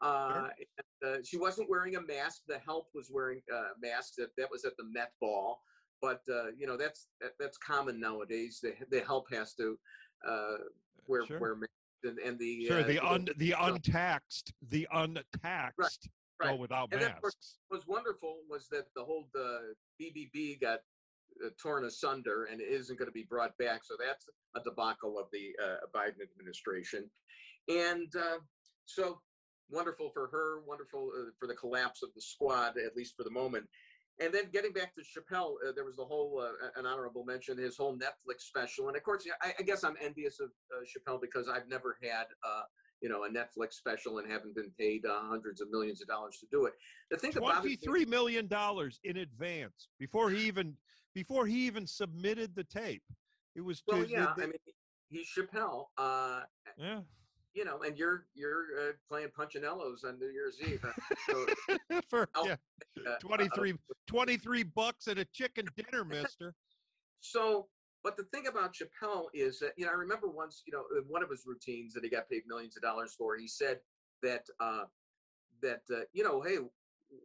Uh, 0.01 0.49
and, 1.03 1.09
uh, 1.09 1.17
she 1.23 1.37
wasn't 1.37 1.69
wearing 1.69 1.95
a 1.95 2.01
mask. 2.01 2.41
The 2.47 2.59
help 2.59 2.87
was 2.93 3.09
wearing 3.11 3.41
uh, 3.53 3.69
masks. 3.81 4.15
That 4.17 4.29
that 4.37 4.49
was 4.51 4.65
at 4.65 4.75
the 4.77 4.83
Met 4.83 5.11
Ball 5.21 5.59
but 6.01 6.21
uh, 6.29 6.51
you 6.57 6.67
know 6.67 6.77
that's 6.77 7.07
that, 7.21 7.31
that's 7.39 7.57
common 7.57 7.99
nowadays. 7.99 8.59
The 8.61 8.73
the 8.91 9.01
help 9.01 9.31
has 9.33 9.53
to 9.55 9.77
uh, 10.27 10.57
wear 11.07 11.25
Sure. 11.25 11.39
wear 11.39 11.55
masks 11.55 11.73
and, 12.03 12.19
and 12.19 12.39
the 12.39 12.65
Sure, 12.67 12.81
uh, 12.81 12.83
the 12.83 12.99
un 12.99 13.27
the 13.37 13.55
untaxed, 13.59 14.53
the 14.69 14.87
untaxed 14.93 16.09
go 16.41 16.49
right. 16.49 16.59
without 16.59 16.89
And 16.91 17.01
course, 17.01 17.35
masks. 17.35 17.57
What 17.67 17.77
was 17.77 17.87
wonderful 17.87 18.37
was 18.49 18.67
that 18.69 18.85
the 18.95 19.03
whole 19.03 19.27
uh, 19.37 19.73
BBB 20.01 20.61
got 20.61 20.79
uh, 21.43 21.49
torn 21.61 21.85
asunder 21.85 22.45
and 22.51 22.61
isn't 22.61 22.97
going 22.99 23.07
to 23.07 23.13
be 23.13 23.25
brought 23.27 23.57
back. 23.57 23.83
So 23.83 23.95
that's 23.97 24.27
a 24.55 24.61
debacle 24.61 25.17
of 25.17 25.27
the 25.31 25.53
uh, 25.63 25.77
Biden 25.95 26.21
administration, 26.21 27.09
and 27.67 28.13
uh, 28.15 28.39
so 28.85 29.19
wonderful 29.69 30.09
for 30.13 30.27
her, 30.27 30.61
wonderful 30.65 31.11
uh, 31.17 31.31
for 31.39 31.47
the 31.47 31.55
collapse 31.55 32.03
of 32.03 32.09
the 32.15 32.21
squad, 32.21 32.77
at 32.77 32.95
least 32.95 33.15
for 33.15 33.23
the 33.23 33.31
moment. 33.31 33.65
And 34.21 34.33
then 34.33 34.45
getting 34.53 34.71
back 34.71 34.93
to 34.95 35.01
Chappelle, 35.01 35.55
uh, 35.67 35.73
there 35.75 35.83
was 35.83 35.97
the 35.97 36.05
whole 36.05 36.39
uh, 36.39 36.79
an 36.79 36.85
honorable 36.85 37.25
mention, 37.25 37.57
his 37.57 37.75
whole 37.75 37.97
Netflix 37.97 38.41
special, 38.41 38.87
and 38.87 38.95
of 38.95 39.03
course, 39.03 39.25
yeah, 39.25 39.33
I, 39.41 39.53
I 39.59 39.63
guess 39.63 39.83
I'm 39.83 39.97
envious 40.01 40.39
of 40.39 40.51
uh, 40.73 40.83
Chappelle 40.85 41.19
because 41.19 41.49
I've 41.49 41.67
never 41.67 41.97
had, 42.01 42.25
uh, 42.43 42.61
you 43.01 43.09
know, 43.09 43.25
a 43.25 43.29
Netflix 43.29 43.73
special 43.73 44.19
and 44.19 44.31
haven't 44.31 44.55
been 44.55 44.71
paid 44.79 45.05
uh, 45.05 45.19
hundreds 45.23 45.59
of 45.59 45.69
millions 45.69 46.01
of 46.01 46.07
dollars 46.07 46.37
to 46.39 46.45
do 46.49 46.65
it. 46.65 46.73
The 47.11 47.17
thing 47.17 47.31
that 47.31 47.41
Twenty-three 47.41 48.05
million 48.05 48.47
dollars 48.47 49.01
in 49.03 49.17
advance 49.17 49.89
before 49.99 50.29
he 50.29 50.47
even 50.47 50.77
before 51.13 51.45
he 51.45 51.65
even 51.65 51.85
submitted 51.85 52.55
the 52.55 52.63
tape. 52.63 53.03
It 53.55 53.61
was 53.61 53.83
well, 53.85 54.03
to- 54.03 54.09
yeah, 54.09 54.33
the- 54.37 54.43
I 54.43 54.45
mean, 54.47 54.53
he's 55.09 55.27
Chappelle, 55.27 55.87
uh, 55.97 56.41
yeah. 56.77 57.01
You 57.55 57.63
know, 57.63 57.81
and 57.83 57.97
you're 57.97 58.25
you're 58.35 58.65
uh, 58.77 58.91
playing 59.09 59.29
Punchinellos 59.29 60.03
on 60.05 60.19
New 60.19 60.29
Year's 60.29 60.57
Eve. 60.61 60.83
uh, 60.83 60.91
so, 61.27 61.45
For 62.09 62.29
yeah, 62.43 62.55
uh, 63.07 63.15
23, 63.21 63.73
23 64.07 64.63
bucks 64.63 65.07
at 65.07 65.17
a 65.17 65.25
chicken 65.25 65.65
dinner, 65.75 66.03
mister. 66.05 66.53
So, 67.21 67.69
but 68.03 68.17
the 68.17 68.25
thing 68.25 68.45
about 68.45 68.75
Chappelle 68.75 69.29
is 69.33 69.57
that, 69.57 69.71
you 69.77 69.85
know, 69.85 69.91
I 69.91 69.95
remember 69.95 70.29
once, 70.29 70.61
you 70.67 70.73
know, 70.73 70.83
in 70.95 71.05
one 71.07 71.23
of 71.23 71.29
his 71.31 71.43
routines 71.47 71.91
that 71.93 72.03
he 72.03 72.09
got 72.09 72.29
paid 72.29 72.43
millions 72.45 72.75
of 72.75 72.83
dollars 72.83 73.15
for, 73.17 73.35
he 73.35 73.47
said 73.47 73.79
that, 74.21 74.45
uh, 74.59 74.83
that, 75.63 75.81
uh, 75.91 76.01
you 76.13 76.23
know, 76.23 76.39
hey, 76.39 76.57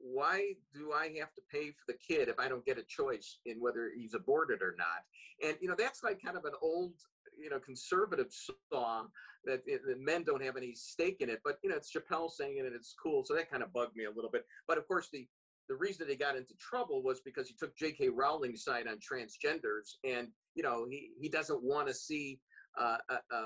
why 0.01 0.55
do 0.73 0.93
I 0.93 1.13
have 1.19 1.35
to 1.35 1.43
pay 1.53 1.71
for 1.71 1.85
the 1.87 1.99
kid 1.99 2.29
if 2.29 2.39
I 2.39 2.49
don't 2.49 2.65
get 2.65 2.79
a 2.79 2.83
choice 2.85 3.41
in 3.45 3.61
whether 3.61 3.91
he's 3.95 4.15
aborted 4.15 4.63
or 4.63 4.75
not? 4.79 5.05
And, 5.47 5.59
you 5.61 5.69
know, 5.69 5.77
that's 5.77 6.03
like 6.03 6.23
kind 6.25 6.39
of 6.39 6.47
an 6.47 6.55
old, 6.63 6.95
you 7.43 7.51
know 7.51 7.59
conservatives 7.59 8.51
saw 8.73 9.03
that, 9.45 9.63
it, 9.67 9.83
that 9.87 10.01
men 10.01 10.25
don't 10.25 10.43
have 10.43 10.57
any 10.57 10.75
stake 10.75 11.19
in 11.21 11.31
it. 11.31 11.41
But 11.45 11.59
you 11.63 11.71
know, 11.71 11.77
it's 11.77 11.93
Chappelle 11.93 12.31
saying 12.31 12.59
it, 12.59 12.67
and 12.67 12.75
it's 12.75 12.95
cool, 13.03 13.25
so 13.25 13.35
that 13.35 13.51
kind 13.51 13.63
of 13.63 13.73
bugged 13.73 13.97
me 13.97 14.05
a 14.05 14.11
little 14.11 14.31
bit. 14.31 14.45
But 14.69 14.79
of 14.79 14.87
course, 14.87 15.09
the 15.13 15.27
the 15.69 15.77
reason 15.77 16.07
that 16.07 16.13
he 16.13 16.19
got 16.19 16.37
into 16.37 16.55
trouble 16.59 17.03
was 17.03 17.21
because 17.21 17.47
he 17.47 17.55
took 17.59 17.77
J.K. 17.77 18.09
Rowling's 18.09 18.65
side 18.65 18.87
on 18.89 18.97
transgenders, 18.97 19.95
and 20.05 20.29
you 20.55 20.63
know 20.63 20.87
he 20.89 21.11
he 21.21 21.29
doesn't 21.29 21.63
want 21.63 21.89
to 21.89 21.95
see 21.95 22.41
uh, 22.79 22.97
a, 23.09 23.15
a, 23.35 23.39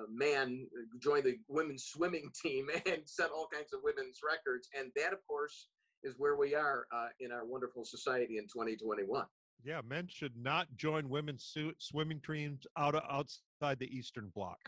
a, 0.00 0.04
man 0.10 0.66
join 0.98 1.22
the 1.22 1.36
women's 1.48 1.84
swimming 1.84 2.30
team 2.42 2.66
and 2.86 3.02
set 3.04 3.30
all 3.30 3.48
kinds 3.52 3.72
of 3.72 3.80
women's 3.82 4.20
records, 4.26 4.68
and 4.78 4.90
that 4.96 5.12
of 5.12 5.18
course 5.26 5.68
is 6.04 6.14
where 6.18 6.36
we 6.36 6.54
are 6.54 6.86
uh, 6.94 7.08
in 7.20 7.30
our 7.30 7.44
wonderful 7.44 7.84
society 7.84 8.38
in 8.38 8.44
2021. 8.44 9.24
Yeah, 9.64 9.80
men 9.88 10.08
should 10.08 10.36
not 10.36 10.66
join 10.76 11.08
women's 11.08 11.56
swimming 11.78 12.20
teams 12.26 12.66
out 12.76 12.94
of, 12.94 13.02
outside 13.08 13.78
the 13.78 13.86
Eastern 13.86 14.32
Bloc. 14.34 14.58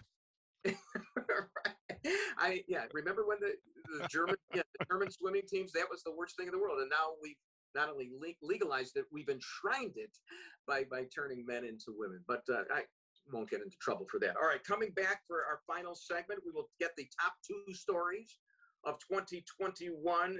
I 2.38 2.62
yeah, 2.68 2.84
remember 2.92 3.26
when 3.26 3.38
the, 3.40 3.54
the 3.98 4.08
German 4.08 4.36
yeah, 4.54 4.62
the 4.78 4.86
German 4.90 5.10
swimming 5.10 5.42
teams 5.48 5.72
that 5.72 5.86
was 5.90 6.02
the 6.02 6.12
worst 6.12 6.36
thing 6.36 6.46
in 6.46 6.52
the 6.52 6.58
world, 6.58 6.78
and 6.80 6.88
now 6.88 7.12
we've 7.22 7.36
not 7.74 7.88
only 7.88 8.10
le- 8.18 8.46
legalized 8.46 8.96
it, 8.96 9.04
we've 9.12 9.28
enshrined 9.28 9.96
it 9.96 10.16
by 10.66 10.84
by 10.90 11.04
turning 11.14 11.44
men 11.44 11.64
into 11.64 11.94
women. 11.96 12.22
But 12.26 12.42
uh, 12.50 12.62
I 12.72 12.82
won't 13.32 13.50
get 13.50 13.62
into 13.62 13.76
trouble 13.80 14.06
for 14.10 14.20
that. 14.20 14.36
All 14.36 14.46
right, 14.46 14.62
coming 14.64 14.90
back 14.90 15.22
for 15.26 15.44
our 15.44 15.60
final 15.66 15.94
segment, 15.94 16.40
we 16.44 16.52
will 16.52 16.70
get 16.80 16.92
the 16.96 17.08
top 17.20 17.34
two 17.46 17.74
stories 17.74 18.38
of 18.84 18.98
2021 19.10 20.38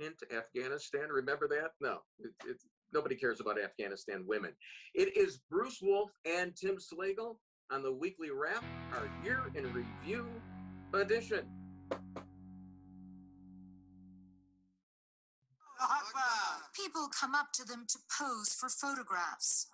into 0.00 0.26
Afghanistan. 0.34 1.08
Remember 1.10 1.48
that? 1.48 1.70
No, 1.80 1.98
it, 2.18 2.32
it's 2.46 2.64
nobody 2.92 3.14
cares 3.14 3.40
about 3.40 3.60
Afghanistan 3.60 4.24
women. 4.26 4.52
It 4.94 5.16
is 5.16 5.40
Bruce 5.50 5.78
Wolf 5.82 6.10
and 6.24 6.54
Tim 6.56 6.76
Slagle 6.76 7.36
on 7.70 7.82
the 7.82 7.92
weekly 7.92 8.30
wrap, 8.30 8.64
our 8.94 9.08
year 9.22 9.42
in 9.54 9.72
review 9.72 10.26
edition. 10.94 11.46
People 16.74 17.08
come 17.12 17.34
up 17.34 17.52
to 17.54 17.64
them 17.64 17.86
to 17.88 17.98
pose 18.18 18.54
for 18.54 18.68
photographs. 18.68 19.68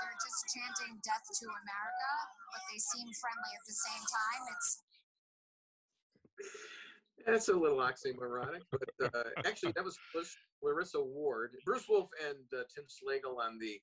They're 0.00 0.20
just 0.22 0.40
chanting 0.54 1.00
death 1.04 1.26
to 1.28 1.44
America, 1.44 2.12
but 2.52 2.62
they 2.70 2.78
seem 2.78 3.08
friendly 3.20 3.52
at 3.52 3.64
the 3.66 3.76
same 3.76 4.04
time. 4.08 4.42
It's 4.56 4.80
That's 7.26 7.48
a 7.48 7.54
little 7.54 7.78
oxymoronic, 7.78 8.62
but 8.70 9.14
uh, 9.14 9.22
actually, 9.44 9.72
that 9.72 9.84
was 9.84 9.98
Clarissa 10.60 11.02
Ward, 11.02 11.52
Bruce 11.64 11.86
Wolf, 11.88 12.08
and 12.26 12.38
uh, 12.52 12.64
Tim 12.74 12.84
Slagle 12.84 13.38
on 13.38 13.58
the 13.58 13.80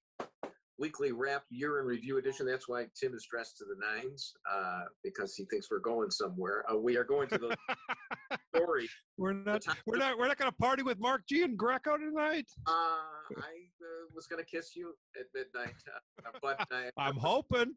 weekly 0.78 1.12
wrap 1.12 1.44
year 1.50 1.80
in 1.80 1.86
review 1.86 2.18
edition. 2.18 2.46
That's 2.46 2.68
why 2.68 2.86
Tim 3.00 3.14
is 3.14 3.26
dressed 3.30 3.58
to 3.58 3.66
the 3.66 3.76
nines 3.80 4.34
uh, 4.52 4.84
because 5.04 5.36
he 5.36 5.46
thinks 5.46 5.68
we're 5.72 5.80
going 5.80 6.12
somewhere. 6.12 6.64
Uh, 6.72 6.78
we 6.78 6.98
are 6.98 7.04
going 7.04 7.28
to 7.30 7.38
the 7.38 7.58
story. 8.56 8.90
We're 9.18 9.34
not. 9.34 9.64
We're 9.86 9.98
not. 9.98 10.18
We're 10.18 10.28
not 10.28 10.38
going 10.38 10.52
to 10.52 10.58
party 10.58 10.84
with 10.84 11.00
Mark 11.00 11.24
Giangreco 11.32 11.98
tonight. 11.98 12.48
Uh, 12.68 12.72
I 12.72 13.56
uh, 13.82 14.06
was 14.14 14.28
going 14.28 14.44
to 14.44 14.50
kiss 14.50 14.76
you 14.76 14.94
at 15.20 15.26
midnight, 15.34 15.76
uh, 15.94 16.32
but 16.42 16.66
I, 16.72 16.90
I'm 16.98 17.16
hoping. 17.16 17.74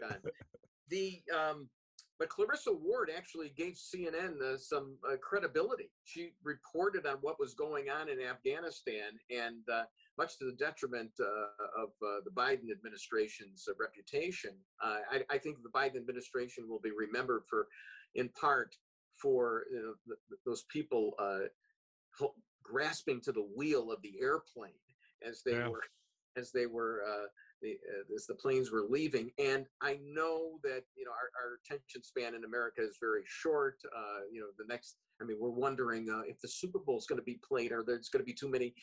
God. 0.00 0.18
The 0.88 1.20
um, 1.36 1.68
but 2.20 2.28
Clarissa 2.28 2.70
Ward 2.70 3.10
actually 3.16 3.50
gave 3.56 3.72
CNN 3.72 4.42
uh, 4.42 4.58
some 4.58 4.98
uh, 5.10 5.16
credibility. 5.16 5.90
She 6.04 6.32
reported 6.44 7.06
on 7.06 7.16
what 7.22 7.40
was 7.40 7.54
going 7.54 7.88
on 7.88 8.10
in 8.10 8.20
Afghanistan, 8.20 9.18
and 9.30 9.66
uh, 9.72 9.84
much 10.18 10.38
to 10.38 10.44
the 10.44 10.52
detriment 10.52 11.12
uh, 11.18 11.82
of 11.82 11.88
uh, 12.02 12.20
the 12.22 12.30
Biden 12.30 12.70
administration's 12.70 13.66
uh, 13.66 13.72
reputation, 13.80 14.50
I, 14.82 15.22
I, 15.30 15.38
think 15.38 15.62
the 15.62 15.70
Biden 15.70 15.96
administration 15.96 16.68
will 16.68 16.78
be 16.78 16.90
remembered 16.90 17.44
for, 17.48 17.68
in 18.14 18.28
part, 18.38 18.76
for 19.16 19.64
you 19.72 19.96
know, 20.08 20.16
those 20.44 20.64
people 20.70 21.14
grasping 22.62 23.22
to 23.22 23.32
the 23.32 23.48
wheel 23.56 23.90
of 23.90 24.02
the 24.02 24.12
airplane 24.20 24.72
as 25.26 25.42
they 25.42 25.52
yeah. 25.52 25.68
were 25.68 25.82
as 26.36 26.52
they 26.52 26.66
were 26.66 27.02
the, 27.62 27.72
uh, 27.72 28.14
as 28.14 28.26
the 28.26 28.34
planes 28.34 28.70
were 28.70 28.84
leaving. 28.88 29.30
And 29.38 29.66
I 29.80 29.98
know 30.02 30.58
that 30.62 30.82
you 30.96 31.04
know 31.04 31.12
our, 31.12 31.30
our 31.42 31.58
attention 31.64 32.02
span 32.02 32.34
in 32.34 32.44
America 32.44 32.82
is 32.82 32.96
very 33.00 33.22
short. 33.26 33.78
Uh, 33.96 34.20
you 34.32 34.40
know, 34.40 34.48
the 34.58 34.64
next, 34.68 34.96
I 35.20 35.24
mean, 35.24 35.36
we're 35.40 35.50
wondering 35.50 36.08
uh, 36.10 36.22
if 36.26 36.40
the 36.40 36.48
Super 36.48 36.78
Bowl 36.78 36.98
is 36.98 37.06
going 37.06 37.18
to 37.18 37.24
be 37.24 37.40
played 37.46 37.72
or 37.72 37.82
there's 37.82 38.08
going 38.08 38.22
to 38.22 38.26
be 38.26 38.34
too 38.34 38.48
many 38.48 38.74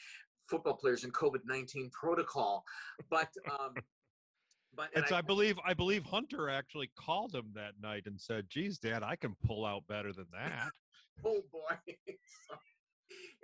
football 0.49 0.75
players 0.75 1.03
in 1.03 1.11
COVID 1.11 1.41
nineteen 1.45 1.89
protocol. 1.91 2.63
But 3.09 3.29
um, 3.51 3.73
but 4.75 4.89
it's, 4.95 5.11
I, 5.11 5.17
I, 5.17 5.21
believe 5.21 5.59
I 5.65 5.73
believe 5.73 6.05
Hunter 6.05 6.49
actually 6.49 6.91
called 6.97 7.33
him 7.33 7.47
that 7.55 7.73
night 7.81 8.03
and 8.05 8.19
said, 8.19 8.45
"Geez, 8.49 8.77
Dad, 8.77 9.03
I 9.03 9.15
can 9.15 9.35
pull 9.45 9.65
out 9.65 9.83
better 9.87 10.13
than 10.13 10.27
that." 10.33 10.69
oh 11.25 11.41
boy. 11.51 11.93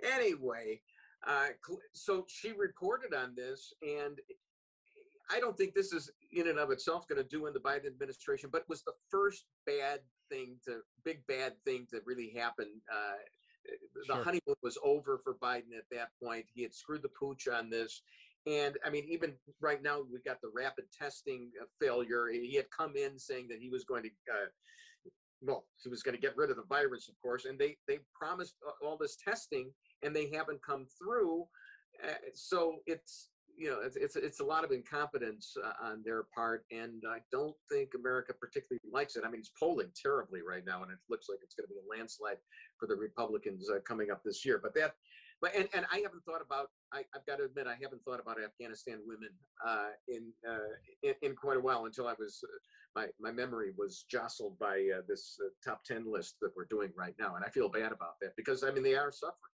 anyway, 0.16 0.80
uh, 1.26 1.48
so 1.92 2.24
she 2.28 2.52
reported 2.52 3.14
on 3.14 3.34
this, 3.34 3.72
and 3.82 4.18
I 5.30 5.40
don't 5.40 5.56
think 5.56 5.74
this 5.74 5.92
is 5.92 6.10
in 6.32 6.48
and 6.48 6.58
of 6.58 6.70
itself 6.70 7.08
going 7.08 7.22
to 7.22 7.28
do 7.28 7.46
in 7.46 7.54
the 7.54 7.60
Biden 7.60 7.86
administration, 7.86 8.50
but 8.52 8.68
was 8.68 8.82
the 8.82 8.92
first 9.10 9.44
bad 9.66 10.00
thing 10.30 10.56
to 10.66 10.80
big 11.04 11.26
bad 11.26 11.54
thing 11.64 11.86
to 11.90 12.00
really 12.04 12.32
happen. 12.36 12.66
Uh, 12.92 13.16
the 13.94 14.14
sure. 14.14 14.24
honeymoon 14.24 14.56
was 14.62 14.78
over 14.84 15.18
for 15.22 15.34
Biden 15.34 15.76
at 15.76 15.84
that 15.90 16.08
point. 16.22 16.44
He 16.54 16.62
had 16.62 16.74
screwed 16.74 17.02
the 17.02 17.08
pooch 17.08 17.48
on 17.48 17.70
this. 17.70 18.02
And 18.46 18.76
I 18.84 18.90
mean, 18.90 19.04
even 19.08 19.32
right 19.60 19.82
now, 19.82 20.00
we 20.00 20.18
got 20.20 20.40
the 20.42 20.50
rapid 20.54 20.84
testing 20.92 21.50
failure. 21.80 22.28
He 22.30 22.54
had 22.56 22.66
come 22.76 22.94
in 22.96 23.18
saying 23.18 23.48
that 23.48 23.58
he 23.58 23.70
was 23.70 23.84
going 23.84 24.02
to, 24.02 24.10
uh, 24.30 25.10
well, 25.40 25.64
he 25.82 25.88
was 25.88 26.02
going 26.02 26.14
to 26.14 26.20
get 26.20 26.36
rid 26.36 26.50
of 26.50 26.56
the 26.56 26.64
virus, 26.68 27.08
of 27.08 27.14
course. 27.22 27.46
And 27.46 27.58
they 27.58 27.76
they 27.88 28.00
promised 28.14 28.56
all 28.82 28.98
this 28.98 29.16
testing, 29.16 29.70
and 30.02 30.14
they 30.14 30.30
haven't 30.30 30.62
come 30.62 30.86
through. 30.98 31.46
Uh, 32.02 32.12
so 32.34 32.80
it's 32.86 33.30
you 33.56 33.70
know, 33.70 33.80
it's, 33.84 33.96
it's, 33.96 34.16
it's 34.16 34.40
a 34.40 34.44
lot 34.44 34.64
of 34.64 34.72
incompetence 34.72 35.56
uh, 35.62 35.86
on 35.86 36.02
their 36.04 36.24
part, 36.34 36.64
and 36.70 37.02
I 37.08 37.18
don't 37.30 37.54
think 37.70 37.90
America 37.94 38.32
particularly 38.38 38.80
likes 38.92 39.16
it. 39.16 39.24
I 39.26 39.30
mean, 39.30 39.40
it's 39.40 39.52
polling 39.58 39.90
terribly 40.00 40.40
right 40.46 40.64
now, 40.66 40.82
and 40.82 40.90
it 40.90 40.98
looks 41.08 41.26
like 41.28 41.38
it's 41.42 41.54
going 41.54 41.66
to 41.68 41.74
be 41.74 41.80
a 41.80 41.98
landslide 41.98 42.38
for 42.78 42.86
the 42.86 42.96
Republicans 42.96 43.68
uh, 43.70 43.78
coming 43.86 44.10
up 44.10 44.22
this 44.24 44.44
year. 44.44 44.60
But 44.62 44.74
that, 44.74 44.94
but 45.40 45.54
and, 45.54 45.68
and 45.74 45.86
I 45.92 45.98
haven't 45.98 46.24
thought 46.24 46.42
about. 46.44 46.68
I, 46.92 47.02
have 47.12 47.26
got 47.26 47.38
to 47.38 47.44
admit, 47.44 47.66
I 47.66 47.76
haven't 47.80 48.02
thought 48.04 48.20
about 48.20 48.36
Afghanistan 48.42 48.98
women 49.06 49.30
uh, 49.66 49.90
in, 50.08 50.32
uh, 50.48 50.74
in, 51.02 51.14
in 51.22 51.36
quite 51.36 51.56
a 51.56 51.60
while 51.60 51.86
until 51.86 52.06
I 52.06 52.14
was 52.18 52.40
uh, 52.44 53.00
my 53.00 53.06
my 53.20 53.32
memory 53.32 53.72
was 53.76 54.04
jostled 54.10 54.58
by 54.58 54.88
uh, 54.96 55.02
this 55.08 55.38
top 55.64 55.84
ten 55.84 56.10
list 56.10 56.36
that 56.40 56.50
we're 56.56 56.66
doing 56.66 56.90
right 56.96 57.14
now, 57.18 57.36
and 57.36 57.44
I 57.44 57.48
feel 57.48 57.68
bad 57.68 57.92
about 57.92 58.14
that 58.22 58.36
because 58.36 58.62
I 58.62 58.70
mean 58.70 58.82
they 58.82 58.94
are 58.94 59.12
suffering. 59.12 59.53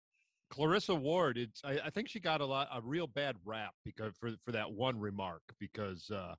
Clarissa 0.50 0.94
Ward, 0.94 1.38
it's 1.38 1.62
I, 1.64 1.78
I, 1.86 1.90
think 1.90 2.08
she 2.08 2.20
got 2.20 2.40
a 2.40 2.46
lot 2.46 2.68
a 2.72 2.80
real 2.80 3.06
bad 3.06 3.36
rap 3.44 3.74
because 3.84 4.14
for 4.18 4.32
for 4.44 4.52
that 4.52 4.70
one 4.70 4.98
remark 4.98 5.42
because 5.58 6.10
uh, 6.10 6.34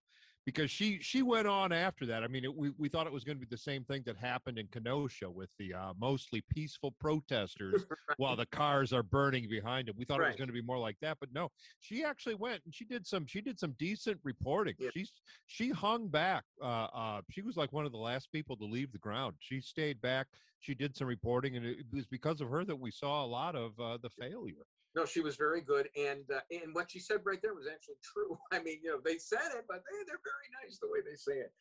because 0.45 0.71
she 0.71 0.99
she 0.99 1.21
went 1.21 1.47
on 1.47 1.71
after 1.71 2.05
that. 2.07 2.23
I 2.23 2.27
mean, 2.27 2.43
it, 2.43 2.55
we 2.55 2.71
we 2.77 2.89
thought 2.89 3.05
it 3.05 3.13
was 3.13 3.23
going 3.23 3.37
to 3.37 3.39
be 3.39 3.49
the 3.49 3.57
same 3.57 3.83
thing 3.83 4.01
that 4.05 4.17
happened 4.17 4.57
in 4.57 4.67
Kenosha 4.67 5.29
with 5.29 5.49
the 5.59 5.73
uh, 5.73 5.93
mostly 5.99 6.43
peaceful 6.49 6.95
protesters 6.99 7.85
while 8.17 8.35
the 8.35 8.47
cars 8.47 8.91
are 8.91 9.03
burning 9.03 9.47
behind 9.47 9.87
them. 9.87 9.95
We 9.97 10.05
thought 10.05 10.19
right. 10.19 10.27
it 10.27 10.29
was 10.29 10.37
going 10.37 10.47
to 10.47 10.53
be 10.53 10.61
more 10.61 10.79
like 10.79 10.97
that, 11.01 11.17
but 11.19 11.29
no. 11.33 11.49
She 11.81 12.03
actually 12.03 12.35
went 12.35 12.61
and 12.65 12.73
she 12.73 12.85
did 12.85 13.05
some 13.05 13.27
she 13.27 13.41
did 13.41 13.59
some 13.59 13.75
decent 13.77 14.19
reporting. 14.23 14.75
Yeah. 14.79 14.89
She's 14.95 15.11
she 15.45 15.69
hung 15.69 16.07
back. 16.07 16.45
Uh, 16.61 16.87
uh, 16.93 17.21
she 17.29 17.41
was 17.41 17.55
like 17.55 17.71
one 17.71 17.85
of 17.85 17.91
the 17.91 17.97
last 17.97 18.31
people 18.31 18.57
to 18.57 18.65
leave 18.65 18.91
the 18.91 18.97
ground. 18.97 19.35
She 19.39 19.61
stayed 19.61 20.01
back. 20.01 20.27
She 20.59 20.75
did 20.75 20.95
some 20.95 21.07
reporting, 21.07 21.55
and 21.55 21.65
it 21.65 21.85
was 21.93 22.05
because 22.05 22.41
of 22.41 22.49
her 22.49 22.65
that 22.65 22.75
we 22.75 22.91
saw 22.91 23.23
a 23.23 23.27
lot 23.27 23.55
of 23.55 23.79
uh, 23.79 23.97
the 24.01 24.09
failure. 24.09 24.65
No, 24.95 25.05
she 25.05 25.21
was 25.21 25.35
very 25.35 25.61
good, 25.61 25.87
and 25.97 26.23
uh, 26.33 26.39
and 26.51 26.73
what 26.73 26.91
she 26.91 26.99
said 26.99 27.19
right 27.23 27.41
there 27.41 27.53
was 27.53 27.67
actually 27.71 27.95
true. 28.03 28.37
I 28.51 28.61
mean, 28.61 28.79
you 28.83 28.91
know, 28.91 28.99
they 29.03 29.17
said 29.17 29.51
it, 29.55 29.65
but 29.67 29.77
they, 29.77 30.03
they're 30.05 30.19
very 30.23 30.49
nice 30.63 30.79
the 30.79 30.87
way 30.87 30.99
they 30.99 31.15
say 31.15 31.39
it. 31.39 31.53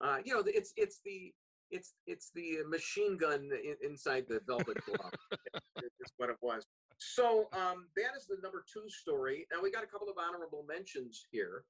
Uh, 0.00 0.18
you 0.24 0.34
know, 0.34 0.42
it's 0.46 0.72
it's 0.76 1.00
the 1.04 1.32
it's 1.70 1.94
it's 2.06 2.30
the 2.34 2.58
machine 2.68 3.16
gun 3.16 3.50
in, 3.64 3.76
inside 3.82 4.26
the 4.28 4.40
velvet 4.46 4.78
glove. 4.84 5.12
is 6.04 6.12
what 6.16 6.30
it 6.30 6.36
was. 6.40 6.66
So 6.98 7.48
um, 7.52 7.88
that 7.96 8.12
is 8.16 8.26
the 8.26 8.36
number 8.42 8.64
two 8.72 8.88
story. 8.88 9.46
Now 9.52 9.62
we 9.62 9.70
got 9.70 9.84
a 9.84 9.86
couple 9.86 10.08
of 10.08 10.16
honorable 10.18 10.64
mentions 10.68 11.26
here. 11.30 11.64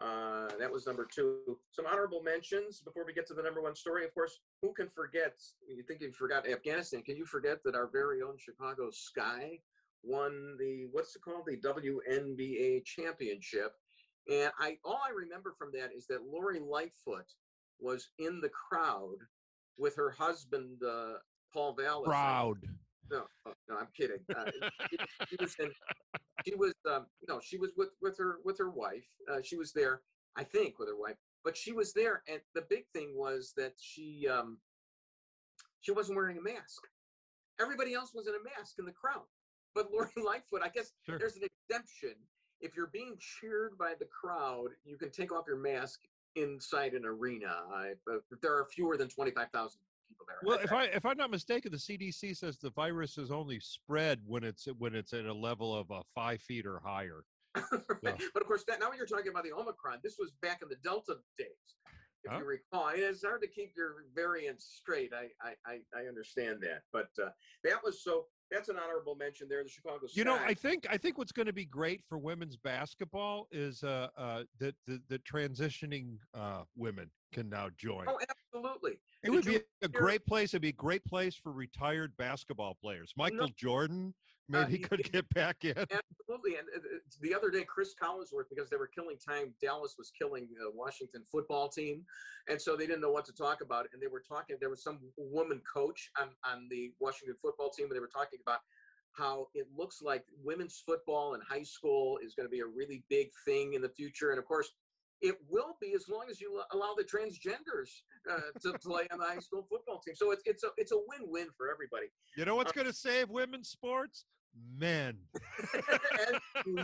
Uh, 0.00 0.48
that 0.58 0.72
was 0.72 0.86
number 0.86 1.06
two. 1.06 1.58
Some 1.72 1.84
honorable 1.86 2.22
mentions 2.22 2.80
before 2.80 3.04
we 3.04 3.12
get 3.12 3.26
to 3.28 3.34
the 3.34 3.42
number 3.42 3.60
one 3.60 3.74
story. 3.74 4.04
Of 4.04 4.14
course, 4.14 4.40
who 4.62 4.72
can 4.72 4.88
forget? 4.88 5.34
You 5.68 5.82
think 5.82 6.00
you 6.00 6.10
forgot 6.12 6.48
Afghanistan? 6.48 7.02
Can 7.02 7.16
you 7.16 7.26
forget 7.26 7.58
that 7.64 7.74
our 7.74 7.86
very 7.86 8.22
own 8.22 8.36
Chicago 8.38 8.90
Sky 8.90 9.60
won 10.02 10.56
the 10.58 10.86
what's 10.92 11.14
it 11.16 11.22
called 11.22 11.46
the 11.46 11.56
WNBA 11.56 12.84
championship. 12.84 13.72
And 14.30 14.50
I 14.58 14.76
all 14.84 15.00
I 15.06 15.12
remember 15.12 15.54
from 15.58 15.70
that 15.72 15.90
is 15.96 16.06
that 16.06 16.26
Lori 16.30 16.60
Lightfoot 16.60 17.26
was 17.78 18.10
in 18.18 18.40
the 18.40 18.50
crowd 18.50 19.16
with 19.78 19.96
her 19.96 20.10
husband 20.10 20.82
uh, 20.86 21.14
Paul 21.52 21.74
Vallas. 21.74 22.06
Proud. 22.06 22.58
No, 23.10 23.22
oh, 23.46 23.52
no, 23.68 23.76
I'm 23.76 23.88
kidding. 23.96 24.18
Uh, 24.36 24.50
she, 24.90 24.96
she 25.28 25.36
was 25.40 25.54
in, 25.58 25.70
she 26.46 26.54
was, 26.54 26.72
um, 26.90 27.06
no, 27.28 27.40
she 27.42 27.58
was 27.58 27.72
with 27.76 27.90
with 28.00 28.16
her 28.18 28.38
with 28.44 28.58
her 28.58 28.70
wife. 28.70 29.06
Uh, 29.30 29.40
she 29.42 29.56
was 29.56 29.72
there, 29.72 30.02
I 30.36 30.44
think, 30.44 30.78
with 30.78 30.88
her 30.88 30.96
wife. 30.96 31.16
But 31.44 31.56
she 31.56 31.72
was 31.72 31.92
there, 31.92 32.22
and 32.28 32.40
the 32.54 32.62
big 32.68 32.84
thing 32.94 33.12
was 33.16 33.52
that 33.56 33.72
she 33.78 34.28
um, 34.28 34.58
she 35.80 35.92
wasn't 35.92 36.16
wearing 36.16 36.38
a 36.38 36.42
mask. 36.42 36.82
Everybody 37.60 37.94
else 37.94 38.12
was 38.14 38.26
in 38.26 38.34
a 38.34 38.42
mask 38.58 38.76
in 38.78 38.84
the 38.84 38.92
crowd. 38.92 39.24
But 39.74 39.90
Lori 39.92 40.10
Lightfoot, 40.16 40.62
I 40.64 40.68
guess 40.68 40.92
Sure. 41.06 41.18
there's 41.18 41.36
an 41.36 41.42
exemption. 41.68 42.14
If 42.60 42.76
you're 42.76 42.88
being 42.92 43.16
cheered 43.18 43.78
by 43.78 43.94
the 43.98 44.06
crowd, 44.06 44.68
you 44.84 44.98
can 44.98 45.10
take 45.10 45.32
off 45.32 45.44
your 45.46 45.56
mask 45.56 46.00
inside 46.36 46.92
an 46.92 47.06
arena. 47.06 47.62
I, 47.72 47.92
there 48.42 48.54
are 48.54 48.66
fewer 48.66 48.96
than 48.96 49.08
25,000 49.08 49.80
people 50.10 50.26
there. 50.26 50.36
Well, 50.44 50.58
if 50.62 50.72
I 50.72 50.84
if 50.84 51.06
I'm 51.06 51.16
not 51.16 51.30
mistaken, 51.30 51.72
the 51.72 51.78
CDC 51.78 52.36
says 52.36 52.58
the 52.58 52.70
virus 52.70 53.16
is 53.16 53.30
only 53.30 53.60
spread 53.60 54.20
when 54.26 54.44
it's 54.44 54.66
when 54.78 54.94
it's 54.94 55.12
at 55.12 55.24
a 55.24 55.32
level 55.32 55.74
of 55.74 55.90
uh, 55.90 56.02
five 56.14 56.40
feet 56.42 56.66
or 56.66 56.80
higher. 56.84 57.24
Right. 58.02 58.22
But 58.32 58.42
of 58.42 58.46
course, 58.46 58.64
that, 58.68 58.80
now 58.80 58.90
you're 58.96 59.06
talking 59.06 59.28
about 59.28 59.44
the 59.44 59.52
Omicron. 59.52 59.98
This 60.02 60.16
was 60.18 60.32
back 60.40 60.60
in 60.62 60.68
the 60.70 60.76
Delta 60.76 61.16
days, 61.36 61.48
if 62.24 62.32
Huh? 62.32 62.38
you 62.38 62.44
recall. 62.46 62.90
It's 62.94 63.22
hard 63.22 63.42
to 63.42 63.48
keep 63.48 63.72
your 63.76 64.06
variants 64.14 64.64
straight. 64.64 65.10
I 65.12 65.28
I, 65.66 65.80
I, 65.94 66.06
understand 66.06 66.60
that, 66.62 66.82
but 66.92 67.08
uh, 67.22 67.28
that 67.64 67.84
was 67.84 68.02
so. 68.02 68.26
That's 68.50 68.68
an 68.68 68.76
honorable 68.82 69.16
mention 69.16 69.48
there. 69.48 69.62
The 69.62 69.68
Chicago. 69.68 70.06
You 70.12 70.24
know, 70.24 70.36
I 70.36 70.54
think 70.54 70.86
I 70.90 70.96
think 70.96 71.18
what's 71.18 71.32
going 71.32 71.46
to 71.46 71.52
be 71.52 71.66
great 71.66 72.02
for 72.08 72.18
women's 72.18 72.56
basketball 72.56 73.48
is 73.52 73.82
uh, 73.82 74.08
uh, 74.16 74.44
that 74.60 74.74
the, 74.86 75.00
the 75.08 75.18
transitioning 75.20 76.16
uh, 76.34 76.62
women 76.76 77.10
can 77.32 77.48
now 77.48 77.68
join. 77.76 78.06
Oh, 78.08 78.18
absolutely. 78.54 78.92
it 79.22 79.26
did 79.26 79.30
would 79.32 79.44
be 79.44 79.60
a 79.82 79.88
great 79.88 80.24
place. 80.26 80.50
It'd 80.50 80.62
be 80.62 80.68
a 80.68 80.72
great 80.72 81.04
place 81.04 81.34
for 81.34 81.52
retired 81.52 82.16
basketball 82.16 82.76
players. 82.80 83.12
Michael 83.16 83.48
Jordan, 83.56 84.14
Uh, 84.52 84.62
maybe 84.62 84.72
he- 84.72 84.78
could 84.78 85.02
get 85.12 85.28
back 85.34 85.64
in. 85.64 85.74
Absolutely. 85.78 86.56
And 86.58 86.66
uh, 86.74 86.78
uh, 86.78 86.98
the 87.20 87.34
other 87.34 87.50
day, 87.50 87.62
Cris 87.64 87.94
Collinsworth, 88.00 88.48
because 88.50 88.68
they 88.68 88.76
were 88.76 88.88
killing 88.88 89.16
time, 89.16 89.54
Dallas 89.62 89.94
was 89.98 90.10
killing 90.18 90.48
the 90.58 90.70
Washington 90.74 91.22
football 91.30 91.68
team. 91.68 92.04
And 92.48 92.60
so 92.60 92.76
they 92.76 92.86
didn't 92.86 93.00
know 93.00 93.12
what 93.12 93.24
to 93.26 93.32
talk 93.32 93.60
about. 93.62 93.86
And 93.92 94.02
they 94.02 94.08
were 94.08 94.22
talking, 94.26 94.56
there 94.60 94.70
was 94.70 94.82
some 94.82 94.98
woman 95.16 95.60
coach 95.72 96.10
on, 96.20 96.28
on 96.44 96.66
the 96.70 96.92
Washington 97.00 97.36
football 97.40 97.70
team, 97.70 97.86
and 97.86 97.94
they 97.96 98.00
were 98.00 98.08
talking 98.12 98.40
about 98.44 98.60
how 99.12 99.48
it 99.54 99.66
looks 99.76 100.00
like 100.02 100.24
women's 100.42 100.82
football 100.86 101.34
in 101.34 101.40
high 101.40 101.64
school 101.64 102.18
is 102.24 102.34
going 102.34 102.46
to 102.46 102.50
be 102.50 102.60
a 102.60 102.66
really 102.66 103.02
big 103.08 103.28
thing 103.44 103.74
in 103.74 103.82
the 103.82 103.88
future. 103.88 104.30
And 104.30 104.38
of 104.38 104.44
course, 104.46 104.70
it 105.22 105.36
will 105.48 105.76
be 105.80 105.92
as 105.94 106.08
long 106.08 106.24
as 106.30 106.40
you 106.40 106.60
allow 106.72 106.94
the 106.96 107.04
transgenders 107.04 107.90
uh, 108.30 108.40
to 108.62 108.78
play 108.78 109.06
on 109.12 109.18
the 109.18 109.24
high 109.26 109.38
school 109.38 109.66
football 109.70 110.00
team. 110.04 110.14
So 110.14 110.30
it's 110.30 110.42
it's 110.46 110.64
a 110.64 110.68
it's 110.76 110.92
a 110.92 110.98
win-win 111.08 111.48
for 111.56 111.70
everybody. 111.70 112.06
You 112.36 112.44
know 112.44 112.56
what's 112.56 112.72
going 112.72 112.86
to 112.86 112.92
save 112.92 113.28
women's 113.28 113.68
sports? 113.68 114.24
Men. 114.78 115.18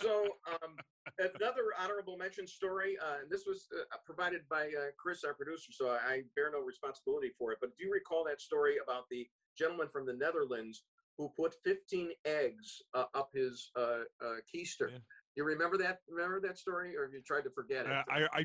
So, 0.00 0.24
um, 0.48 0.76
another 1.18 1.64
honorable 1.78 2.16
mention 2.16 2.46
story, 2.46 2.96
uh, 2.98 3.20
and 3.20 3.30
this 3.30 3.44
was 3.46 3.68
uh, 3.78 3.96
provided 4.06 4.40
by 4.48 4.68
uh, 4.68 4.90
Chris, 4.96 5.22
our 5.22 5.34
producer, 5.34 5.70
so 5.70 5.90
I, 5.90 5.98
I 6.12 6.22
bear 6.34 6.50
no 6.50 6.60
responsibility 6.60 7.30
for 7.38 7.52
it. 7.52 7.58
But 7.60 7.76
do 7.76 7.84
you 7.84 7.92
recall 7.92 8.24
that 8.24 8.40
story 8.40 8.76
about 8.82 9.04
the 9.10 9.26
gentleman 9.56 9.88
from 9.92 10.06
the 10.06 10.14
Netherlands 10.14 10.84
who 11.18 11.30
put 11.36 11.54
15 11.62 12.10
eggs 12.24 12.82
uh, 12.94 13.04
up 13.14 13.30
his 13.34 13.70
uh, 13.76 14.08
uh, 14.24 14.40
keister? 14.48 14.88
You 15.36 15.44
remember 15.44 15.78
that? 15.78 16.00
Remember 16.08 16.40
that 16.40 16.58
story, 16.58 16.96
or 16.96 17.04
have 17.04 17.12
you 17.14 17.22
tried 17.22 17.42
to 17.44 17.50
forget 17.50 17.86
it? 17.86 17.92
Uh, 17.92 18.02
I, 18.10 18.26
I, 18.40 18.44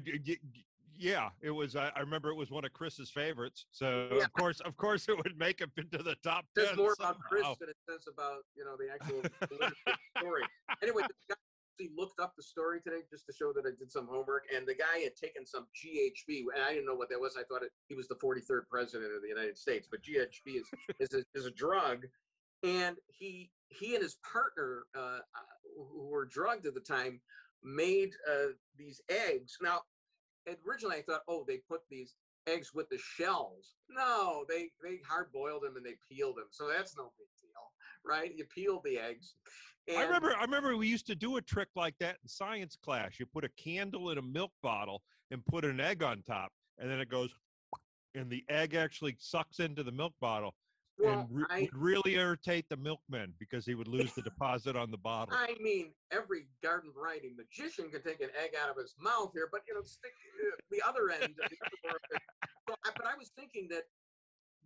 yeah, 0.97 1.29
it 1.41 1.51
was. 1.51 1.75
I, 1.75 1.91
I 1.95 1.99
remember 1.99 2.29
it 2.29 2.35
was 2.35 2.49
one 2.49 2.63
of 2.65 2.71
Chris's 2.73 3.11
favorites. 3.11 3.65
So 3.71 4.09
Yeah. 4.13 4.23
of 4.23 4.33
course, 4.33 4.61
of 4.61 4.75
course, 4.77 5.09
it 5.09 5.17
would 5.17 5.37
make 5.37 5.59
him 5.59 5.71
into 5.77 6.01
the 6.01 6.15
top 6.23 6.45
It 6.55 6.59
ten. 6.61 6.67
says 6.69 6.77
more 6.77 6.93
about 6.97 7.19
Chris 7.19 7.41
somehow. 7.43 7.55
than 7.59 7.69
it 7.69 7.77
says 7.89 8.05
about 8.11 8.39
you 8.55 8.63
know 8.63 8.75
the 8.77 8.87
actual 8.93 9.21
story. 10.17 10.43
Anyway, 10.81 11.03
the 11.03 11.13
guy 11.29 11.35
actually 11.73 11.93
looked 11.95 12.19
up 12.21 12.33
the 12.37 12.41
story 12.43 12.79
today 12.81 13.01
just 13.11 13.25
to 13.27 13.33
show 13.33 13.51
that 13.53 13.65
I 13.67 13.71
did 13.77 13.91
some 13.91 14.07
homework, 14.07 14.45
and 14.55 14.65
the 14.65 14.73
guy 14.75 14.99
had 15.03 15.15
taken 15.15 15.45
some 15.45 15.67
GHB, 15.75 16.45
and 16.55 16.63
I 16.63 16.69
didn't 16.73 16.85
know 16.85 16.95
what 16.95 17.09
that 17.09 17.19
was. 17.19 17.35
I 17.37 17.43
thought 17.43 17.63
it, 17.63 17.71
he 17.89 17.95
was 17.95 18.07
the 18.07 18.15
43rd 18.15 18.61
president 18.71 19.13
of 19.13 19.21
the 19.21 19.27
United 19.27 19.57
States, 19.57 19.87
but 19.91 20.01
GHB 20.03 20.55
is 20.61 20.67
is 21.01 21.13
a, 21.13 21.23
is 21.37 21.45
a 21.45 21.51
drug, 21.51 22.05
and 22.63 22.97
he 23.07 23.51
he 23.69 23.95
and 23.95 24.03
his 24.03 24.17
partner, 24.29 24.83
uh, 24.95 25.19
uh, 25.19 25.81
who 25.91 26.07
were 26.07 26.25
drugged 26.25 26.65
at 26.65 26.73
the 26.73 26.79
time, 26.79 27.19
made 27.63 28.11
uh, 28.29 28.53
these 28.77 29.01
eggs. 29.09 29.57
Now, 29.61 29.81
originally 30.67 30.97
I 30.97 31.01
thought, 31.01 31.21
oh, 31.27 31.43
they 31.47 31.57
put 31.57 31.81
these 31.89 32.15
eggs 32.47 32.73
with 32.73 32.89
the 32.89 32.97
shells. 32.97 33.75
No, 33.89 34.45
they 34.47 34.69
they 34.83 34.99
hard 35.07 35.31
boiled 35.31 35.63
them 35.63 35.75
and 35.75 35.85
they 35.85 35.95
peeled 36.09 36.37
them. 36.37 36.47
So 36.51 36.67
that's 36.67 36.95
no 36.97 37.11
big 37.17 37.27
deal, 37.41 37.71
right? 38.05 38.33
You 38.35 38.45
peel 38.45 38.81
the 38.83 38.97
eggs. 38.97 39.35
I 39.95 40.03
remember. 40.03 40.35
I 40.35 40.41
remember 40.41 40.75
we 40.75 40.87
used 40.87 41.07
to 41.07 41.15
do 41.15 41.37
a 41.37 41.41
trick 41.41 41.69
like 41.75 41.95
that 41.99 42.17
in 42.21 42.27
science 42.27 42.75
class. 42.75 43.19
You 43.19 43.25
put 43.25 43.45
a 43.45 43.49
candle 43.49 44.09
in 44.09 44.17
a 44.17 44.21
milk 44.21 44.51
bottle 44.61 45.01
and 45.31 45.45
put 45.45 45.63
an 45.63 45.79
egg 45.79 46.03
on 46.03 46.23
top, 46.23 46.51
and 46.77 46.89
then 46.89 46.99
it 46.99 47.09
goes, 47.09 47.29
and 48.15 48.29
the 48.29 48.43
egg 48.49 48.75
actually 48.75 49.15
sucks 49.19 49.59
into 49.59 49.83
the 49.83 49.91
milk 49.91 50.13
bottle, 50.19 50.55
Well, 50.99 51.19
and 51.19 51.27
re- 51.29 51.45
I, 51.49 51.61
would 51.61 51.75
really 51.75 52.15
irritate 52.15 52.65
the 52.69 52.77
milkman 52.77 53.33
because 53.39 53.65
he 53.65 53.75
would 53.75 53.87
lose 53.87 54.13
the 54.13 54.21
deposit 54.23 54.75
on 54.75 54.89
the 54.89 54.97
bottle. 54.97 55.35
I 55.37 55.55
mean, 55.61 55.91
every 56.11 56.47
garden 56.63 56.91
variety 56.97 57.31
magician 57.37 57.89
can 57.89 58.01
take 58.01 58.21
an 58.21 58.29
egg 58.41 58.51
out 58.61 58.69
of 58.69 58.77
his 58.77 58.95
mouth 58.99 59.31
here, 59.33 59.49
but 59.51 59.61
you 59.67 59.75
know, 59.75 59.83
stick 59.83 60.11
uh, 60.41 60.55
the 60.71 60.81
other 60.87 61.09
end. 61.09 61.35
of 61.43 61.49
the 61.49 61.89
other. 61.89 62.21
So, 62.67 62.75
I, 62.83 62.89
but 62.95 63.05
I 63.05 63.15
was 63.17 63.31
thinking 63.37 63.67
that 63.69 63.83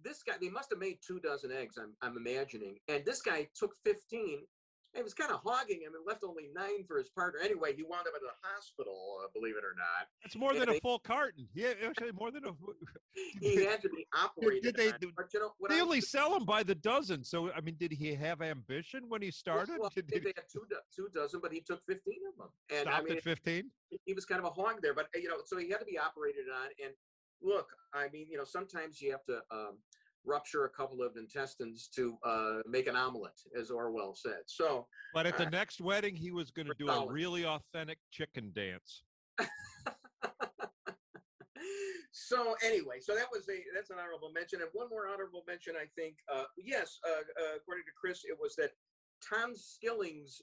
this 0.03 0.23
guy, 0.23 0.33
they 0.41 0.49
must 0.49 0.69
have 0.71 0.79
made 0.79 0.97
two 1.05 1.19
dozen 1.19 1.51
eggs. 1.51 1.77
I'm, 1.77 1.93
I'm 2.01 2.17
imagining, 2.17 2.77
and 2.87 3.03
this 3.05 3.21
guy 3.21 3.47
took 3.55 3.73
15. 3.85 4.39
He 4.93 5.01
was 5.01 5.13
kind 5.13 5.31
of 5.31 5.39
hogging 5.45 5.79
him 5.81 5.93
and 5.95 6.05
left 6.05 6.23
only 6.23 6.49
nine 6.53 6.83
for 6.85 6.97
his 6.97 7.09
partner. 7.09 7.39
Anyway, 7.41 7.73
he 7.73 7.83
wound 7.83 8.07
up 8.07 8.13
in 8.13 8.21
the 8.21 8.35
hospital, 8.43 9.19
uh, 9.23 9.27
believe 9.33 9.55
it 9.55 9.63
or 9.63 9.73
not. 9.77 10.07
That's 10.21 10.35
more 10.35 10.53
Yeah, 10.53 10.59
than 10.61 10.69
a 10.69 10.79
full 10.81 10.99
carton. 10.99 11.47
Yeah, 11.53 11.73
actually 11.87 12.11
more 12.11 12.31
than 12.31 12.45
a. 12.45 12.51
He 13.41 13.63
had 13.65 13.81
to 13.81 13.89
be 13.89 14.05
operated. 14.13 14.63
Did 14.63 14.75
they 14.75 14.91
on. 14.91 15.13
But 15.15 15.33
you 15.33 15.39
know? 15.39 15.51
They 15.69 15.81
only 15.81 16.01
sell 16.01 16.31
them 16.31 16.45
by 16.45 16.63
the 16.63 16.75
dozen. 16.75 17.23
So 17.23 17.51
I 17.51 17.61
mean, 17.61 17.75
did 17.79 17.91
he 17.91 18.13
have 18.15 18.41
ambition 18.41 19.03
when 19.07 19.21
he 19.21 19.31
started? 19.31 19.77
well, 19.79 19.91
Did, 19.95 20.07
they 20.07 20.19
did 20.19 20.23
he 20.27 20.33
had 20.35 20.45
two, 20.51 20.65
two 20.95 21.07
dozen, 21.13 21.39
but 21.41 21.51
he 21.53 21.61
took 21.61 21.85
15 21.87 22.13
of 22.29 22.37
them. 22.37 22.49
And 22.77 22.89
I 22.89 23.01
mean, 23.01 23.17
at 23.17 23.23
fifteen? 23.23 23.71
he 24.05 24.13
was 24.13 24.25
kind 24.25 24.39
of 24.39 24.45
a 24.45 24.49
hog 24.49 24.81
there, 24.81 24.93
but 24.93 25.07
you 25.15 25.27
know, 25.29 25.37
so 25.45 25.57
he 25.57 25.69
had 25.69 25.79
to 25.79 25.85
be 25.85 25.97
operated 25.97 26.45
on. 26.53 26.69
And 26.83 26.93
look, 27.41 27.69
I 27.93 28.07
mean, 28.09 28.27
you 28.29 28.37
know, 28.37 28.45
sometimes 28.45 29.01
you 29.01 29.11
have 29.11 29.23
to 29.25 29.41
um, 29.51 29.77
rupture 30.25 30.65
a 30.65 30.69
couple 30.69 31.01
of 31.01 31.17
intestines 31.17 31.87
to 31.95 32.17
uh, 32.23 32.59
make 32.67 32.87
an 32.87 32.95
omelet, 32.95 33.39
as 33.59 33.71
Orwell 33.71 34.13
said. 34.15 34.41
So, 34.45 34.87
But 35.13 35.25
at 35.25 35.37
the 35.37 35.47
Uh, 35.47 35.49
next 35.49 35.81
wedding, 35.81 36.15
he 36.15 36.31
was 36.31 36.51
going 36.51 36.67
to 36.67 36.75
do 36.77 36.89
a 36.89 37.11
really 37.11 37.45
authentic 37.45 37.99
chicken 38.11 38.51
dance. 38.53 39.03
so 42.11 42.55
anyway, 42.63 42.99
so 42.99 43.15
that 43.15 43.27
was 43.31 43.47
a 43.49 43.63
that's 43.73 43.89
an 43.89 43.97
honorable 43.99 44.31
mention, 44.31 44.61
and 44.61 44.69
one 44.73 44.89
more 44.89 45.07
honorable 45.07 45.43
mention, 45.47 45.75
I 45.75 45.85
think. 45.95 46.17
Uh, 46.31 46.45
yes, 46.57 46.99
uh, 47.07 47.09
uh, 47.09 47.55
according 47.57 47.83
to 47.85 47.91
Chris, 47.99 48.23
it 48.25 48.37
was 48.39 48.55
that 48.55 48.71
Tom 49.27 49.53
Skilling's 49.55 50.41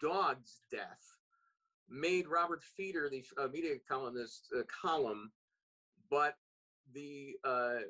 dog's 0.00 0.62
death 0.70 1.02
made 1.88 2.26
Robert 2.26 2.62
Feder, 2.62 3.08
the 3.10 3.24
uh, 3.40 3.48
media 3.48 3.76
columnist, 3.88 4.48
uh, 4.56 4.62
column, 4.82 5.30
but 6.10 6.34
the 6.92 7.36
uh, 7.44 7.80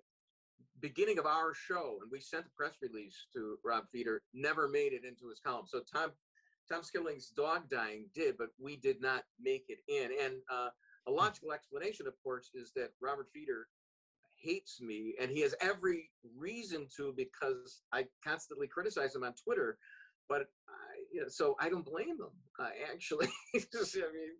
beginning 0.84 1.18
of 1.18 1.24
our 1.24 1.54
show, 1.54 1.96
and 2.02 2.10
we 2.12 2.20
sent 2.20 2.44
a 2.44 2.56
press 2.56 2.74
release 2.82 3.26
to 3.32 3.56
Rob 3.64 3.84
Feder, 3.90 4.20
never 4.34 4.68
made 4.68 4.92
it 4.92 5.02
into 5.02 5.30
his 5.30 5.40
column. 5.40 5.64
So 5.66 5.80
Tom 5.80 6.10
Tom 6.70 6.82
Skilling's 6.82 7.30
dog 7.30 7.70
dying 7.70 8.06
did, 8.14 8.36
but 8.36 8.48
we 8.62 8.76
did 8.76 9.00
not 9.00 9.24
make 9.40 9.64
it 9.68 9.78
in. 9.88 10.10
And 10.22 10.34
uh, 10.52 10.68
a 11.06 11.10
logical 11.10 11.52
explanation, 11.52 12.06
of 12.06 12.14
course, 12.22 12.50
is 12.54 12.70
that 12.76 12.90
Robert 13.00 13.28
Feder 13.32 13.66
hates 14.42 14.80
me, 14.80 15.14
and 15.20 15.30
he 15.30 15.40
has 15.40 15.54
every 15.62 16.10
reason 16.36 16.86
to 16.98 17.14
because 17.16 17.80
I 17.92 18.04
constantly 18.22 18.66
criticize 18.66 19.14
him 19.14 19.24
on 19.24 19.32
Twitter. 19.42 19.78
But 20.28 20.48
I, 20.68 21.04
you 21.12 21.22
know, 21.22 21.28
so 21.28 21.56
I 21.60 21.70
don't 21.70 21.84
blame 21.84 22.18
him. 22.18 22.34
Uh, 22.58 22.68
actually, 22.92 23.28
I 23.54 23.58
mean, 23.58 24.32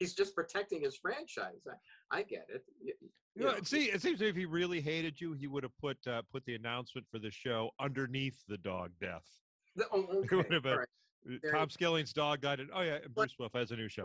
he's 0.00 0.14
just 0.14 0.34
protecting 0.34 0.82
his 0.82 0.96
franchise. 0.96 1.66
I, 1.68 2.18
I 2.18 2.22
get 2.22 2.46
it. 2.48 2.64
You 3.34 3.44
know, 3.44 3.54
see, 3.64 3.84
it 3.86 4.02
seems 4.02 4.20
if 4.20 4.36
he 4.36 4.44
really 4.44 4.80
hated 4.80 5.20
you, 5.20 5.32
he 5.32 5.46
would 5.46 5.62
have 5.62 5.76
put 5.78 5.96
uh, 6.06 6.22
put 6.30 6.44
the 6.44 6.54
announcement 6.54 7.06
for 7.10 7.18
the 7.18 7.30
show 7.30 7.70
underneath 7.80 8.42
the 8.46 8.58
dog 8.58 8.90
death. 9.00 9.24
the- 9.74 9.86
oh, 9.90 10.22
It 10.22 10.30
would 10.30 10.52
have 10.52 10.62
been, 10.62 10.78
right. 10.78 11.40
uh, 11.46 11.50
Tom 11.50 11.70
Skilling's 11.70 12.12
dog 12.12 12.42
died. 12.42 12.60
And, 12.60 12.68
oh 12.74 12.82
yeah, 12.82 12.98
Bruce 13.14 13.34
Willis 13.38 13.52
has 13.54 13.70
a 13.70 13.76
new 13.76 13.88
show. 13.88 14.04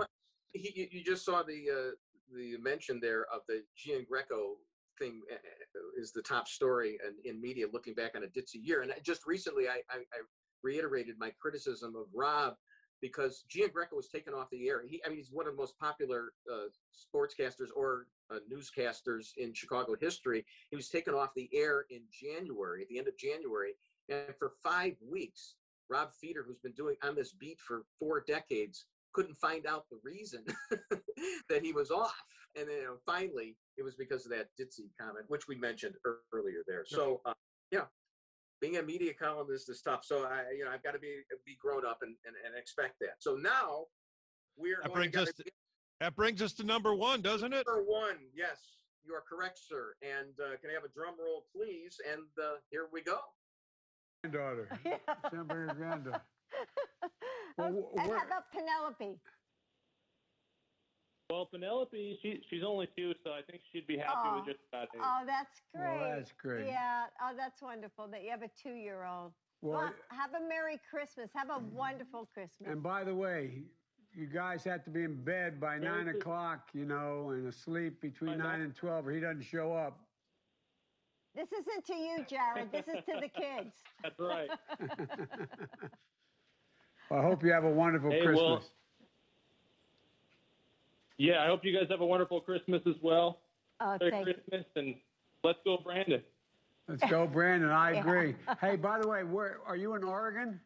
he, 0.54 0.72
you- 0.76 0.88
you 1.00 1.04
just 1.04 1.26
saw 1.26 1.44
the 1.44 1.70
uh, 1.70 1.92
the 2.34 2.58
mention 2.58 3.00
there 3.02 3.26
of 3.34 3.42
the 3.50 3.64
Giangreco 3.78 4.56
thing 4.98 5.22
uh, 5.30 5.36
uh, 5.36 6.02
is 6.02 6.12
the 6.14 6.22
top 6.22 6.48
story 6.48 6.98
in, 7.06 7.30
in 7.30 7.42
media 7.42 7.66
looking 7.72 7.94
back 7.96 8.16
on 8.16 8.24
a 8.24 8.28
ditzy 8.28 8.56
year. 8.62 8.82
And 8.82 8.94
just 9.04 9.26
recently, 9.28 9.68
I, 9.68 9.82
I, 9.90 9.98
I 9.98 10.22
reiterated 10.64 11.16
my 11.20 11.32
criticism 11.40 11.96
of 11.96 12.06
Rob 12.14 12.56
because 13.02 13.44
Giangreco 13.54 13.94
was 13.96 14.08
taken 14.08 14.34
off 14.34 14.50
the 14.52 14.68
air. 14.70 14.84
He, 14.88 15.02
I 15.06 15.10
mean, 15.10 15.18
he's 15.18 15.32
one 15.32 15.48
of 15.48 15.54
the 15.54 15.58
most 15.58 15.78
popular 15.78 16.32
uh, 16.52 16.68
sportscasters 17.14 17.68
or 17.76 18.08
uh, 18.32 18.40
newscasters 18.52 19.30
in 19.38 19.54
Chicago 19.54 19.96
history. 20.00 20.46
He 20.70 20.76
was 20.76 20.90
taken 20.90 21.14
off 21.14 21.30
the 21.36 21.50
air 21.54 21.86
in 21.90 22.02
January, 22.12 22.82
at 22.84 22.90
the 22.90 22.98
end 22.98 23.08
of 23.08 23.18
January, 23.18 23.74
And 24.10 24.36
for 24.38 24.54
five 24.64 24.96
weeks, 25.02 25.56
Rob 25.90 26.14
Feder, 26.14 26.44
who's 26.46 26.60
been 26.60 26.74
doing 26.74 26.96
on 27.04 27.16
this 27.16 27.32
beat 27.32 27.60
for 27.60 27.84
four 28.00 28.24
decades, 28.28 28.86
couldn't 29.14 29.36
find 29.38 29.66
out 29.66 29.86
the 29.90 30.00
reason 30.04 30.44
that 31.50 31.64
he 31.64 31.72
was 31.74 31.92
off. 31.92 32.22
And 32.58 32.68
then 32.68 32.78
you 32.78 32.84
know, 32.84 32.98
finally, 33.06 33.56
it 33.78 33.84
was 33.84 33.96
because 33.96 34.26
of 34.26 34.32
that 34.32 34.48
ditzy 34.60 34.90
comment, 35.00 35.26
which 35.28 35.48
we 35.48 35.56
mentioned 35.56 35.96
earlier 36.34 36.64
there. 36.68 36.84
So, 36.86 37.22
uh, 37.26 37.34
yeah, 37.72 37.86
being 38.62 38.78
a 38.78 38.84
media 38.84 39.14
columnist 39.14 39.70
is 39.70 39.82
tough. 39.82 40.04
So 40.04 40.24
I, 40.24 40.52
you 40.58 40.66
know, 40.66 40.72
I've 40.72 40.84
got 40.84 40.92
to 40.92 41.00
be 41.00 41.22
be 41.46 41.58
grown 41.62 41.86
up 41.86 42.00
and, 42.02 42.16
and, 42.26 42.36
and 42.46 42.56
expect 42.58 42.96
that. 43.02 43.16
So 43.20 43.36
now 43.36 43.86
we're 44.58 44.82
That 44.82 44.94
brings 44.94 45.16
us 45.16 45.32
to- 45.34 45.44
That 46.00 46.16
brings 46.16 46.42
us 46.42 46.54
to 46.54 46.64
number 46.64 46.94
one, 46.94 47.22
doesn't 47.22 47.54
it? 47.54 47.66
number 47.68 47.84
one. 47.84 48.18
Yes, 48.36 48.60
you 49.06 49.14
are 49.14 49.24
correct, 49.28 49.60
sir. 49.60 49.96
And 50.04 50.30
uh, 50.40 50.58
can 50.62 50.70
I 50.70 50.74
have 50.74 50.84
a 50.84 50.94
drum 50.94 51.16
roll, 51.20 51.46
please? 51.56 51.98
And 52.12 52.24
uh, 52.42 52.58
here 52.70 52.88
we 52.94 53.02
go. 53.02 53.18
Granddaughter. 54.24 54.70
Celebrating 55.32 55.70
her 55.70 55.76
granddaughter. 55.76 56.22
Well, 57.58 57.70
Okay, 57.70 57.78
wh- 57.96 58.00
and 58.02 58.10
where- 58.10 58.20
how 58.20 58.26
about 58.28 58.44
Penelope? 58.54 59.20
Well, 61.30 61.46
Penelope, 61.52 62.20
she 62.22 62.40
she's 62.50 62.64
only 62.64 62.88
two, 62.96 63.14
so 63.24 63.32
I 63.32 63.42
think 63.50 63.64
she'd 63.72 63.88
be 63.88 63.98
happy 63.98 64.14
Aw. 64.16 64.36
with 64.38 64.46
just 64.46 64.60
about 64.72 64.88
eight. 64.96 65.02
Oh, 65.04 65.24
that's 65.26 65.60
great. 65.76 66.00
Well, 66.00 66.10
that's 66.16 66.32
great. 66.40 66.68
Yeah. 66.68 67.06
Oh, 67.22 67.32
that's 67.36 67.62
wonderful 67.62 68.08
that 68.12 68.24
you 68.24 68.30
have 68.30 68.44
a 68.44 68.50
two-year-old. 68.62 69.34
Well, 69.64 69.80
Well, 69.80 69.94
have 70.12 70.34
a 70.36 70.48
Merry 70.48 70.80
Christmas. 70.90 71.30
Have 71.36 71.50
a 71.50 71.60
wonderful 71.74 72.30
Christmas. 72.32 72.70
and 72.70 72.82
by 72.84 73.04
the 73.04 73.14
way, 73.16 73.64
you 74.18 74.26
guys 74.26 74.64
have 74.64 74.84
to 74.86 74.90
be 74.90 75.04
in 75.04 75.16
bed 75.24 75.60
by 75.60 75.78
nine 75.78 76.08
o'clock, 76.10 76.70
you 76.74 76.86
know, 76.86 77.30
and 77.30 77.48
asleep 77.48 78.02
between 78.02 78.32
nine 78.40 78.48
nine- 78.48 78.62
and 78.62 78.76
twelve, 78.76 79.08
or 79.08 79.12
he 79.12 79.20
doesn't 79.20 79.44
show 79.44 79.74
up. 79.74 80.00
This 81.36 81.48
isn't 81.52 81.86
to 81.86 81.94
you, 81.96 82.26
Jared. 82.28 82.72
This 82.72 82.88
is 82.88 83.04
to 83.06 83.14
the 83.22 83.30
kids. 83.30 83.76
That's 84.04 84.20
right. 84.20 84.50
I 87.12 87.22
hope 87.22 87.44
you 87.44 87.52
have 87.52 87.64
a 87.64 87.70
wonderful 87.70 88.10
Hey, 88.12 88.22
Christmas. 88.22 88.42
well- 88.42 88.64
yeah, 91.20 91.44
I 91.44 91.48
hope 91.48 91.64
you 91.66 91.74
guys 91.78 91.88
have 91.90 92.02
a 92.02 92.06
wonderful 92.06 92.40
Christmas 92.42 92.82
as 92.88 92.96
well. 93.02 93.40
Oh, 93.80 93.98
Merry 94.00 94.12
thank 94.12 94.28
you. 94.28 94.34
Christmas, 94.34 94.66
and 94.76 94.96
let's 95.44 95.58
go, 95.66 95.78
Brandon. 95.84 96.22
Let's 96.88 97.04
go, 97.10 97.26
Brandon. 97.28 97.70
I 97.72 97.92
Yeah. 97.94 98.00
agree. 98.02 98.36
Hey, 98.62 98.76
by 98.76 99.00
the 99.00 99.08
way, 99.08 99.24
where 99.24 99.60
are 99.66 99.76
you 99.76 99.96
in 99.96 100.04
Oregon? 100.04 100.60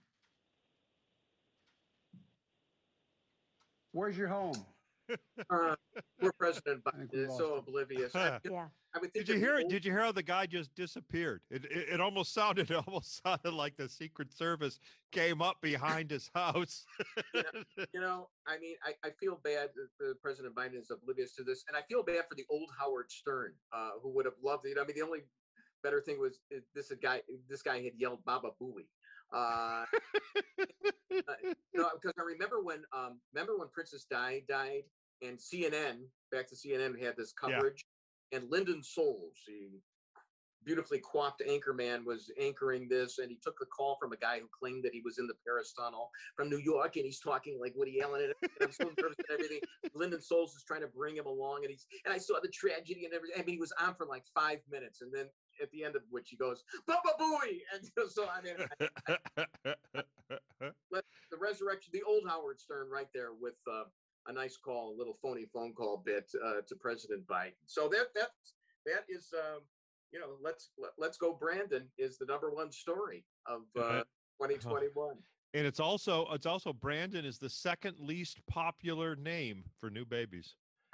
Where's 3.92 4.18
your 4.18 4.28
home? 4.28 4.56
Uh, 5.50 5.76
we're 6.22 6.32
President 6.32 6.82
I 6.86 6.92
we 6.98 7.06
Biden 7.06 7.26
is 7.30 7.38
so 7.38 7.56
oblivious. 7.56 8.16
I, 8.16 8.40
Yeah. 8.50 8.68
I 8.96 9.00
would 9.00 9.12
think 9.14 9.26
Did 9.26 9.34
you 9.34 9.40
hear 9.40 9.58
it? 9.58 9.64
old- 9.64 9.72
Did 9.72 9.84
you 9.84 9.92
hear 9.92 10.02
how 10.02 10.12
the 10.14 10.24
guy 10.24 10.46
just 10.46 10.74
disappeared? 10.76 11.42
It, 11.50 11.66
it 11.66 11.90
it 11.94 12.02
almost 12.02 12.34
sounded 12.40 12.72
it 12.72 12.78
almost 12.88 13.22
sounded 13.22 13.54
like 13.54 13.76
the 13.76 13.90
Secret 13.90 14.32
Service 14.32 14.80
came 15.12 15.42
up 15.42 15.58
behind 15.62 16.12
his 16.12 16.30
house. 16.34 16.86
You 17.94 18.00
know, 18.00 18.30
I 18.48 18.58
mean, 18.60 18.76
I, 18.86 18.94
I 19.06 19.12
feel 19.20 19.40
bad 19.44 19.70
that 19.76 19.88
the 20.00 20.14
President 20.22 20.56
Biden 20.56 20.76
is 20.80 20.92
oblivious 20.92 21.36
to 21.36 21.44
this, 21.44 21.66
and 21.68 21.76
I 21.76 21.82
feel 21.90 22.04
bad 22.04 22.24
for 22.30 22.36
the 22.36 22.46
old 22.50 22.70
Howard 22.80 23.12
Stern, 23.12 23.54
uh, 23.74 23.92
who 24.02 24.10
would 24.12 24.24
have 24.26 24.36
loved 24.42 24.66
it. 24.66 24.78
I 24.80 24.86
mean, 24.86 24.96
the 24.96 25.02
only 25.04 25.20
better 25.84 26.02
thing 26.02 26.20
was 26.20 26.40
uh, 26.56 26.60
this 26.76 26.92
guy. 27.02 27.22
This 27.50 27.62
guy 27.62 27.82
had 27.82 27.94
yelled 27.98 28.24
"Baba 28.26 28.50
Booey." 28.62 28.88
Uh, 29.34 29.86
you 31.12 31.24
know, 31.76 31.90
because 31.94 32.14
I 32.20 32.24
remember 32.24 32.62
when, 32.62 32.84
um, 32.94 33.20
remember 33.34 33.58
when 33.58 33.70
Princess 33.70 34.06
Di 34.10 34.44
died, 34.48 34.84
and 35.22 35.38
CNN, 35.38 36.04
back 36.32 36.48
to 36.50 36.56
CNN, 36.56 37.02
had 37.02 37.16
this 37.16 37.34
Yeah. 37.40 37.52
coverage, 37.52 37.86
and 38.32 38.50
Linden 38.50 38.84
Soles, 38.84 39.42
the 39.48 39.82
beautifully 40.64 41.00
coiffed 41.00 41.42
anchor 41.48 41.74
man, 41.74 42.06
was 42.06 42.32
anchoring 42.38 42.88
this, 42.88 43.20
and 43.20 43.32
he 43.32 43.38
took 43.38 43.58
the 43.60 43.66
call 43.66 43.98
from 44.00 44.12
a 44.12 44.18
guy 44.18 44.40
who 44.40 44.48
claimed 44.48 44.84
that 44.84 44.94
he 44.94 45.02
was 45.02 45.18
in 45.18 45.28
the 45.28 45.34
Paris 45.46 45.74
Tunnel 45.74 46.12
from 46.36 46.50
New 46.50 46.60
York, 46.60 46.98
and 46.98 47.06
he's 47.06 47.20
talking 47.20 47.60
like 47.60 47.74
Woody 47.76 48.02
Allen, 48.02 48.24
and 48.24 48.34
I'm 48.62 48.72
so 48.72 48.86
nervous 49.02 49.18
and 49.30 49.34
everything. 49.34 49.60
Linden 49.94 50.22
Soles 50.22 50.56
is 50.56 50.64
trying 50.64 50.82
to 50.82 50.88
bring 50.88 51.16
him 51.16 51.26
along, 51.26 51.64
and 51.64 51.72
he's 51.72 51.88
and 52.06 52.14
I 52.14 52.18
saw 52.18 52.40
the 52.42 52.50
tragedy 52.50 53.06
and 53.06 53.14
everything. 53.14 53.42
I 53.42 53.46
mean, 53.46 53.56
he 53.56 53.60
was 53.60 53.74
on 53.80 53.96
for 53.96 54.06
like 54.06 54.24
five 54.34 54.60
minutes, 54.70 55.02
and 55.02 55.12
then 55.14 55.28
at 55.62 55.72
the 55.72 55.84
end 55.84 55.96
of 55.96 56.04
which 56.10 56.30
he 56.30 56.36
goes, 56.36 56.64
"Baba 56.88 57.10
Booey," 57.20 57.62
and 57.74 57.90
so 58.12 58.28
I 58.28 58.42
mean, 58.42 58.56
the 60.92 61.38
resurrection, 61.40 61.92
the 61.94 62.04
old 62.04 62.24
Howard 62.28 62.60
Stern, 62.60 62.90
right 62.90 63.08
there 63.14 63.34
with 63.40 63.56
uh, 63.72 63.84
a 64.28 64.34
nice 64.34 64.58
call, 64.58 64.94
a 64.94 64.98
little 64.98 65.18
phony 65.22 65.46
phone 65.54 65.74
call 65.74 66.02
bit 66.04 66.30
uh, 66.44 66.62
to 66.68 66.76
President 66.76 67.26
Biden. 67.28 67.54
So 67.66 67.88
that 67.90 68.08
that's 68.16 68.54
that 68.86 69.06
is, 69.10 69.34
um, 69.38 69.62
you 70.12 70.20
know, 70.20 70.38
let's 70.42 70.72
let, 70.78 70.92
let's 70.98 71.18
go. 71.18 71.34
Brandon 71.34 71.88
is 71.98 72.18
the 72.18 72.26
number 72.26 72.50
one 72.52 72.72
story 72.72 73.26
of 73.46 73.62
uh, 73.78 74.04
2021. 74.42 75.16
and 75.54 75.66
it's 75.66 75.80
also 75.80 76.28
it's 76.32 76.46
also 76.46 76.74
Brandon 76.74 77.26
is 77.26 77.38
the 77.38 77.50
second 77.50 77.98
least 78.00 78.40
popular 78.48 79.16
name 79.16 79.64
for 79.80 79.90
new 79.90 80.06
babies. 80.06 80.56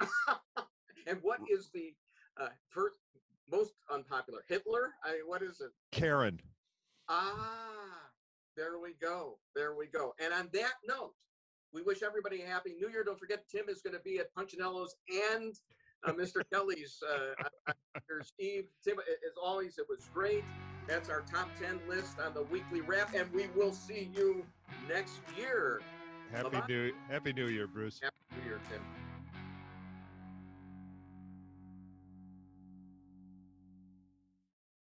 and 1.06 1.18
what 1.22 1.40
is 1.50 1.70
the 1.74 1.94
uh, 2.40 2.48
first 2.70 2.94
most 3.50 3.72
unpopular? 3.92 4.40
Hitler? 4.48 4.94
I 5.04 5.12
mean, 5.12 5.20
what 5.26 5.42
is 5.42 5.60
it? 5.60 5.70
Karen. 5.92 6.40
Ah, 7.08 8.10
there 8.56 8.78
we 8.82 8.94
go. 9.00 9.38
There 9.54 9.74
we 9.74 9.86
go. 9.86 10.14
And 10.22 10.32
on 10.32 10.48
that 10.52 10.74
note, 10.86 11.14
we 11.72 11.82
wish 11.82 12.02
everybody 12.02 12.42
a 12.42 12.46
happy 12.46 12.74
new 12.78 12.88
year. 12.88 13.04
Don't 13.04 13.18
forget, 13.18 13.44
Tim 13.48 13.68
is 13.68 13.82
going 13.82 13.94
to 13.94 14.02
be 14.02 14.18
at 14.18 14.34
Punchinello's 14.34 14.96
and 15.32 15.54
uh, 16.04 16.12
Mr. 16.12 16.42
Kelly's 16.52 16.98
uh, 17.10 17.72
New 18.08 18.20
Eve. 18.38 18.64
Tim, 18.84 18.98
as 18.98 19.36
always, 19.42 19.78
it 19.78 19.86
was 19.88 20.08
great. 20.12 20.44
That's 20.86 21.10
our 21.10 21.20
top 21.20 21.48
10 21.60 21.80
list 21.88 22.18
on 22.18 22.32
the 22.32 22.44
weekly 22.44 22.80
wrap, 22.80 23.14
and 23.14 23.30
we 23.32 23.48
will 23.54 23.72
see 23.72 24.10
you 24.14 24.44
next 24.88 25.20
year. 25.36 25.82
Happy 26.32 26.50
Bye-bye. 26.50 26.66
new 26.68 26.92
Happy 27.10 27.32
New 27.32 27.48
Year, 27.48 27.66
Bruce. 27.66 28.00
Happy 28.02 28.16
New 28.38 28.48
Year, 28.48 28.60
Tim. 28.70 28.80